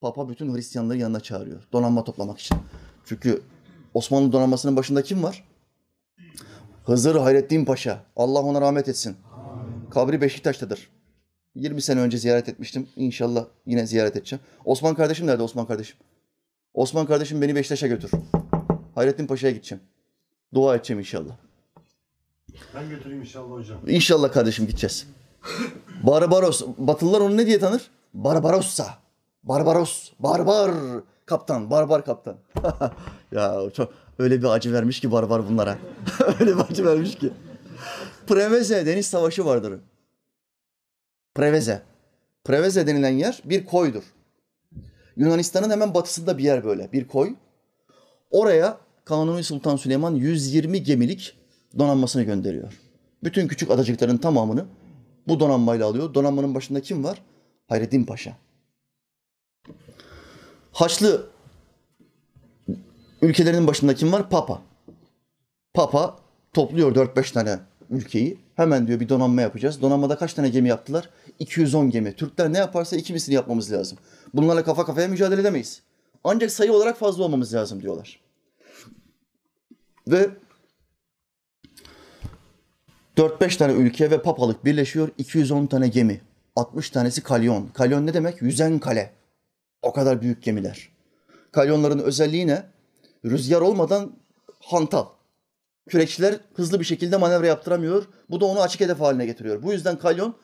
Papa 0.00 0.28
bütün 0.28 0.54
Hristiyanları 0.54 0.98
yanına 0.98 1.20
çağırıyor. 1.20 1.62
Donanma 1.72 2.04
toplamak 2.04 2.38
için. 2.38 2.56
Çünkü 3.04 3.42
Osmanlı 3.94 4.32
donanmasının 4.32 4.76
başında 4.76 5.02
kim 5.02 5.22
var? 5.22 5.44
Hızır 6.86 7.16
Hayrettin 7.16 7.64
Paşa. 7.64 8.04
Allah 8.16 8.42
ona 8.42 8.60
rahmet 8.60 8.88
etsin. 8.88 9.16
Kabri 9.90 10.20
Beşiktaş'tadır. 10.20 10.90
20 11.54 11.82
sene 11.82 12.00
önce 12.00 12.18
ziyaret 12.18 12.48
etmiştim. 12.48 12.88
İnşallah 12.96 13.44
yine 13.66 13.86
ziyaret 13.86 14.16
edeceğim. 14.16 14.42
Osman 14.64 14.94
kardeşim 14.94 15.26
nerede 15.26 15.42
Osman 15.42 15.66
kardeşim? 15.66 15.96
Osman 16.74 17.06
kardeşim 17.06 17.42
beni 17.42 17.54
Beşiktaş'a 17.54 17.86
götür. 17.86 18.10
Hayrettin 18.94 19.26
Paşa'ya 19.26 19.52
gideceğim. 19.52 19.84
Dua 20.54 20.76
edeceğim 20.76 21.00
inşallah. 21.00 21.36
Ben 22.74 22.88
götüreyim 22.88 23.22
inşallah 23.22 23.50
hocam. 23.50 23.78
İnşallah 23.88 24.32
kardeşim 24.32 24.66
gideceğiz. 24.66 25.06
Barbaros. 26.02 26.66
Batılılar 26.78 27.20
onu 27.20 27.36
ne 27.36 27.46
diye 27.46 27.58
tanır? 27.58 27.90
Barbarossa. 28.14 28.98
Barbaros. 29.42 30.12
Barbar 30.18 30.70
kaptan. 31.26 31.70
Barbar 31.70 32.04
kaptan. 32.04 32.36
ya 33.32 33.60
çok 33.74 33.92
öyle 34.18 34.38
bir 34.42 34.46
acı 34.46 34.72
vermiş 34.72 35.00
ki 35.00 35.12
barbar 35.12 35.48
bunlara. 35.48 35.78
öyle 36.40 36.56
bir 36.56 36.62
acı 36.70 36.86
vermiş 36.86 37.14
ki. 37.14 37.32
Preveze 38.26 38.86
deniz 38.86 39.06
savaşı 39.06 39.44
vardır. 39.44 39.80
Preveze. 41.34 41.82
Preveze 42.44 42.86
denilen 42.86 43.10
yer 43.10 43.42
bir 43.44 43.66
koydur. 43.66 44.02
Yunanistan'ın 45.16 45.70
hemen 45.70 45.94
batısında 45.94 46.38
bir 46.38 46.44
yer 46.44 46.64
böyle. 46.64 46.92
Bir 46.92 47.08
koy. 47.08 47.34
Oraya 48.30 48.78
Kanuni 49.04 49.44
Sultan 49.44 49.76
Süleyman 49.76 50.14
120 50.14 50.82
gemilik 50.82 51.34
donanmasını 51.78 52.22
gönderiyor. 52.22 52.72
Bütün 53.24 53.48
küçük 53.48 53.70
adacıkların 53.70 54.16
tamamını 54.16 54.64
bu 55.28 55.40
donanmayla 55.40 55.86
alıyor. 55.86 56.14
Donanmanın 56.14 56.54
başında 56.54 56.80
kim 56.82 57.04
var? 57.04 57.22
Hayreddin 57.68 58.04
Paşa. 58.04 58.36
Haçlı 60.72 61.26
ülkelerinin 63.22 63.66
başında 63.66 63.94
kim 63.94 64.12
var? 64.12 64.30
Papa. 64.30 64.62
Papa 65.74 66.16
topluyor 66.52 66.94
4-5 66.94 67.32
tane 67.32 67.58
ülkeyi. 67.90 68.38
Hemen 68.60 68.86
diyor 68.86 69.00
bir 69.00 69.08
donanma 69.08 69.40
yapacağız. 69.40 69.82
Donanmada 69.82 70.18
kaç 70.18 70.34
tane 70.34 70.48
gemi 70.48 70.68
yaptılar? 70.68 71.08
210 71.38 71.90
gemi. 71.90 72.16
Türkler 72.16 72.52
ne 72.52 72.58
yaparsa 72.58 72.96
iki 72.96 73.12
mislini 73.12 73.34
yapmamız 73.34 73.72
lazım. 73.72 73.98
Bunlarla 74.34 74.64
kafa 74.64 74.86
kafaya 74.86 75.08
mücadele 75.08 75.40
edemeyiz. 75.40 75.82
Ancak 76.24 76.50
sayı 76.50 76.72
olarak 76.72 76.98
fazla 76.98 77.24
olmamız 77.24 77.54
lazım 77.54 77.82
diyorlar. 77.82 78.20
Ve 80.08 80.30
4-5 83.16 83.58
tane 83.58 83.72
ülke 83.72 84.10
ve 84.10 84.22
papalık 84.22 84.64
birleşiyor. 84.64 85.08
210 85.18 85.66
tane 85.66 85.88
gemi. 85.88 86.20
60 86.56 86.90
tanesi 86.90 87.22
kalyon. 87.22 87.68
Kalyon 87.68 88.06
ne 88.06 88.14
demek? 88.14 88.42
Yüzen 88.42 88.78
kale. 88.78 89.12
O 89.82 89.92
kadar 89.92 90.22
büyük 90.22 90.42
gemiler. 90.42 90.88
Kalyonların 91.52 91.98
özelliği 91.98 92.46
ne? 92.46 92.66
Rüzgar 93.24 93.60
olmadan 93.60 94.12
hantal. 94.60 95.06
Kürekçiler 95.90 96.34
hızlı 96.54 96.80
bir 96.80 96.84
şekilde 96.84 97.16
manevra 97.16 97.46
yaptıramıyor. 97.46 98.04
Bu 98.30 98.40
da 98.40 98.44
onu 98.44 98.60
açık 98.60 98.80
hedef 98.80 99.00
haline 99.00 99.26
getiriyor. 99.26 99.62
Bu 99.62 99.72
yüzden 99.72 99.98
kalyon 99.98 100.36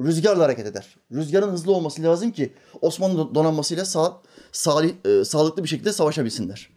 rüzgarla 0.00 0.44
hareket 0.44 0.66
eder. 0.66 0.96
Rüzgarın 1.12 1.52
hızlı 1.52 1.72
olması 1.72 2.02
lazım 2.02 2.30
ki 2.30 2.52
Osmanlı 2.80 3.34
donanmasıyla 3.34 3.84
sağ, 3.84 4.22
sağ, 4.52 4.84
e, 4.84 5.24
sağlıklı 5.24 5.64
bir 5.64 5.68
şekilde 5.68 5.92
savaşabilsinler. 5.92 6.70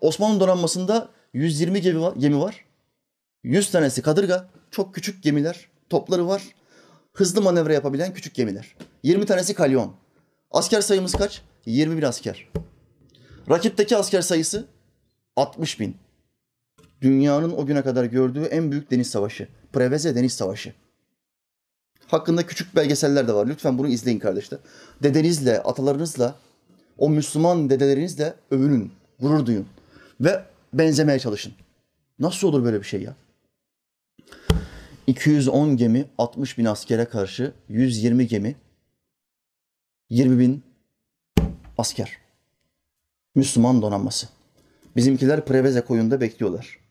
Osmanlı 0.00 0.40
donanmasında 0.40 1.08
120 1.32 1.80
gemi 1.80 2.00
var, 2.00 2.14
gemi 2.18 2.40
var. 2.40 2.64
100 3.42 3.70
tanesi 3.70 4.02
kadırga, 4.02 4.48
çok 4.70 4.94
küçük 4.94 5.22
gemiler, 5.22 5.68
topları 5.90 6.28
var. 6.28 6.42
Hızlı 7.12 7.42
manevra 7.42 7.72
yapabilen 7.72 8.14
küçük 8.14 8.34
gemiler. 8.34 8.76
20 9.02 9.26
tanesi 9.26 9.54
kalyon. 9.54 9.96
Asker 10.50 10.80
sayımız 10.80 11.12
kaç? 11.12 11.42
20 11.66 11.96
bin 11.96 12.02
asker. 12.02 12.48
Rakipteki 13.50 13.96
asker 13.96 14.20
sayısı 14.20 14.66
60 15.36 15.80
bin. 15.80 16.03
Dünyanın 17.04 17.50
o 17.50 17.66
güne 17.66 17.82
kadar 17.82 18.04
gördüğü 18.04 18.44
en 18.44 18.70
büyük 18.70 18.90
deniz 18.90 19.10
savaşı. 19.10 19.48
Preveze 19.72 20.14
Deniz 20.14 20.32
Savaşı. 20.32 20.72
Hakkında 22.06 22.46
küçük 22.46 22.76
belgeseller 22.76 23.28
de 23.28 23.32
var. 23.32 23.46
Lütfen 23.46 23.78
bunu 23.78 23.88
izleyin 23.88 24.18
kardeşler. 24.18 24.60
Dedenizle, 25.02 25.62
atalarınızla, 25.62 26.34
o 26.98 27.10
Müslüman 27.10 27.70
dedelerinizle 27.70 28.34
övünün, 28.50 28.92
gurur 29.20 29.46
duyun. 29.46 29.66
Ve 30.20 30.44
benzemeye 30.72 31.18
çalışın. 31.18 31.52
Nasıl 32.18 32.48
olur 32.48 32.64
böyle 32.64 32.78
bir 32.78 32.86
şey 32.86 33.02
ya? 33.02 33.14
210 35.06 35.76
gemi, 35.76 36.06
60 36.18 36.58
bin 36.58 36.64
askere 36.64 37.04
karşı 37.04 37.52
120 37.68 38.26
gemi, 38.26 38.56
20 40.10 40.38
bin 40.38 40.62
asker. 41.78 42.18
Müslüman 43.34 43.82
donanması. 43.82 44.28
Bizimkiler 44.96 45.44
Preveze 45.44 45.80
koyunda 45.80 46.20
bekliyorlar. 46.20 46.83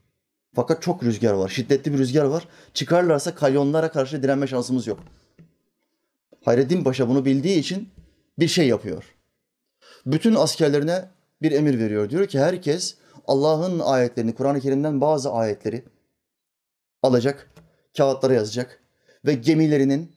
Fakat 0.55 0.81
çok 0.81 1.03
rüzgar 1.03 1.33
var, 1.33 1.49
şiddetli 1.49 1.93
bir 1.93 1.97
rüzgar 1.97 2.25
var. 2.25 2.47
Çıkarlarsa 2.73 3.35
kalyonlara 3.35 3.91
karşı 3.91 4.23
direnme 4.23 4.47
şansımız 4.47 4.87
yok. 4.87 4.99
Hayreddin 6.45 6.83
Paşa 6.83 7.09
bunu 7.09 7.25
bildiği 7.25 7.59
için 7.59 7.89
bir 8.39 8.47
şey 8.47 8.67
yapıyor. 8.67 9.03
Bütün 10.05 10.35
askerlerine 10.35 11.09
bir 11.41 11.51
emir 11.51 11.79
veriyor. 11.79 12.09
Diyor 12.09 12.27
ki 12.27 12.39
herkes 12.39 12.95
Allah'ın 13.27 13.79
ayetlerini, 13.79 14.35
Kur'an-ı 14.35 14.61
Kerim'den 14.61 15.01
bazı 15.01 15.31
ayetleri 15.31 15.85
alacak, 17.03 17.51
kağıtlara 17.97 18.33
yazacak 18.33 18.79
ve 19.25 19.33
gemilerinin 19.33 20.11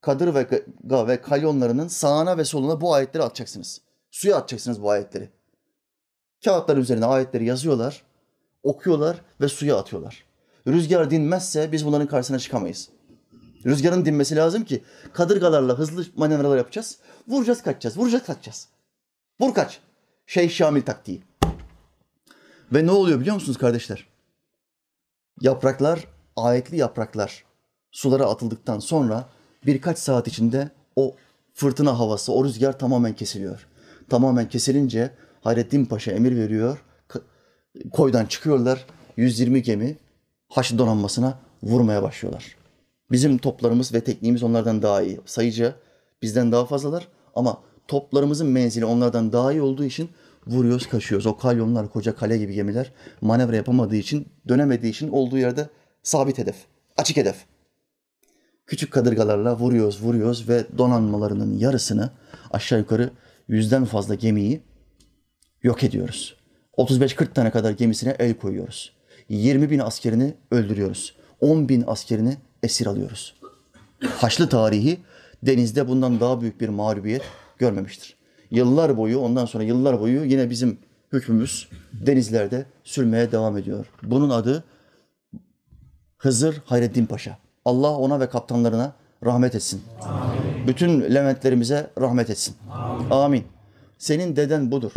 kadır 0.00 0.34
ve, 0.34 0.46
ve 1.08 1.22
kalyonlarının 1.22 1.88
sağına 1.88 2.38
ve 2.38 2.44
soluna 2.44 2.80
bu 2.80 2.94
ayetleri 2.94 3.22
atacaksınız. 3.22 3.80
Suya 4.10 4.36
atacaksınız 4.36 4.82
bu 4.82 4.90
ayetleri. 4.90 5.30
Kağıtların 6.44 6.80
üzerine 6.80 7.06
ayetleri 7.06 7.44
yazıyorlar, 7.44 8.02
okuyorlar 8.62 9.20
ve 9.40 9.48
suya 9.48 9.76
atıyorlar. 9.76 10.24
Rüzgar 10.66 11.10
dinmezse 11.10 11.72
biz 11.72 11.86
bunların 11.86 12.06
karşısına 12.06 12.38
çıkamayız. 12.38 12.88
Rüzgarın 13.66 14.04
dinmesi 14.04 14.36
lazım 14.36 14.64
ki 14.64 14.84
kadırgalarla 15.12 15.78
hızlı 15.78 16.04
manevralar 16.16 16.56
yapacağız. 16.56 16.98
Vuracağız 17.28 17.62
kaçacağız, 17.62 17.98
vuracağız 17.98 18.24
kaçacağız. 18.24 18.68
Vur 19.40 19.54
kaç. 19.54 19.80
Şeyh 20.26 20.50
Şamil 20.50 20.82
taktiği. 20.82 21.22
Ve 22.72 22.86
ne 22.86 22.90
oluyor 22.90 23.20
biliyor 23.20 23.34
musunuz 23.34 23.58
kardeşler? 23.58 24.06
Yapraklar, 25.40 26.06
ayetli 26.36 26.76
yapraklar 26.76 27.44
sulara 27.90 28.26
atıldıktan 28.26 28.78
sonra 28.78 29.28
birkaç 29.66 29.98
saat 29.98 30.28
içinde 30.28 30.70
o 30.96 31.16
fırtına 31.54 31.98
havası, 31.98 32.32
o 32.32 32.44
rüzgar 32.44 32.78
tamamen 32.78 33.14
kesiliyor. 33.14 33.66
Tamamen 34.08 34.48
kesilince 34.48 35.10
Hayrettin 35.40 35.84
Paşa 35.84 36.12
emir 36.12 36.36
veriyor. 36.36 36.84
Koydan 37.92 38.26
çıkıyorlar. 38.26 38.86
120 39.16 39.62
gemi 39.62 39.96
Haçlı 40.50 40.78
donanmasına 40.78 41.38
vurmaya 41.62 42.02
başlıyorlar. 42.02 42.56
Bizim 43.10 43.38
toplarımız 43.38 43.94
ve 43.94 44.00
tekniğimiz 44.00 44.42
onlardan 44.42 44.82
daha 44.82 45.02
iyi. 45.02 45.20
Sayıca 45.26 45.74
bizden 46.22 46.52
daha 46.52 46.66
fazlalar 46.66 47.08
ama 47.34 47.60
toplarımızın 47.88 48.46
menzili 48.46 48.84
onlardan 48.84 49.32
daha 49.32 49.52
iyi 49.52 49.62
olduğu 49.62 49.84
için 49.84 50.10
vuruyoruz, 50.46 50.86
kaçıyoruz. 50.86 51.26
O 51.26 51.36
kalyonlar, 51.36 51.92
koca 51.92 52.16
kale 52.16 52.38
gibi 52.38 52.54
gemiler 52.54 52.92
manevra 53.20 53.56
yapamadığı 53.56 53.96
için, 53.96 54.28
dönemediği 54.48 54.92
için 54.92 55.08
olduğu 55.08 55.38
yerde 55.38 55.68
sabit 56.02 56.38
hedef, 56.38 56.56
açık 56.96 57.16
hedef. 57.16 57.44
Küçük 58.66 58.92
kadırgalarla 58.92 59.56
vuruyoruz, 59.56 60.02
vuruyoruz 60.02 60.48
ve 60.48 60.64
donanmalarının 60.78 61.58
yarısını 61.58 62.10
aşağı 62.50 62.78
yukarı 62.78 63.10
yüzden 63.48 63.84
fazla 63.84 64.14
gemiyi 64.14 64.60
yok 65.62 65.84
ediyoruz. 65.84 66.39
35-40 66.78 67.32
tane 67.32 67.50
kadar 67.50 67.70
gemisine 67.70 68.16
el 68.18 68.34
koyuyoruz. 68.34 68.92
20 69.28 69.70
bin 69.70 69.78
askerini 69.78 70.34
öldürüyoruz. 70.50 71.14
10 71.40 71.68
bin 71.68 71.84
askerini 71.86 72.36
esir 72.62 72.86
alıyoruz. 72.86 73.34
Haçlı 74.16 74.48
tarihi 74.48 75.00
denizde 75.42 75.88
bundan 75.88 76.20
daha 76.20 76.40
büyük 76.40 76.60
bir 76.60 76.68
mağlubiyet 76.68 77.22
görmemiştir. 77.58 78.16
Yıllar 78.50 78.96
boyu 78.96 79.18
ondan 79.18 79.44
sonra 79.44 79.64
yıllar 79.64 80.00
boyu 80.00 80.24
yine 80.24 80.50
bizim 80.50 80.78
hükmümüz 81.12 81.68
denizlerde 81.92 82.66
sürmeye 82.84 83.32
devam 83.32 83.56
ediyor. 83.56 83.86
Bunun 84.02 84.30
adı 84.30 84.64
Hızır 86.18 86.62
Hayreddin 86.64 87.06
Paşa. 87.06 87.38
Allah 87.64 87.96
ona 87.96 88.20
ve 88.20 88.28
kaptanlarına 88.28 88.92
rahmet 89.24 89.54
etsin. 89.54 89.82
Amin. 90.02 90.66
Bütün 90.66 91.00
Leventlerimize 91.00 91.90
rahmet 92.00 92.30
etsin. 92.30 92.56
Amin. 92.70 93.10
Amin. 93.10 93.44
Senin 93.98 94.36
deden 94.36 94.70
budur. 94.70 94.92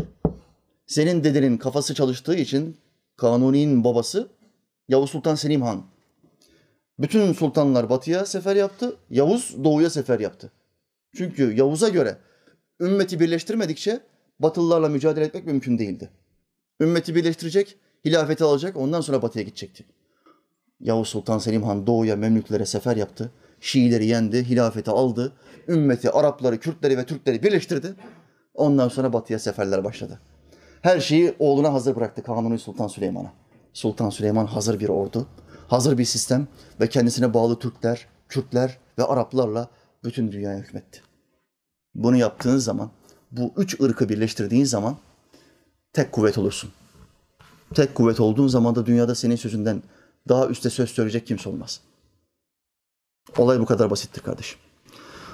Senin 0.86 1.24
dedenin 1.24 1.58
kafası 1.58 1.94
çalıştığı 1.94 2.36
için 2.36 2.78
Kanuni'nin 3.18 3.84
babası 3.84 4.30
Yavuz 4.90 5.10
Sultan 5.10 5.36
Selim 5.36 5.62
Han. 5.62 5.84
Bütün 7.00 7.34
sultanlar 7.34 7.90
batıya 7.90 8.26
sefer 8.26 8.56
yaptı, 8.56 8.98
Yavuz 9.10 9.64
doğuya 9.64 9.90
sefer 9.90 10.20
yaptı. 10.20 10.52
Çünkü 11.16 11.54
Yavuz'a 11.54 11.90
göre 11.90 12.18
ümmeti 12.80 13.20
birleştirmedikçe 13.20 14.00
Batılılarla 14.40 14.90
mücadele 14.90 15.26
etmek 15.26 15.46
mümkün 15.46 15.78
değildi. 15.78 16.10
Ümmeti 16.82 17.16
birleştirecek, 17.16 17.78
hilafeti 18.06 18.44
alacak, 18.44 18.78
ondan 18.78 19.02
sonra 19.02 19.22
batıya 19.22 19.46
gidecekti. 19.46 19.86
Yavuz 20.80 21.08
Sultan 21.08 21.38
Selim 21.38 21.64
Han 21.64 21.88
doğuya 21.88 22.16
Memlüklere 22.16 22.66
sefer 22.66 22.98
yaptı. 22.98 23.32
Şiileri 23.60 24.06
yendi, 24.06 24.44
hilafeti 24.44 24.92
aldı. 24.92 25.34
Ümmeti, 25.68 26.10
Arapları, 26.12 26.60
Kürtleri 26.60 26.98
ve 26.98 27.06
Türkleri 27.06 27.44
birleştirdi. 27.44 27.96
Ondan 28.54 28.90
sonra 28.90 29.14
batıya 29.14 29.40
seferler 29.40 29.84
başladı. 29.84 30.20
Her 30.84 31.00
şeyi 31.00 31.36
oğluna 31.40 31.74
hazır 31.74 31.96
bıraktı 31.96 32.24
Kanuni 32.24 32.60
Sultan 32.60 32.88
Süleyman'a. 32.88 33.34
Sultan 33.74 34.10
Süleyman 34.10 34.46
hazır 34.46 34.80
bir 34.80 34.90
ordu, 34.90 35.28
hazır 35.68 35.98
bir 35.98 36.06
sistem 36.06 36.48
ve 36.82 36.90
kendisine 36.90 37.34
bağlı 37.34 37.60
Türkler, 37.60 38.08
Kürtler 38.30 38.78
ve 38.98 39.04
Araplarla 39.04 39.70
bütün 40.04 40.32
dünyaya 40.32 40.60
hükmetti. 40.60 41.02
Bunu 41.96 42.18
yaptığın 42.18 42.58
zaman, 42.58 42.92
bu 43.32 43.54
üç 43.58 43.82
ırkı 43.82 44.10
birleştirdiğin 44.10 44.66
zaman 44.66 44.98
tek 45.94 46.12
kuvvet 46.12 46.38
olursun. 46.38 46.72
Tek 47.74 47.96
kuvvet 47.96 48.20
olduğun 48.20 48.48
zaman 48.48 48.76
da 48.76 48.86
dünyada 48.86 49.16
senin 49.16 49.36
sözünden 49.36 49.84
daha 50.30 50.48
üste 50.48 50.70
söz 50.70 50.90
söyleyecek 50.90 51.28
kimse 51.28 51.50
olmaz. 51.50 51.82
Olay 53.38 53.60
bu 53.60 53.66
kadar 53.66 53.90
basittir 53.90 54.22
kardeşim. 54.22 54.60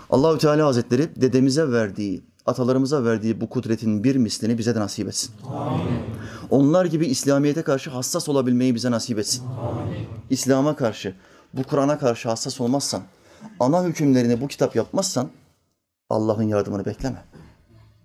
Allahü 0.09 0.37
Teala 0.37 0.65
Hazretleri 0.65 1.21
dedemize 1.21 1.71
verdiği, 1.71 2.23
atalarımıza 2.49 3.05
verdiği 3.05 3.41
bu 3.41 3.49
kudretin 3.49 4.03
bir 4.03 4.15
mislini 4.15 4.57
bize 4.57 4.75
de 4.75 4.79
nasip 4.79 5.07
etsin. 5.07 5.33
Amin. 5.47 6.03
Onlar 6.49 6.85
gibi 6.85 7.05
İslamiyet'e 7.07 7.61
karşı 7.61 7.89
hassas 7.89 8.29
olabilmeyi 8.29 8.75
bize 8.75 8.91
nasip 8.91 9.19
etsin. 9.19 9.43
İslam'a 10.29 10.75
karşı, 10.75 11.15
bu 11.53 11.63
Kur'an'a 11.63 11.99
karşı 11.99 12.29
hassas 12.29 12.61
olmazsan, 12.61 13.01
ana 13.59 13.83
hükümlerini 13.83 14.41
bu 14.41 14.47
kitap 14.47 14.75
yapmazsan 14.75 15.29
Allah'ın 16.09 16.43
yardımını 16.43 16.85
bekleme. 16.85 17.23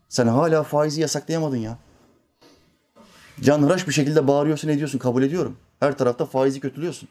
Sen 0.09 0.27
hala 0.27 0.63
faizi 0.63 1.01
yasaklayamadın 1.01 1.57
ya. 1.57 1.79
Canhıraş 3.41 3.89
bir 3.89 3.93
şekilde 3.93 4.29
bağırıyorsun, 4.29 4.69
ediyorsun, 4.69 4.99
kabul 4.99 5.23
ediyorum. 5.23 5.57
Her 5.81 5.99
tarafta 5.99 6.25
faizi 6.27 6.61
kötülüyorsun. 6.61 7.09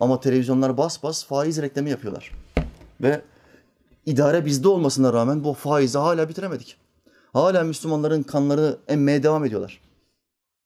Ama 0.00 0.20
televizyonlar 0.20 0.76
bas 0.76 1.02
bas 1.02 1.24
faiz 1.24 1.62
reklamı 1.62 1.88
yapıyorlar. 1.88 2.32
Ve 3.00 3.22
idare 4.06 4.44
bizde 4.44 4.68
olmasına 4.68 5.12
rağmen 5.12 5.44
bu 5.44 5.54
faizi 5.54 5.98
hala 5.98 6.28
bitiremedik. 6.28 6.76
Hala 7.32 7.64
Müslümanların 7.64 8.22
kanları 8.22 8.78
emmeye 8.88 9.22
devam 9.22 9.44
ediyorlar. 9.44 9.80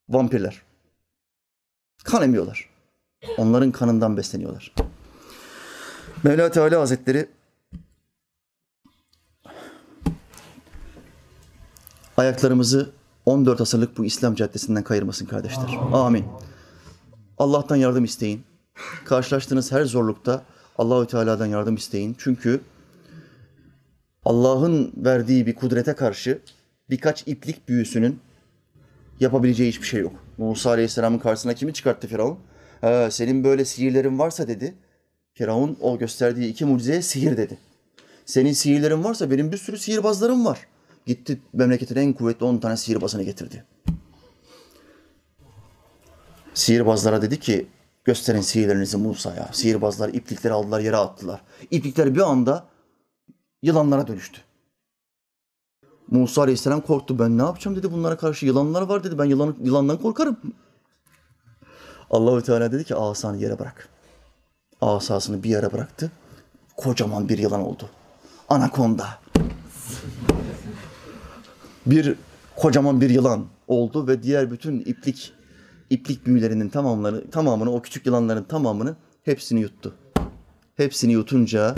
Vampirler. 0.08 0.62
Kan 2.04 2.22
emiyorlar. 2.22 2.70
Onların 3.38 3.70
kanından 3.70 4.16
besleniyorlar. 4.16 4.74
Mevla 6.24 6.50
Teala 6.50 6.80
Hazretleri 6.80 7.28
ayaklarımızı 12.16 12.90
14 13.26 13.60
asırlık 13.60 13.98
bu 13.98 14.04
İslam 14.04 14.34
caddesinden 14.34 14.82
kayırmasın 14.82 15.26
kardeşler. 15.26 15.78
Amin. 15.92 16.24
Allah'tan 17.38 17.76
yardım 17.76 18.04
isteyin. 18.04 18.44
Karşılaştığınız 19.04 19.72
her 19.72 19.84
zorlukta 19.84 20.42
Allahü 20.78 21.06
Teala'dan 21.06 21.46
yardım 21.46 21.74
isteyin. 21.74 22.16
Çünkü 22.18 22.60
Allah'ın 24.24 24.92
verdiği 24.96 25.46
bir 25.46 25.54
kudrete 25.54 25.94
karşı 25.94 26.38
birkaç 26.90 27.28
iplik 27.28 27.68
büyüsünün 27.68 28.20
yapabileceği 29.20 29.68
hiçbir 29.68 29.86
şey 29.86 30.00
yok. 30.00 30.12
Musa 30.38 30.70
Aleyhisselam'ın 30.70 31.18
karşısına 31.18 31.54
kimi 31.54 31.74
çıkarttı 31.74 32.08
Firavun? 32.08 32.38
Ha, 32.80 33.10
senin 33.10 33.44
böyle 33.44 33.64
sihirlerin 33.64 34.18
varsa 34.18 34.48
dedi. 34.48 34.74
Firavun 35.34 35.76
o 35.80 35.98
gösterdiği 35.98 36.48
iki 36.48 36.64
mucizeye 36.64 37.02
sihir 37.02 37.36
dedi. 37.36 37.58
Senin 38.26 38.52
sihirlerin 38.52 39.04
varsa 39.04 39.30
benim 39.30 39.52
bir 39.52 39.56
sürü 39.56 39.78
sihirbazlarım 39.78 40.44
var. 40.44 40.58
Gitti 41.06 41.40
memleketin 41.52 41.96
en 41.96 42.12
kuvvetli 42.12 42.46
10 42.46 42.58
tane 42.58 42.76
sihirbazını 42.76 43.22
getirdi. 43.22 43.64
Sihirbazlara 46.54 47.22
dedi 47.22 47.40
ki 47.40 47.66
gösterin 48.04 48.40
sihirlerinizi 48.40 48.96
Musa'ya. 48.96 49.48
Sihirbazlar 49.52 50.08
iplikleri 50.08 50.52
aldılar 50.52 50.80
yere 50.80 50.96
attılar. 50.96 51.40
İplikler 51.70 52.14
bir 52.14 52.20
anda 52.20 52.69
yılanlara 53.62 54.06
dönüştü. 54.06 54.40
Musa 56.10 56.42
Aleyhisselam 56.42 56.80
korktu. 56.80 57.18
Ben 57.18 57.38
ne 57.38 57.42
yapacağım 57.42 57.76
dedi 57.76 57.92
bunlara 57.92 58.16
karşı. 58.16 58.46
Yılanlar 58.46 58.82
var 58.82 59.04
dedi. 59.04 59.18
Ben 59.18 59.24
yılan, 59.24 59.56
yılandan 59.62 59.98
korkarım. 59.98 60.36
Allahü 62.10 62.42
Teala 62.42 62.72
dedi 62.72 62.84
ki 62.84 62.94
asanı 62.94 63.36
yere 63.36 63.58
bırak. 63.58 63.88
Asasını 64.80 65.42
bir 65.42 65.50
yere 65.50 65.72
bıraktı. 65.72 66.10
Kocaman 66.76 67.28
bir 67.28 67.38
yılan 67.38 67.60
oldu. 67.60 67.90
Anakonda. 68.48 69.06
Bir 71.86 72.14
kocaman 72.56 73.00
bir 73.00 73.10
yılan 73.10 73.46
oldu 73.68 74.06
ve 74.06 74.22
diğer 74.22 74.50
bütün 74.50 74.80
iplik 74.80 75.32
iplik 75.90 76.26
büyülerinin 76.26 76.68
tamamları 76.68 77.30
tamamını 77.30 77.72
o 77.72 77.82
küçük 77.82 78.06
yılanların 78.06 78.44
tamamını 78.44 78.96
hepsini 79.22 79.60
yuttu. 79.60 79.94
Hepsini 80.76 81.12
yutunca 81.12 81.74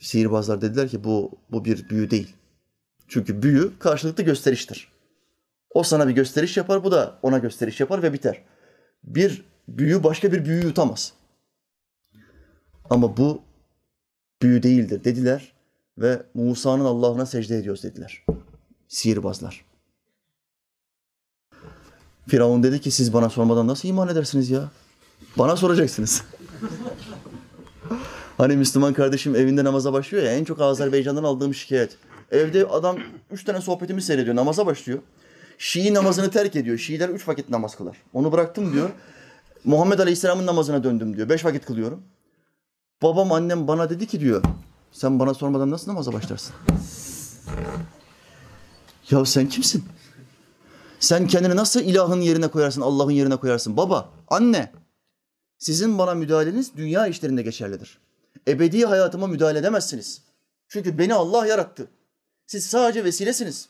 sihirbazlar 0.00 0.60
dediler 0.60 0.88
ki 0.88 1.04
bu 1.04 1.30
bu 1.50 1.64
bir 1.64 1.88
büyü 1.88 2.10
değil. 2.10 2.34
Çünkü 3.08 3.42
büyü 3.42 3.78
karşılıklı 3.78 4.22
gösteriştir. 4.22 4.92
O 5.70 5.82
sana 5.82 6.08
bir 6.08 6.12
gösteriş 6.12 6.56
yapar, 6.56 6.84
bu 6.84 6.92
da 6.92 7.18
ona 7.22 7.38
gösteriş 7.38 7.80
yapar 7.80 8.02
ve 8.02 8.12
biter. 8.12 8.42
Bir 9.04 9.44
büyü 9.68 10.04
başka 10.04 10.32
bir 10.32 10.44
büyüyü 10.44 10.64
yutamaz. 10.64 11.12
Ama 12.90 13.16
bu 13.16 13.42
büyü 14.42 14.62
değildir 14.62 15.04
dediler 15.04 15.52
ve 15.98 16.22
Musa'nın 16.34 16.84
Allah'ına 16.84 17.26
secde 17.26 17.58
ediyoruz 17.58 17.82
dediler. 17.82 18.24
Sihirbazlar. 18.88 19.64
Firavun 22.28 22.62
dedi 22.62 22.80
ki 22.80 22.90
siz 22.90 23.12
bana 23.12 23.30
sormadan 23.30 23.66
nasıl 23.66 23.88
iman 23.88 24.08
edersiniz 24.08 24.50
ya? 24.50 24.70
Bana 25.38 25.56
soracaksınız. 25.56 26.22
Hani 28.40 28.56
Müslüman 28.56 28.94
kardeşim 28.94 29.36
evinde 29.36 29.64
namaza 29.64 29.92
başlıyor 29.92 30.24
ya 30.24 30.32
en 30.32 30.44
çok 30.44 30.60
Azerbaycan'dan 30.60 31.24
aldığım 31.24 31.54
şikayet. 31.54 31.96
Evde 32.30 32.66
adam 32.66 32.98
üç 33.30 33.44
tane 33.44 33.60
sohbetimi 33.60 34.02
seyrediyor, 34.02 34.36
namaza 34.36 34.66
başlıyor. 34.66 34.98
Şii 35.58 35.94
namazını 35.94 36.30
terk 36.30 36.56
ediyor. 36.56 36.78
Şiiler 36.78 37.08
üç 37.08 37.28
vakit 37.28 37.48
namaz 37.48 37.76
kılar. 37.76 37.96
Onu 38.12 38.32
bıraktım 38.32 38.72
diyor. 38.72 38.90
Muhammed 39.64 39.98
Aleyhisselam'ın 39.98 40.46
namazına 40.46 40.84
döndüm 40.84 41.16
diyor. 41.16 41.28
Beş 41.28 41.44
vakit 41.44 41.66
kılıyorum. 41.66 42.02
Babam 43.02 43.32
annem 43.32 43.68
bana 43.68 43.90
dedi 43.90 44.06
ki 44.06 44.20
diyor. 44.20 44.42
Sen 44.92 45.18
bana 45.18 45.34
sormadan 45.34 45.70
nasıl 45.70 45.90
namaza 45.90 46.12
başlarsın? 46.12 46.54
Ya 49.10 49.24
sen 49.24 49.48
kimsin? 49.48 49.84
Sen 51.00 51.26
kendini 51.26 51.56
nasıl 51.56 51.80
ilahın 51.80 52.20
yerine 52.20 52.48
koyarsın, 52.48 52.80
Allah'ın 52.80 53.10
yerine 53.10 53.36
koyarsın? 53.36 53.76
Baba, 53.76 54.08
anne, 54.28 54.72
sizin 55.58 55.98
bana 55.98 56.14
müdahaleniz 56.14 56.76
dünya 56.76 57.06
işlerinde 57.06 57.42
geçerlidir. 57.42 57.98
Ebedi 58.48 58.84
hayatıma 58.86 59.26
müdahale 59.26 59.58
edemezsiniz. 59.58 60.22
Çünkü 60.68 60.98
beni 60.98 61.14
Allah 61.14 61.46
yarattı. 61.46 61.90
Siz 62.46 62.66
sadece 62.66 63.04
vesilesiniz. 63.04 63.68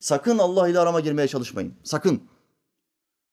Sakın 0.00 0.38
Allah 0.38 0.68
ile 0.68 0.78
arama 0.78 1.00
girmeye 1.00 1.28
çalışmayın. 1.28 1.74
Sakın. 1.84 2.22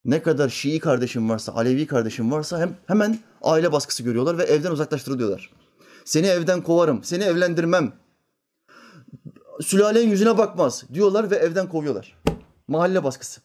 Ne 0.06 0.22
kadar 0.22 0.50
Şii 0.50 0.80
kardeşim 0.80 1.30
varsa, 1.30 1.54
Alevi 1.54 1.88
kardeşim 1.88 2.32
varsa 2.32 2.60
hem 2.60 2.78
hemen 2.88 3.20
aile 3.42 3.72
baskısı 3.72 4.04
görüyorlar 4.04 4.38
ve 4.38 4.44
evden 4.44 4.72
uzaklaştırılıyorlar. 4.72 5.54
Seni 6.06 6.28
evden 6.28 6.64
kovarım, 6.64 7.04
seni 7.04 7.24
evlendirmem. 7.24 7.94
Sülalen 9.62 10.08
yüzüne 10.08 10.38
bakmaz 10.38 10.84
diyorlar 10.94 11.32
ve 11.32 11.36
evden 11.36 11.70
kovuyorlar. 11.70 12.18
Mahalle 12.68 13.04
baskısı. 13.04 13.42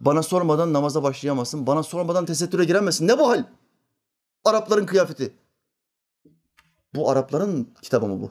Bana 0.00 0.22
sormadan 0.22 0.72
namaza 0.72 1.02
başlayamazsın. 1.02 1.66
Bana 1.66 1.82
sormadan 1.82 2.26
tesettüre 2.26 2.64
giremezsin. 2.64 3.08
Ne 3.08 3.18
bu 3.18 3.28
hal? 3.28 3.44
Arapların 4.44 4.86
kıyafeti. 4.86 5.34
Bu 6.94 7.10
Arapların 7.10 7.74
kitabı 7.82 8.06
mı 8.06 8.20
bu? 8.20 8.30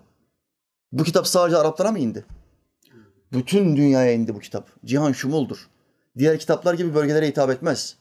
Bu 0.92 1.04
kitap 1.04 1.28
sadece 1.28 1.58
Araplara 1.58 1.92
mı 1.92 2.00
indi? 2.00 2.26
Bütün 3.32 3.76
dünyaya 3.76 4.12
indi 4.12 4.36
bu 4.36 4.40
kitap. 4.40 4.70
Cihan 4.86 5.12
şumuldur. 5.12 5.70
Diğer 6.18 6.40
kitaplar 6.40 6.74
gibi 6.74 6.96
bölgelere 6.96 7.28
hitap 7.28 7.50
etmez. 7.50 7.98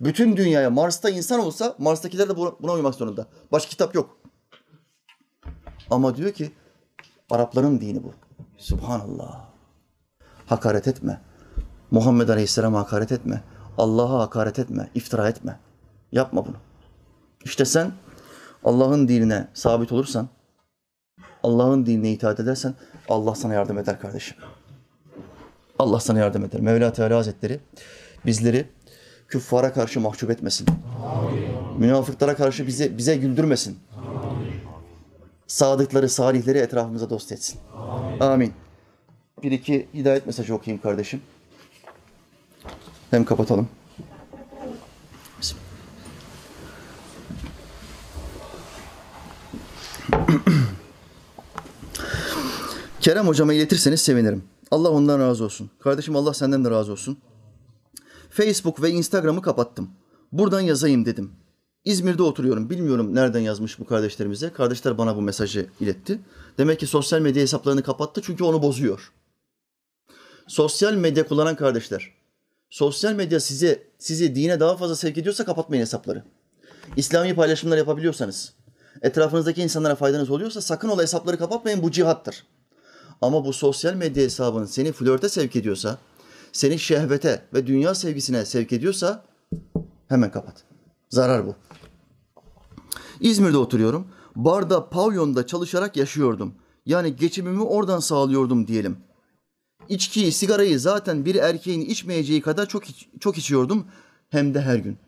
Bütün 0.00 0.36
dünyaya 0.36 0.70
Mars'ta 0.70 1.10
insan 1.10 1.40
olsa 1.40 1.74
Mars'takiler 1.78 2.28
de 2.28 2.36
buna 2.36 2.72
uymak 2.72 2.94
zorunda. 2.94 3.26
Başka 3.52 3.70
kitap 3.70 3.94
yok. 3.94 4.18
Ama 5.90 6.16
diyor 6.16 6.32
ki 6.32 6.52
Arapların 7.30 7.80
dini 7.80 8.02
bu. 8.02 8.12
Subhanallah. 8.58 9.48
Hakaret 10.46 10.88
etme. 10.88 11.20
Muhammed 11.90 12.28
Aleyhisselam'a 12.28 12.78
hakaret 12.78 13.12
etme. 13.12 13.42
Allah'a 13.78 14.18
hakaret 14.18 14.58
etme. 14.58 14.90
iftira 14.94 15.28
etme. 15.28 15.60
Yapma 16.12 16.46
bunu. 16.46 16.56
İşte 17.48 17.64
sen 17.64 17.92
Allah'ın 18.64 19.08
dinine 19.08 19.48
sabit 19.54 19.92
olursan, 19.92 20.28
Allah'ın 21.42 21.86
dinine 21.86 22.12
itaat 22.12 22.40
edersen 22.40 22.74
Allah 23.08 23.34
sana 23.34 23.54
yardım 23.54 23.78
eder 23.78 24.00
kardeşim. 24.00 24.36
Allah 25.78 26.00
sana 26.00 26.18
yardım 26.18 26.44
eder. 26.44 26.60
Mevla 26.60 26.92
Teala 26.92 27.16
Hazretleri 27.16 27.60
bizleri 28.26 28.66
küffara 29.28 29.72
karşı 29.72 30.00
mahcup 30.00 30.30
etmesin. 30.30 30.66
Amin. 31.04 31.78
Münafıklara 31.78 32.36
karşı 32.36 32.66
bize 32.66 32.98
bize 32.98 33.16
güldürmesin. 33.16 33.78
Amin. 33.96 34.52
Sadıkları, 35.46 36.08
salihleri 36.08 36.58
etrafımıza 36.58 37.10
dost 37.10 37.32
etsin. 37.32 37.60
Amin. 37.76 38.20
Amin. 38.20 38.52
Bir 39.42 39.52
iki 39.52 39.88
hidayet 39.94 40.26
mesajı 40.26 40.54
okuyayım 40.54 40.82
kardeşim. 40.82 41.22
Hem 43.10 43.24
kapatalım. 43.24 43.68
Kerem 53.00 53.26
hocama 53.26 53.54
iletirseniz 53.54 54.00
sevinirim. 54.00 54.44
Allah 54.70 54.90
ondan 54.90 55.20
razı 55.20 55.44
olsun. 55.44 55.70
Kardeşim 55.80 56.16
Allah 56.16 56.34
senden 56.34 56.64
de 56.64 56.70
razı 56.70 56.92
olsun. 56.92 57.18
Facebook 58.30 58.82
ve 58.82 58.90
Instagram'ı 58.90 59.42
kapattım. 59.42 59.90
Buradan 60.32 60.60
yazayım 60.60 61.06
dedim. 61.06 61.32
İzmir'de 61.84 62.22
oturuyorum. 62.22 62.70
Bilmiyorum 62.70 63.14
nereden 63.14 63.40
yazmış 63.40 63.78
bu 63.78 63.86
kardeşlerimize. 63.86 64.52
Kardeşler 64.52 64.98
bana 64.98 65.16
bu 65.16 65.22
mesajı 65.22 65.66
iletti. 65.80 66.20
Demek 66.58 66.80
ki 66.80 66.86
sosyal 66.86 67.20
medya 67.20 67.42
hesaplarını 67.42 67.82
kapattı 67.82 68.20
çünkü 68.24 68.44
onu 68.44 68.62
bozuyor. 68.62 69.12
Sosyal 70.46 70.94
medya 70.94 71.26
kullanan 71.26 71.56
kardeşler. 71.56 72.12
Sosyal 72.70 73.12
medya 73.12 73.40
size 73.40 73.82
sizi 73.98 74.34
dine 74.34 74.60
daha 74.60 74.76
fazla 74.76 74.96
sevk 74.96 75.18
ediyorsa 75.18 75.44
kapatmayın 75.44 75.82
hesapları. 75.82 76.24
İslami 76.96 77.34
paylaşımlar 77.34 77.76
yapabiliyorsanız, 77.76 78.52
etrafınızdaki 79.02 79.62
insanlara 79.62 79.94
faydanız 79.94 80.30
oluyorsa 80.30 80.60
sakın 80.60 80.88
ola 80.88 81.02
hesapları 81.02 81.38
kapatmayın. 81.38 81.82
Bu 81.82 81.90
cihattır. 81.90 82.46
Ama 83.22 83.44
bu 83.44 83.52
sosyal 83.52 83.94
medya 83.94 84.24
hesabın 84.24 84.64
seni 84.64 84.92
flörte 84.92 85.28
sevk 85.28 85.56
ediyorsa, 85.56 85.98
seni 86.52 86.78
şehvete 86.78 87.42
ve 87.54 87.66
dünya 87.66 87.94
sevgisine 87.94 88.44
sevk 88.44 88.72
ediyorsa 88.72 89.24
hemen 90.08 90.30
kapat. 90.30 90.64
Zarar 91.10 91.46
bu. 91.46 91.54
İzmir'de 93.20 93.56
oturuyorum. 93.56 94.08
Barda, 94.36 94.88
pavyonda 94.88 95.46
çalışarak 95.46 95.96
yaşıyordum. 95.96 96.54
Yani 96.86 97.16
geçimimi 97.16 97.62
oradan 97.62 98.00
sağlıyordum 98.00 98.66
diyelim. 98.66 98.96
İçkiyi, 99.88 100.32
sigarayı 100.32 100.80
zaten 100.80 101.24
bir 101.24 101.34
erkeğin 101.34 101.80
içmeyeceği 101.80 102.40
kadar 102.40 102.66
çok 102.66 102.82
çok 103.20 103.38
içiyordum 103.38 103.86
hem 104.30 104.54
de 104.54 104.60
her 104.60 104.76
gün. 104.76 104.98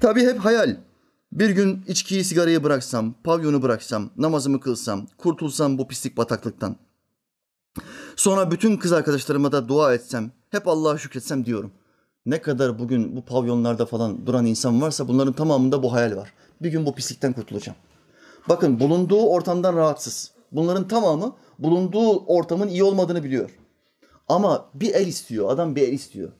Tabii 0.00 0.20
hep 0.20 0.38
hayal. 0.38 0.76
Bir 1.32 1.50
gün 1.50 1.84
içkiyi, 1.88 2.24
sigarayı 2.24 2.64
bıraksam, 2.64 3.14
pavyonu 3.24 3.62
bıraksam, 3.62 4.10
namazımı 4.16 4.60
kılsam, 4.60 5.06
kurtulsam 5.18 5.78
bu 5.78 5.88
pislik 5.88 6.16
bataklıktan. 6.16 6.76
Sonra 8.16 8.50
bütün 8.50 8.76
kız 8.76 8.92
arkadaşlarıma 8.92 9.52
da 9.52 9.68
dua 9.68 9.94
etsem, 9.94 10.32
hep 10.50 10.68
Allah'a 10.68 10.98
şükretsem 10.98 11.44
diyorum. 11.44 11.72
Ne 12.26 12.42
kadar 12.42 12.78
bugün 12.78 13.16
bu 13.16 13.24
pavyonlarda 13.24 13.86
falan 13.86 14.26
duran 14.26 14.46
insan 14.46 14.82
varsa 14.82 15.08
bunların 15.08 15.32
tamamında 15.32 15.82
bu 15.82 15.92
hayal 15.92 16.16
var. 16.16 16.32
Bir 16.62 16.70
gün 16.70 16.86
bu 16.86 16.94
pislikten 16.94 17.32
kurtulacağım. 17.32 17.78
Bakın 18.48 18.80
bulunduğu 18.80 19.26
ortamdan 19.26 19.76
rahatsız. 19.76 20.30
Bunların 20.52 20.88
tamamı 20.88 21.36
bulunduğu 21.58 22.18
ortamın 22.18 22.68
iyi 22.68 22.84
olmadığını 22.84 23.24
biliyor. 23.24 23.50
Ama 24.28 24.66
bir 24.74 24.94
el 24.94 25.06
istiyor, 25.06 25.50
adam 25.50 25.76
bir 25.76 25.88
el 25.88 25.92
istiyor. 25.92 26.32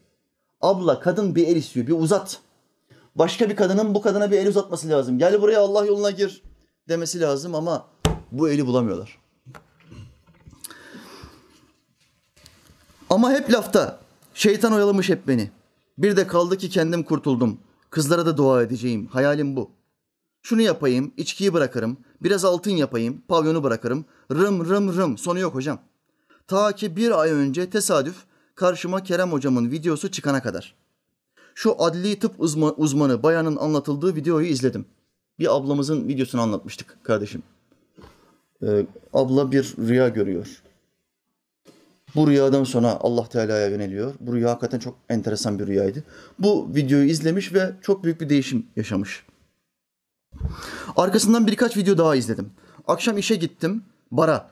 Abla, 0.60 1.00
kadın 1.00 1.34
bir 1.34 1.48
el 1.48 1.56
istiyor, 1.56 1.86
bir 1.86 1.92
uzat. 1.92 2.40
Başka 3.14 3.50
bir 3.50 3.56
kadının 3.56 3.94
bu 3.94 4.02
kadına 4.02 4.30
bir 4.30 4.38
el 4.38 4.48
uzatması 4.48 4.88
lazım. 4.88 5.18
Gel 5.18 5.42
buraya 5.42 5.60
Allah 5.60 5.86
yoluna 5.86 6.10
gir 6.10 6.42
demesi 6.88 7.20
lazım 7.20 7.54
ama 7.54 7.86
bu 8.32 8.48
eli 8.48 8.66
bulamıyorlar. 8.66 9.18
Ama 13.10 13.32
hep 13.32 13.52
lafta. 13.52 14.00
Şeytan 14.34 14.72
oyalamış 14.72 15.08
hep 15.08 15.28
beni. 15.28 15.50
Bir 15.98 16.16
de 16.16 16.26
kaldı 16.26 16.58
ki 16.58 16.70
kendim 16.70 17.02
kurtuldum. 17.02 17.58
Kızlara 17.90 18.26
da 18.26 18.36
dua 18.36 18.62
edeceğim. 18.62 19.06
Hayalim 19.06 19.56
bu. 19.56 19.70
Şunu 20.42 20.62
yapayım, 20.62 21.12
içkiyi 21.16 21.52
bırakırım. 21.52 21.96
Biraz 22.20 22.44
altın 22.44 22.70
yapayım, 22.70 23.22
pavyonu 23.28 23.62
bırakırım. 23.62 24.04
Rım 24.32 24.68
rım 24.68 24.96
rım. 24.96 25.18
Sonu 25.18 25.38
yok 25.38 25.54
hocam. 25.54 25.78
Ta 26.46 26.72
ki 26.72 26.96
bir 26.96 27.20
ay 27.20 27.30
önce 27.30 27.70
tesadüf 27.70 28.16
karşıma 28.54 29.02
Kerem 29.02 29.32
hocamın 29.32 29.70
videosu 29.70 30.10
çıkana 30.10 30.42
kadar. 30.42 30.79
Şu 31.62 31.82
adli 31.82 32.18
tıp 32.18 32.40
uzma- 32.40 32.74
uzmanı 32.76 33.22
bayanın 33.22 33.56
anlatıldığı 33.56 34.16
videoyu 34.16 34.46
izledim. 34.46 34.84
Bir 35.38 35.56
ablamızın 35.56 36.08
videosunu 36.08 36.40
anlatmıştık 36.40 36.98
kardeşim. 37.02 37.42
Ee, 38.62 38.86
abla 39.12 39.52
bir 39.52 39.74
rüya 39.78 40.08
görüyor. 40.08 40.62
Bu 42.14 42.30
rüyadan 42.30 42.64
sonra 42.64 42.98
Allah 43.00 43.28
Teala'ya 43.28 43.68
yöneliyor. 43.68 44.14
Bu 44.20 44.34
rüya 44.34 44.50
hakikaten 44.50 44.78
çok 44.78 44.94
enteresan 45.08 45.58
bir 45.58 45.66
rüyaydı. 45.66 46.04
Bu 46.38 46.74
videoyu 46.74 47.10
izlemiş 47.10 47.54
ve 47.54 47.72
çok 47.82 48.04
büyük 48.04 48.20
bir 48.20 48.28
değişim 48.28 48.66
yaşamış. 48.76 49.26
Arkasından 50.96 51.46
birkaç 51.46 51.76
video 51.76 51.98
daha 51.98 52.16
izledim. 52.16 52.50
Akşam 52.86 53.18
işe 53.18 53.34
gittim. 53.34 53.82
Bara. 54.10 54.50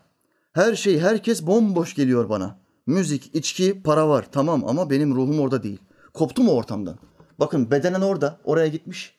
Her 0.53 0.75
şey, 0.75 1.01
herkes 1.01 1.47
bomboş 1.47 1.95
geliyor 1.95 2.29
bana. 2.29 2.59
Müzik, 2.87 3.35
içki, 3.35 3.83
para 3.83 4.09
var. 4.09 4.27
Tamam 4.33 4.65
ama 4.67 4.91
benim 4.91 5.15
ruhum 5.15 5.41
orada 5.41 5.63
değil. 5.63 5.79
Koptu 6.15 6.43
mu 6.43 6.53
ortamdan? 6.53 6.97
Bakın 7.41 7.71
bedenen 7.71 8.01
orada, 8.01 8.39
oraya 8.45 8.69
gitmiş. 8.69 9.15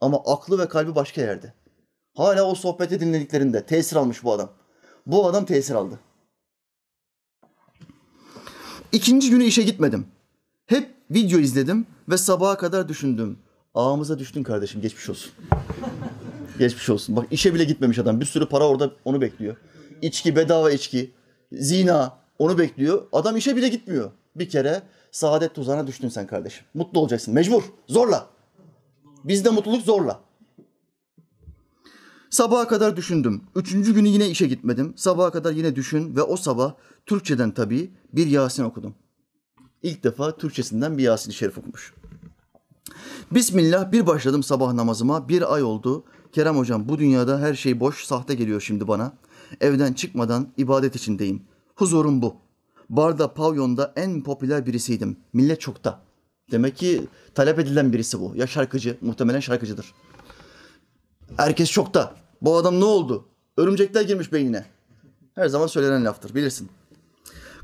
Ama 0.00 0.22
aklı 0.26 0.58
ve 0.58 0.68
kalbi 0.68 0.94
başka 0.94 1.20
yerde. 1.20 1.52
Hala 2.16 2.44
o 2.44 2.54
sohbeti 2.54 3.00
dinlediklerinde 3.00 3.66
tesir 3.66 3.96
almış 3.96 4.24
bu 4.24 4.32
adam. 4.32 4.50
Bu 5.06 5.26
adam 5.26 5.44
tesir 5.44 5.74
aldı. 5.74 6.00
İkinci 8.92 9.30
günü 9.30 9.44
işe 9.44 9.62
gitmedim. 9.62 10.06
Hep 10.66 10.94
video 11.10 11.38
izledim 11.38 11.86
ve 12.08 12.16
sabaha 12.16 12.56
kadar 12.56 12.88
düşündüm. 12.88 13.38
Ağımıza 13.74 14.18
düştün 14.18 14.42
kardeşim 14.42 14.80
geçmiş 14.80 15.08
olsun. 15.08 15.32
geçmiş 16.58 16.90
olsun. 16.90 17.16
Bak 17.16 17.26
işe 17.30 17.54
bile 17.54 17.64
gitmemiş 17.64 17.98
adam. 17.98 18.20
Bir 18.20 18.26
sürü 18.26 18.48
para 18.48 18.68
orada 18.68 18.90
onu 19.04 19.20
bekliyor. 19.20 19.56
İçki, 20.02 20.36
bedava 20.36 20.70
içki, 20.70 21.14
zina 21.52 22.18
onu 22.38 22.58
bekliyor. 22.58 23.06
Adam 23.12 23.36
işe 23.36 23.56
bile 23.56 23.68
gitmiyor. 23.68 24.10
Bir 24.36 24.48
kere 24.48 24.82
saadet 25.16 25.54
tuzağına 25.54 25.86
düştün 25.86 26.08
sen 26.08 26.26
kardeşim. 26.26 26.64
Mutlu 26.74 27.00
olacaksın. 27.00 27.34
Mecbur. 27.34 27.62
Zorla. 27.88 28.30
Bizde 29.24 29.50
mutluluk 29.50 29.82
zorla. 29.82 30.20
Sabaha 32.30 32.68
kadar 32.68 32.96
düşündüm. 32.96 33.42
Üçüncü 33.54 33.94
günü 33.94 34.08
yine 34.08 34.28
işe 34.28 34.46
gitmedim. 34.46 34.92
Sabaha 34.96 35.30
kadar 35.30 35.52
yine 35.52 35.76
düşün 35.76 36.16
ve 36.16 36.22
o 36.22 36.36
sabah 36.36 36.74
Türkçeden 37.06 37.50
tabii 37.50 37.90
bir 38.12 38.26
Yasin 38.26 38.64
okudum. 38.64 38.94
İlk 39.82 40.04
defa 40.04 40.36
Türkçesinden 40.36 40.98
bir 40.98 41.02
Yasin-i 41.02 41.34
Şerif 41.34 41.58
okumuş. 41.58 41.94
Bismillah 43.30 43.92
bir 43.92 44.06
başladım 44.06 44.42
sabah 44.42 44.72
namazıma. 44.72 45.28
Bir 45.28 45.54
ay 45.54 45.62
oldu. 45.62 46.04
Kerem 46.32 46.56
hocam 46.56 46.88
bu 46.88 46.98
dünyada 46.98 47.40
her 47.40 47.54
şey 47.54 47.80
boş, 47.80 48.04
sahte 48.04 48.34
geliyor 48.34 48.60
şimdi 48.60 48.88
bana. 48.88 49.12
Evden 49.60 49.92
çıkmadan 49.92 50.52
ibadet 50.56 50.96
içindeyim. 50.96 51.42
Huzurum 51.74 52.22
bu. 52.22 52.45
Barda, 52.88 53.34
pavyonda 53.34 53.92
en 53.96 54.22
popüler 54.22 54.66
birisiydim. 54.66 55.16
Millet 55.32 55.60
çokta. 55.60 56.00
Demek 56.50 56.76
ki 56.76 57.06
talep 57.34 57.58
edilen 57.58 57.92
birisi 57.92 58.20
bu. 58.20 58.32
Ya 58.36 58.46
şarkıcı, 58.46 58.98
muhtemelen 59.00 59.40
şarkıcıdır. 59.40 59.94
Herkes 61.36 61.70
çokta. 61.70 62.14
Bu 62.42 62.56
adam 62.56 62.80
ne 62.80 62.84
oldu? 62.84 63.24
Örümcekler 63.56 64.02
girmiş 64.02 64.32
beynine. 64.32 64.64
Her 65.34 65.48
zaman 65.48 65.66
söylenen 65.66 66.04
laftır 66.04 66.34
bilirsin. 66.34 66.68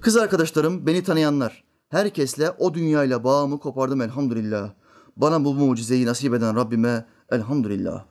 Kız 0.00 0.16
arkadaşlarım, 0.16 0.86
beni 0.86 1.04
tanıyanlar. 1.04 1.64
Herkesle 1.88 2.50
o 2.50 2.74
dünyayla 2.74 3.24
bağımı 3.24 3.60
kopardım 3.60 4.00
elhamdülillah. 4.00 4.70
Bana 5.16 5.44
bu 5.44 5.54
mucizeyi 5.54 6.06
nasip 6.06 6.34
eden 6.34 6.56
Rabbime 6.56 7.04
elhamdülillah. 7.30 8.04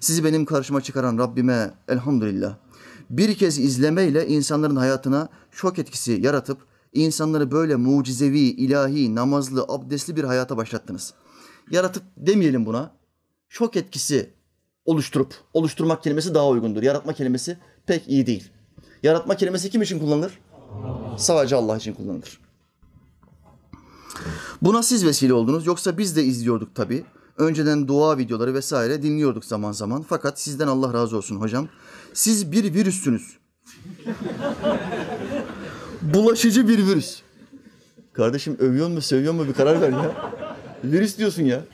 Sizi 0.00 0.24
benim 0.24 0.44
karşıma 0.44 0.80
çıkaran 0.80 1.18
Rabbime 1.18 1.70
elhamdülillah. 1.88 2.56
Bir 3.10 3.34
kez 3.34 3.58
izlemeyle 3.58 4.28
insanların 4.28 4.76
hayatına 4.76 5.28
şok 5.50 5.78
etkisi 5.78 6.12
yaratıp 6.12 6.58
insanları 6.92 7.50
böyle 7.50 7.76
mucizevi, 7.76 8.38
ilahi, 8.38 9.14
namazlı, 9.14 9.64
abdestli 9.68 10.16
bir 10.16 10.24
hayata 10.24 10.56
başlattınız. 10.56 11.14
Yaratıp 11.70 12.02
demeyelim 12.16 12.66
buna. 12.66 12.90
Şok 13.48 13.76
etkisi 13.76 14.30
oluşturup, 14.84 15.34
oluşturmak 15.54 16.02
kelimesi 16.02 16.34
daha 16.34 16.48
uygundur. 16.48 16.82
Yaratma 16.82 17.12
kelimesi 17.12 17.58
pek 17.86 18.08
iyi 18.08 18.26
değil. 18.26 18.50
Yaratma 19.02 19.36
kelimesi 19.36 19.70
kim 19.70 19.82
için 19.82 19.98
kullanılır? 19.98 20.38
Sadece 21.16 21.56
Allah 21.56 21.76
için 21.76 21.92
kullanılır. 21.92 22.40
Buna 24.62 24.82
siz 24.82 25.06
vesile 25.06 25.32
oldunuz 25.32 25.66
yoksa 25.66 25.98
biz 25.98 26.16
de 26.16 26.24
izliyorduk 26.24 26.74
tabii. 26.74 27.04
Önceden 27.38 27.88
dua 27.88 28.18
videoları 28.18 28.54
vesaire 28.54 29.02
dinliyorduk 29.02 29.44
zaman 29.44 29.72
zaman. 29.72 30.04
Fakat 30.08 30.40
sizden 30.40 30.68
Allah 30.68 30.94
razı 30.94 31.16
olsun 31.16 31.36
hocam. 31.36 31.68
Siz 32.12 32.52
bir 32.52 32.74
virüssünüz. 32.74 33.38
Bulaşıcı 36.02 36.68
bir 36.68 36.86
virüs. 36.86 37.22
Kardeşim 38.12 38.56
övüyor 38.60 38.88
mu 38.88 39.00
sövüyor 39.00 39.32
mu 39.32 39.46
bir 39.48 39.52
karar 39.52 39.80
ver 39.80 39.90
ya. 39.90 40.32
Virüs 40.84 41.18
diyorsun 41.18 41.42
ya. 41.42 41.64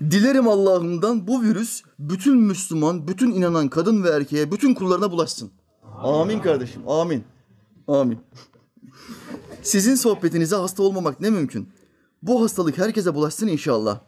Dilerim 0.00 0.48
Allah'ımdan 0.48 1.26
bu 1.26 1.42
virüs 1.42 1.82
bütün 1.98 2.36
Müslüman, 2.36 3.08
bütün 3.08 3.30
inanan 3.30 3.68
kadın 3.68 4.04
ve 4.04 4.08
erkeğe, 4.08 4.52
bütün 4.52 4.74
kullarına 4.74 5.10
bulaşsın. 5.10 5.50
Amin 6.02 6.40
kardeşim, 6.40 6.88
amin. 6.88 7.24
Amin. 7.88 8.18
Sizin 9.62 9.94
sohbetinize 9.94 10.56
hasta 10.56 10.82
olmamak 10.82 11.20
ne 11.20 11.30
mümkün? 11.30 11.68
Bu 12.22 12.42
hastalık 12.42 12.78
herkese 12.78 13.14
bulaşsın 13.14 13.46
inşallah. 13.46 14.00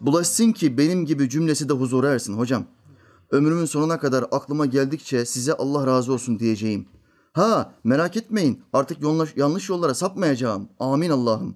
Bulaşsın 0.00 0.52
ki 0.52 0.78
benim 0.78 1.06
gibi 1.06 1.28
cümlesi 1.28 1.68
de 1.68 1.72
huzura 1.72 2.08
ersin 2.08 2.38
hocam. 2.38 2.64
Ömrümün 3.30 3.64
sonuna 3.64 3.98
kadar 3.98 4.24
aklıma 4.30 4.66
geldikçe 4.66 5.24
size 5.24 5.52
Allah 5.52 5.86
razı 5.86 6.12
olsun 6.12 6.38
diyeceğim. 6.38 6.86
Ha 7.32 7.72
merak 7.84 8.16
etmeyin 8.16 8.62
artık 8.72 8.98
yanlış, 9.36 9.68
yollara 9.68 9.94
sapmayacağım. 9.94 10.68
Amin 10.80 11.10
Allah'ım. 11.10 11.54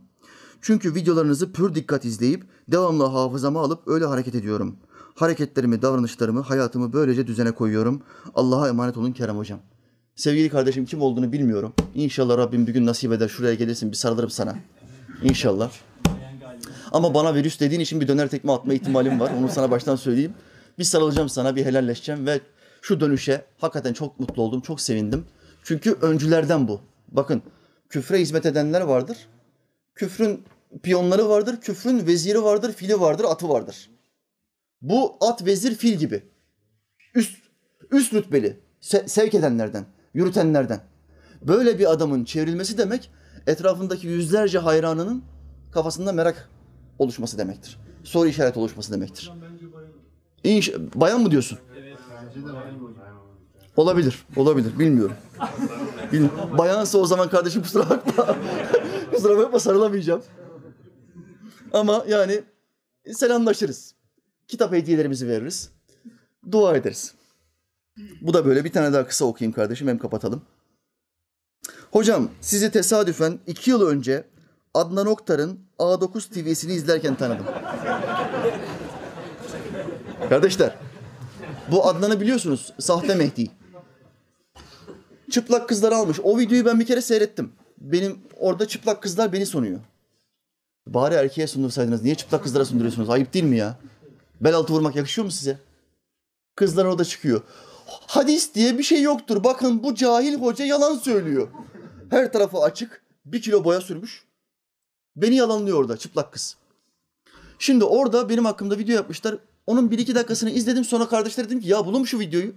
Çünkü 0.60 0.94
videolarınızı 0.94 1.52
pür 1.52 1.74
dikkat 1.74 2.04
izleyip 2.04 2.44
devamlı 2.68 3.04
hafızama 3.04 3.60
alıp 3.60 3.88
öyle 3.88 4.04
hareket 4.04 4.34
ediyorum. 4.34 4.76
Hareketlerimi, 5.14 5.82
davranışlarımı, 5.82 6.40
hayatımı 6.40 6.92
böylece 6.92 7.26
düzene 7.26 7.50
koyuyorum. 7.50 8.02
Allah'a 8.34 8.68
emanet 8.68 8.96
olun 8.96 9.12
Kerem 9.12 9.36
Hocam. 9.36 9.60
Sevgili 10.16 10.48
kardeşim 10.48 10.84
kim 10.84 11.02
olduğunu 11.02 11.32
bilmiyorum. 11.32 11.72
İnşallah 11.94 12.38
Rabbim 12.38 12.66
bir 12.66 12.72
gün 12.72 12.86
nasip 12.86 13.12
eder 13.12 13.28
şuraya 13.28 13.54
gelirsin 13.54 13.90
bir 13.90 13.96
sarılırım 13.96 14.30
sana. 14.30 14.56
İnşallah. 15.22 15.70
Ama 16.92 17.14
bana 17.14 17.34
virüs 17.34 17.60
dediğin 17.60 17.80
için 17.80 18.00
bir 18.00 18.08
döner 18.08 18.28
tekme 18.28 18.52
atma 18.52 18.74
ihtimalim 18.74 19.20
var. 19.20 19.30
Onu 19.38 19.48
sana 19.48 19.70
baştan 19.70 19.96
söyleyeyim. 19.96 20.34
Bir 20.78 20.84
sarılacağım 20.84 21.28
sana, 21.28 21.56
bir 21.56 21.64
helalleşeceğim 21.64 22.26
ve 22.26 22.40
şu 22.82 23.00
dönüşe 23.00 23.44
hakikaten 23.58 23.92
çok 23.92 24.20
mutlu 24.20 24.42
oldum, 24.42 24.60
çok 24.60 24.80
sevindim. 24.80 25.24
Çünkü 25.64 25.92
öncülerden 25.92 26.68
bu. 26.68 26.80
Bakın 27.08 27.42
küfre 27.88 28.20
hizmet 28.20 28.46
edenler 28.46 28.80
vardır. 28.80 29.16
Küfrün 29.94 30.44
piyonları 30.82 31.28
vardır, 31.28 31.60
küfrün 31.60 32.06
veziri 32.06 32.42
vardır, 32.42 32.72
fili 32.72 33.00
vardır, 33.00 33.24
atı 33.24 33.48
vardır. 33.48 33.90
Bu 34.82 35.16
at, 35.20 35.46
vezir, 35.46 35.74
fil 35.74 35.94
gibi. 35.94 36.22
Üst, 37.14 37.36
üst 37.90 38.14
rütbeli, 38.14 38.60
se- 38.82 39.08
sevk 39.08 39.34
edenlerden, 39.34 39.84
yürütenlerden. 40.14 40.80
Böyle 41.42 41.78
bir 41.78 41.92
adamın 41.92 42.24
çevrilmesi 42.24 42.78
demek 42.78 43.10
etrafındaki 43.46 44.06
yüzlerce 44.06 44.58
hayranının 44.58 45.24
kafasında 45.72 46.12
merak 46.12 46.48
oluşması 46.98 47.38
demektir. 47.38 47.78
Soru 48.04 48.28
işareti 48.28 48.58
oluşması 48.58 48.92
demektir. 48.92 49.32
İnş 50.44 50.72
bayan 50.94 51.20
mı 51.20 51.30
diyorsun? 51.30 51.58
Olabilir, 53.76 54.26
olabilir. 54.36 54.78
Bilmiyorum. 54.78 55.16
Bilmiyorum. 56.12 56.58
Bayansa 56.58 56.98
o 56.98 57.06
zaman 57.06 57.28
kardeşim 57.30 57.62
kusura 57.62 57.90
bakma. 57.90 58.36
kusura 59.12 59.38
bakma 59.38 59.58
sarılamayacağım. 59.58 60.22
Ama 61.72 62.04
yani 62.08 62.42
selamlaşırız. 63.12 63.94
kitap 64.48 64.72
hediyelerimizi 64.72 65.28
veririz. 65.28 65.70
Dua 66.50 66.76
ederiz. 66.76 67.14
Bu 68.20 68.34
da 68.34 68.46
böyle 68.46 68.64
bir 68.64 68.72
tane 68.72 68.92
daha 68.92 69.06
kısa 69.06 69.24
okuyayım 69.24 69.52
kardeşim 69.52 69.88
hem 69.88 69.98
kapatalım. 69.98 70.42
Hocam 71.90 72.30
sizi 72.40 72.70
tesadüfen 72.70 73.38
iki 73.46 73.70
yıl 73.70 73.82
önce 73.82 74.24
Adnan 74.74 75.06
Oktar'ın 75.06 75.67
A9 75.78 76.28
TV'sini 76.28 76.72
izlerken 76.72 77.14
tanıdım. 77.14 77.46
Kardeşler, 80.28 80.76
bu 81.70 81.86
Adnan'ı 81.86 82.20
biliyorsunuz, 82.20 82.72
sahte 82.78 83.14
Mehdi. 83.14 83.50
Çıplak 85.30 85.68
kızlar 85.68 85.92
almış. 85.92 86.20
O 86.22 86.38
videoyu 86.38 86.64
ben 86.64 86.80
bir 86.80 86.86
kere 86.86 87.00
seyrettim. 87.00 87.52
Benim 87.78 88.18
orada 88.36 88.68
çıplak 88.68 89.02
kızlar 89.02 89.32
beni 89.32 89.46
sunuyor. 89.46 89.80
Bari 90.86 91.14
erkeğe 91.14 91.46
sundursaydınız. 91.46 92.02
Niye 92.02 92.14
çıplak 92.14 92.42
kızlara 92.42 92.64
sunduruyorsunuz? 92.64 93.10
Ayıp 93.10 93.34
değil 93.34 93.44
mi 93.44 93.56
ya? 93.56 93.78
Bel 94.40 94.54
altı 94.54 94.72
vurmak 94.72 94.96
yakışıyor 94.96 95.24
mu 95.24 95.30
size? 95.30 95.58
Kızlar 96.56 96.84
orada 96.84 97.04
çıkıyor. 97.04 97.42
Hadis 97.86 98.54
diye 98.54 98.78
bir 98.78 98.82
şey 98.82 99.02
yoktur. 99.02 99.44
Bakın 99.44 99.82
bu 99.82 99.94
cahil 99.94 100.40
hoca 100.40 100.64
yalan 100.64 100.96
söylüyor. 100.96 101.48
Her 102.10 102.32
tarafı 102.32 102.58
açık. 102.58 103.02
Bir 103.24 103.42
kilo 103.42 103.64
boya 103.64 103.80
sürmüş. 103.80 104.27
Beni 105.22 105.34
yalanlıyor 105.34 105.78
orada 105.78 105.96
çıplak 105.96 106.32
kız. 106.32 106.56
Şimdi 107.58 107.84
orada 107.84 108.28
benim 108.28 108.44
hakkımda 108.44 108.78
video 108.78 108.94
yapmışlar. 108.94 109.38
Onun 109.66 109.90
bir 109.90 109.98
iki 109.98 110.14
dakikasını 110.14 110.50
izledim. 110.50 110.84
Sonra 110.84 111.08
kardeşler 111.08 111.46
dedim 111.46 111.60
ki 111.60 111.68
ya 111.68 111.86
bulun 111.86 112.04
şu 112.04 112.18
videoyu. 112.18 112.52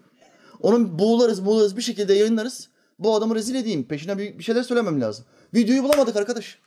Onun 0.62 1.00
buğularız 1.00 1.46
buğularız 1.46 1.78
bir 1.78 1.82
şekilde 1.82 2.14
yayınlarız. 2.14 2.70
Bu 3.00 3.16
adamı 3.16 3.36
rezil 3.36 3.56
edeyim. 3.56 3.84
Peşine 3.84 4.18
bir, 4.18 4.40
bir 4.40 4.44
şeyler 4.44 4.64
söylemem 4.64 5.02
lazım. 5.02 5.26
Videoyu 5.54 5.84
bulamadık 5.84 6.16
arkadaş. 6.16 6.60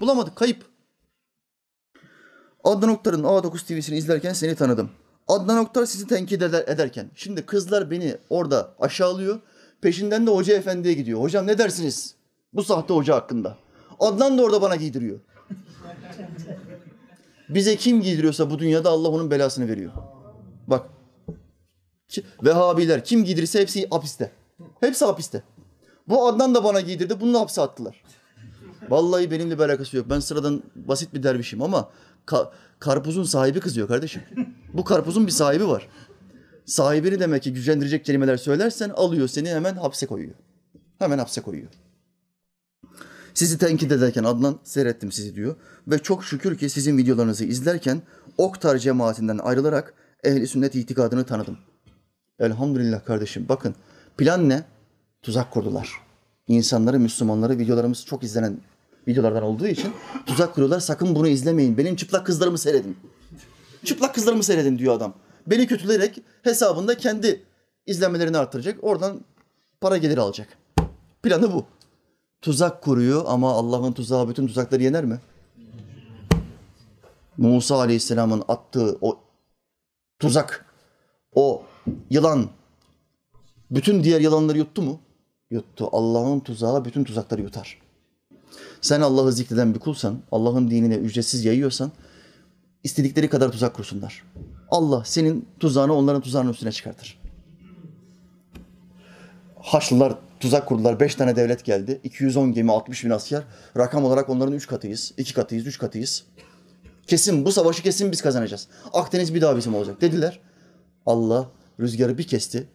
Bulamadık. 0.00 0.36
Kayıp. 0.36 0.64
Adnan 2.64 2.90
Oktar'ın 2.90 3.22
A9 3.22 3.66
TV'sini 3.66 3.96
izlerken 3.96 4.32
seni 4.32 4.54
tanıdım. 4.54 4.90
Adnan 5.28 5.58
Oktar 5.58 5.86
sizi 5.86 6.06
tenkit 6.06 6.42
eder, 6.42 6.64
ederken. 6.66 7.10
Şimdi 7.14 7.46
kızlar 7.46 7.90
beni 7.90 8.16
orada 8.30 8.74
aşağılıyor. 8.80 9.40
Peşinden 9.80 10.26
de 10.26 10.30
hoca 10.30 10.56
efendiye 10.56 10.94
gidiyor. 10.94 11.20
Hocam 11.20 11.46
ne 11.46 11.58
dersiniz 11.58 12.14
bu 12.52 12.64
sahte 12.64 12.94
hoca 12.94 13.14
hakkında? 13.14 13.56
Adnan 14.00 14.38
da 14.38 14.42
orada 14.42 14.62
bana 14.62 14.76
giydiriyor. 14.76 15.20
Bize 17.48 17.76
kim 17.76 18.02
giydiriyorsa 18.02 18.50
bu 18.50 18.58
dünyada 18.58 18.90
Allah 18.90 19.08
onun 19.08 19.30
belasını 19.30 19.68
veriyor. 19.68 19.92
Bak. 20.66 20.86
Vehhabiler 22.44 23.04
kim 23.04 23.24
giydirirse 23.24 23.60
hepsi 23.60 23.88
hapiste. 23.88 24.30
Hepsi 24.80 25.04
hapiste. 25.04 25.42
Bu 26.08 26.26
Adnan 26.26 26.54
da 26.54 26.64
bana 26.64 26.80
giydirdi. 26.80 27.20
Bunu 27.20 27.34
da 27.34 27.40
hapse 27.40 27.62
attılar. 27.62 28.02
Vallahi 28.88 29.30
benimle 29.30 29.58
bir 29.58 29.62
alakası 29.64 29.96
yok. 29.96 30.06
Ben 30.10 30.20
sıradan 30.20 30.62
basit 30.74 31.14
bir 31.14 31.22
dervişim 31.22 31.62
ama 31.62 31.90
ka- 32.26 32.50
karpuzun 32.78 33.24
sahibi 33.24 33.60
kızıyor 33.60 33.88
kardeşim. 33.88 34.22
Bu 34.72 34.84
karpuzun 34.84 35.26
bir 35.26 35.32
sahibi 35.32 35.68
var. 35.68 35.88
Sahibini 36.66 37.20
demek 37.20 37.42
ki 37.42 37.52
gücendirecek 37.52 38.04
kelimeler 38.04 38.36
söylersen 38.36 38.90
alıyor 38.90 39.28
seni 39.28 39.50
hemen 39.50 39.74
hapse 39.76 40.06
koyuyor. 40.06 40.34
Hemen 40.98 41.18
hapse 41.18 41.40
koyuyor. 41.40 41.68
Sizi 43.36 43.58
tenkit 43.58 43.92
ederken 43.92 44.24
Adnan 44.24 44.58
seyrettim 44.64 45.12
sizi 45.12 45.34
diyor. 45.34 45.56
Ve 45.88 45.98
çok 45.98 46.24
şükür 46.24 46.58
ki 46.58 46.70
sizin 46.70 46.98
videolarınızı 46.98 47.44
izlerken 47.44 48.02
Oktar 48.38 48.78
cemaatinden 48.78 49.38
ayrılarak 49.38 49.94
ehli 50.24 50.46
sünnet 50.46 50.74
itikadını 50.74 51.26
tanıdım. 51.26 51.58
Elhamdülillah 52.38 53.04
kardeşim. 53.04 53.46
Bakın 53.48 53.74
plan 54.18 54.48
ne? 54.48 54.64
Tuzak 55.22 55.50
kurdular. 55.50 55.92
İnsanları, 56.48 56.98
Müslümanları 56.98 57.58
videolarımız 57.58 58.04
çok 58.04 58.22
izlenen 58.22 58.60
videolardan 59.08 59.42
olduğu 59.42 59.66
için 59.66 59.92
tuzak 60.26 60.54
kuruyorlar. 60.54 60.80
Sakın 60.80 61.14
bunu 61.14 61.28
izlemeyin. 61.28 61.78
Benim 61.78 61.96
çıplak 61.96 62.26
kızlarımı 62.26 62.58
seyredin. 62.58 62.96
Çıplak 63.84 64.14
kızlarımı 64.14 64.42
seyredin 64.42 64.78
diyor 64.78 64.94
adam. 64.94 65.14
Beni 65.46 65.66
kötüleyerek 65.66 66.22
hesabında 66.42 66.96
kendi 66.96 67.44
izlenmelerini 67.86 68.38
artıracak. 68.38 68.78
Oradan 68.82 69.20
para 69.80 69.96
gelir 69.96 70.18
alacak. 70.18 70.48
Planı 71.22 71.52
bu. 71.52 71.75
Tuzak 72.46 72.82
kuruyor 72.82 73.24
ama 73.26 73.52
Allah'ın 73.52 73.92
tuzağı 73.92 74.28
bütün 74.28 74.46
tuzakları 74.46 74.82
yener 74.82 75.04
mi? 75.04 75.20
Musa 77.36 77.78
Aleyhisselam'ın 77.78 78.42
attığı 78.48 78.98
o 79.00 79.18
tuzak, 80.18 80.66
o 81.34 81.62
yılan 82.10 82.46
bütün 83.70 84.04
diğer 84.04 84.20
yılanları 84.20 84.58
yuttu 84.58 84.82
mu? 84.82 85.00
Yuttu. 85.50 85.88
Allah'ın 85.92 86.40
tuzağı 86.40 86.84
bütün 86.84 87.04
tuzakları 87.04 87.42
yutar. 87.42 87.80
Sen 88.80 89.00
Allah'ı 89.00 89.32
zikreden 89.32 89.74
bir 89.74 89.80
kulsan, 89.80 90.18
Allah'ın 90.32 90.70
dinine 90.70 90.94
ücretsiz 90.94 91.44
yayıyorsan 91.44 91.92
istedikleri 92.84 93.30
kadar 93.30 93.52
tuzak 93.52 93.74
kursunlar. 93.74 94.24
Allah 94.70 95.04
senin 95.04 95.48
tuzağını 95.60 95.94
onların 95.94 96.22
tuzağının 96.22 96.50
üstüne 96.50 96.72
çıkartır. 96.72 97.25
Haçlılar 99.66 100.14
tuzak 100.40 100.68
kurdular. 100.68 101.00
Beş 101.00 101.14
tane 101.14 101.36
devlet 101.36 101.64
geldi. 101.64 102.00
210 102.04 102.52
gemi, 102.52 102.72
60 102.72 103.04
bin 103.04 103.10
asker. 103.10 103.42
Rakam 103.76 104.04
olarak 104.04 104.28
onların 104.28 104.54
üç 104.54 104.66
katıyız. 104.66 105.12
iki 105.16 105.34
katıyız, 105.34 105.66
üç 105.66 105.78
katıyız. 105.78 106.24
Kesin 107.06 107.44
bu 107.44 107.52
savaşı 107.52 107.82
kesin 107.82 108.12
biz 108.12 108.22
kazanacağız. 108.22 108.68
Akdeniz 108.92 109.34
bir 109.34 109.40
daha 109.40 109.56
bizim 109.56 109.74
olacak 109.74 110.00
dediler. 110.00 110.40
Allah 111.06 111.50
rüzgarı 111.80 112.18
bir 112.18 112.26
kesti. 112.26 112.68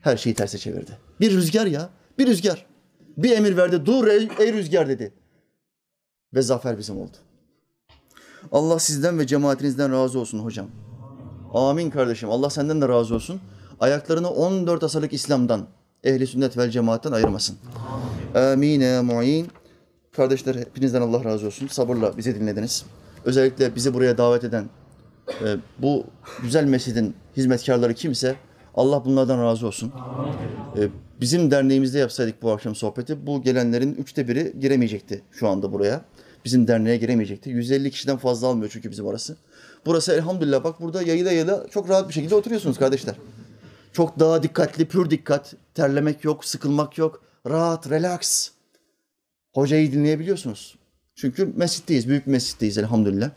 Her 0.00 0.16
şeyi 0.16 0.34
terse 0.34 0.58
çevirdi. 0.58 0.98
Bir 1.20 1.32
rüzgar 1.32 1.66
ya. 1.66 1.90
Bir 2.18 2.26
rüzgar. 2.26 2.66
Bir 3.16 3.30
emir 3.30 3.56
verdi. 3.56 3.86
Dur 3.86 4.06
ey, 4.06 4.28
ey 4.38 4.52
rüzgar 4.52 4.88
dedi. 4.88 5.14
Ve 6.34 6.42
zafer 6.42 6.78
bizim 6.78 6.98
oldu. 6.98 7.16
Allah 8.52 8.78
sizden 8.78 9.18
ve 9.18 9.26
cemaatinizden 9.26 9.92
razı 9.92 10.18
olsun 10.18 10.38
hocam. 10.38 10.66
Amin 11.54 11.90
kardeşim. 11.90 12.30
Allah 12.30 12.50
senden 12.50 12.80
de 12.80 12.88
razı 12.88 13.14
olsun. 13.14 13.40
Ayaklarını 13.80 14.30
14 14.30 14.84
asırlık 14.84 15.12
İslam'dan, 15.12 15.66
ehli 16.04 16.26
sünnet 16.26 16.58
vel 16.58 16.70
cemaatten 16.70 17.12
ayırmasın. 17.12 17.56
Amin 18.34 18.80
ya 18.80 19.02
mu'in. 19.02 19.48
Kardeşler 20.12 20.54
hepinizden 20.54 21.00
Allah 21.00 21.24
razı 21.24 21.46
olsun. 21.46 21.66
Sabırla 21.66 22.16
bizi 22.16 22.40
dinlediniz. 22.40 22.84
Özellikle 23.24 23.74
bizi 23.74 23.94
buraya 23.94 24.18
davet 24.18 24.44
eden 24.44 24.64
e, 25.28 25.56
bu 25.78 26.04
güzel 26.42 26.64
mescidin 26.64 27.14
hizmetkarları 27.36 27.94
kimse 27.94 28.36
Allah 28.74 29.04
bunlardan 29.04 29.42
razı 29.42 29.66
olsun. 29.66 29.92
E, 30.78 30.88
bizim 31.20 31.50
derneğimizde 31.50 31.98
yapsaydık 31.98 32.42
bu 32.42 32.50
akşam 32.50 32.74
sohbeti 32.74 33.26
bu 33.26 33.42
gelenlerin 33.42 33.94
üçte 33.94 34.28
biri 34.28 34.54
giremeyecekti 34.60 35.22
şu 35.32 35.48
anda 35.48 35.72
buraya. 35.72 36.00
Bizim 36.44 36.66
derneğe 36.68 36.96
giremeyecekti. 36.96 37.50
150 37.50 37.90
kişiden 37.90 38.16
fazla 38.16 38.46
almıyor 38.46 38.70
çünkü 38.72 38.90
bizim 38.90 39.06
orası. 39.06 39.36
Burası 39.86 40.12
elhamdülillah 40.12 40.64
bak 40.64 40.80
burada 40.80 41.02
yayıla 41.02 41.32
yayıla 41.32 41.66
çok 41.70 41.88
rahat 41.88 42.08
bir 42.08 42.14
şekilde 42.14 42.34
oturuyorsunuz 42.34 42.78
kardeşler. 42.78 43.14
Çok 43.94 44.20
daha 44.20 44.42
dikkatli, 44.42 44.84
pür 44.88 45.10
dikkat. 45.10 45.54
Terlemek 45.74 46.24
yok, 46.24 46.44
sıkılmak 46.44 46.98
yok. 46.98 47.22
Rahat, 47.46 47.90
relax. 47.90 48.50
Hocayı 49.54 49.92
dinleyebiliyorsunuz. 49.92 50.78
Çünkü 51.14 51.52
mescitteyiz, 51.56 52.08
büyük 52.08 52.26
mescitteyiz 52.26 52.78
elhamdülillah. 52.78 53.30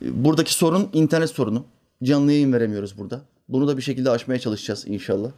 Buradaki 0.00 0.54
sorun 0.54 0.90
internet 0.92 1.30
sorunu. 1.30 1.64
Canlı 2.02 2.32
yayın 2.32 2.52
veremiyoruz 2.52 2.98
burada. 2.98 3.20
Bunu 3.48 3.68
da 3.68 3.76
bir 3.76 3.82
şekilde 3.82 4.10
aşmaya 4.10 4.40
çalışacağız 4.40 4.84
inşallah. 4.86 5.30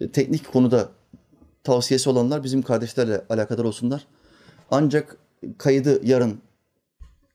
E, 0.00 0.10
Teknik 0.10 0.52
konuda 0.52 0.88
tavsiyesi 1.64 2.10
olanlar 2.10 2.44
bizim 2.44 2.62
kardeşlerle 2.62 3.24
alakadar 3.30 3.64
olsunlar. 3.64 4.06
Ancak 4.70 5.16
kaydı 5.58 6.06
yarın 6.06 6.38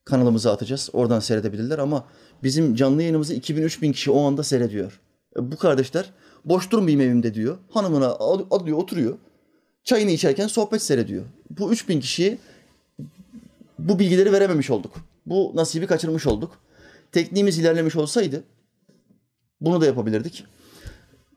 kanalımıza 0.05 0.51
atacağız. 0.51 0.89
Oradan 0.93 1.19
seyredebilirler 1.19 1.79
ama 1.79 2.05
bizim 2.43 2.75
canlı 2.75 3.01
yayınımızı 3.01 3.35
2000-3000 3.35 3.91
kişi 3.91 4.11
o 4.11 4.23
anda 4.23 4.43
seyrediyor. 4.43 4.99
E, 5.37 5.51
Bu 5.51 5.57
kardeşler 5.57 6.11
boş 6.45 6.71
durmayayım 6.71 7.01
evimde 7.01 7.33
diyor. 7.33 7.57
Hanımına 7.69 8.07
alıyor 8.49 8.77
oturuyor. 8.77 9.17
Çayını 9.83 10.11
içerken 10.11 10.47
sohbet 10.47 10.81
seyrediyor. 10.81 11.25
Bu 11.49 11.71
3000 11.71 11.99
kişiye 11.99 12.37
bu 13.79 13.99
bilgileri 13.99 14.31
verememiş 14.31 14.69
olduk. 14.69 14.95
Bu 15.25 15.51
nasibi 15.55 15.87
kaçırmış 15.87 16.27
olduk. 16.27 16.59
Tekniğimiz 17.11 17.59
ilerlemiş 17.59 17.95
olsaydı 17.95 18.43
bunu 19.61 19.81
da 19.81 19.85
yapabilirdik. 19.85 20.45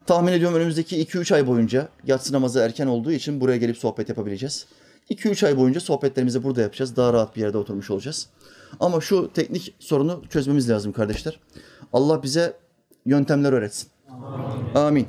Tahmin 0.06 0.32
ediyorum 0.32 0.56
önümüzdeki 0.56 1.06
2-3 1.06 1.34
ay 1.34 1.46
boyunca 1.46 1.88
yatsı 2.06 2.32
namazı 2.32 2.60
erken 2.60 2.86
olduğu 2.86 3.12
için 3.12 3.40
buraya 3.40 3.56
gelip 3.56 3.76
sohbet 3.76 4.08
yapabileceğiz. 4.08 4.66
2-3 5.10 5.46
ay 5.46 5.56
boyunca 5.56 5.80
sohbetlerimizi 5.80 6.42
burada 6.42 6.60
yapacağız. 6.60 6.96
Daha 6.96 7.12
rahat 7.12 7.36
bir 7.36 7.40
yerde 7.40 7.58
oturmuş 7.58 7.90
olacağız. 7.90 8.28
Ama 8.80 9.00
şu 9.00 9.30
teknik 9.34 9.74
sorunu 9.78 10.22
çözmemiz 10.30 10.70
lazım 10.70 10.92
kardeşler. 10.92 11.40
Allah 11.92 12.22
bize 12.22 12.56
yöntemler 13.06 13.52
öğretsin. 13.52 13.88
Amin. 14.74 15.08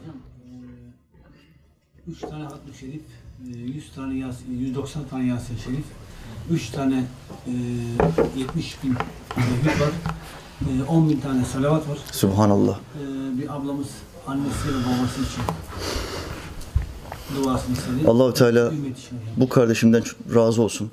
3 2.07 2.19
tane 2.19 2.43
hatmi 2.43 2.73
şerif, 2.79 3.01
e, 3.55 3.57
100 3.57 3.91
tane 3.95 4.17
Yasin, 4.17 4.57
190 4.59 5.03
tane 5.09 5.27
Yasin 5.27 5.57
şerif, 5.57 5.85
3 6.51 6.69
tane 6.69 7.05
e, 7.47 7.51
70 8.39 8.83
bin 8.83 8.93
tevhid 9.35 9.81
var, 9.81 9.91
e, 10.79 10.83
10 10.83 11.09
bin 11.09 11.19
tane 11.19 11.45
salavat 11.45 11.89
var. 11.89 11.97
Subhanallah. 12.11 12.79
E, 12.79 13.37
bir 13.37 13.55
ablamız 13.55 13.87
annesi 14.27 14.67
ve 14.69 14.73
babası 14.85 15.21
için 15.21 15.43
duasını 17.35 17.73
istedi. 17.75 18.07
Allahu 18.07 18.33
Teala 18.33 18.71
bu 19.37 19.49
kardeşimden 19.49 20.03
razı 20.35 20.61
olsun. 20.61 20.91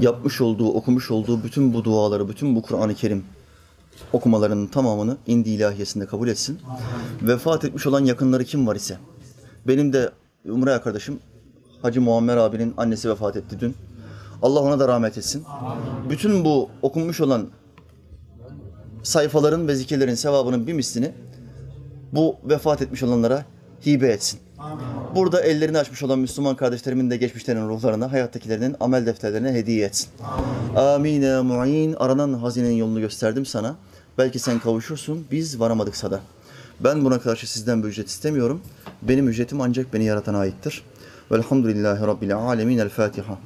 Yapmış 0.00 0.40
olduğu, 0.40 0.68
okumuş 0.68 1.10
olduğu 1.10 1.44
bütün 1.44 1.74
bu 1.74 1.84
duaları, 1.84 2.28
bütün 2.28 2.56
bu 2.56 2.62
Kur'an-ı 2.62 2.94
Kerim 2.94 3.24
okumalarının 4.12 4.66
tamamını 4.66 5.16
indi 5.26 5.50
ilahiyesinde 5.50 6.06
kabul 6.06 6.28
etsin. 6.28 6.60
Vefat 7.22 7.64
etmiş 7.64 7.86
olan 7.86 8.04
yakınları 8.04 8.44
kim 8.44 8.66
var 8.66 8.76
ise. 8.76 8.98
Benim 9.66 9.92
de 9.92 10.10
Umre 10.48 10.72
arkadaşım 10.72 11.18
Hacı 11.82 12.00
Muammer 12.00 12.36
abinin 12.36 12.74
annesi 12.76 13.10
vefat 13.10 13.36
etti 13.36 13.60
dün. 13.60 13.74
Allah 14.42 14.60
ona 14.60 14.78
da 14.78 14.88
rahmet 14.88 15.18
etsin. 15.18 15.44
Bütün 16.10 16.44
bu 16.44 16.70
okunmuş 16.82 17.20
olan 17.20 17.48
sayfaların 19.02 19.68
ve 19.68 19.74
zikirlerin 19.74 20.14
sevabının 20.14 20.66
bir 20.66 20.72
mislini 20.72 21.12
bu 22.12 22.36
vefat 22.44 22.82
etmiş 22.82 23.02
olanlara 23.02 23.44
hibe 23.86 24.08
etsin. 24.08 24.40
Burada 25.14 25.40
ellerini 25.40 25.78
açmış 25.78 26.02
olan 26.02 26.18
Müslüman 26.18 26.56
kardeşlerimin 26.56 27.10
de 27.10 27.16
geçmişlerinin 27.16 27.68
ruhlarına, 27.68 28.12
hayattakilerinin 28.12 28.76
amel 28.80 29.06
defterlerine 29.06 29.52
hediye 29.52 29.86
etsin. 29.86 30.08
Amin 30.76 31.22
ya 31.22 31.42
mu'in. 31.42 31.94
Aranan 31.98 32.32
hazinenin 32.32 32.76
yolunu 32.76 33.00
gösterdim 33.00 33.46
sana. 33.46 33.76
Belki 34.18 34.38
sen 34.38 34.58
kavuşursun, 34.58 35.26
biz 35.30 35.60
varamadıksa 35.60 36.10
da. 36.10 36.20
Ben 36.80 37.04
buna 37.04 37.20
karşı 37.20 37.50
sizden 37.50 37.82
bir 37.82 37.88
ücret 37.88 38.08
istemiyorum. 38.08 38.60
Benim 39.02 39.28
ücretim 39.28 39.60
ancak 39.60 39.94
beni 39.94 40.04
yaratana 40.04 40.38
aittir. 40.38 40.82
Velhamdülillahi 41.32 42.06
Rabbil 42.06 42.36
alemin. 42.36 42.78
El 42.78 42.88
Fatiha. 42.88 43.38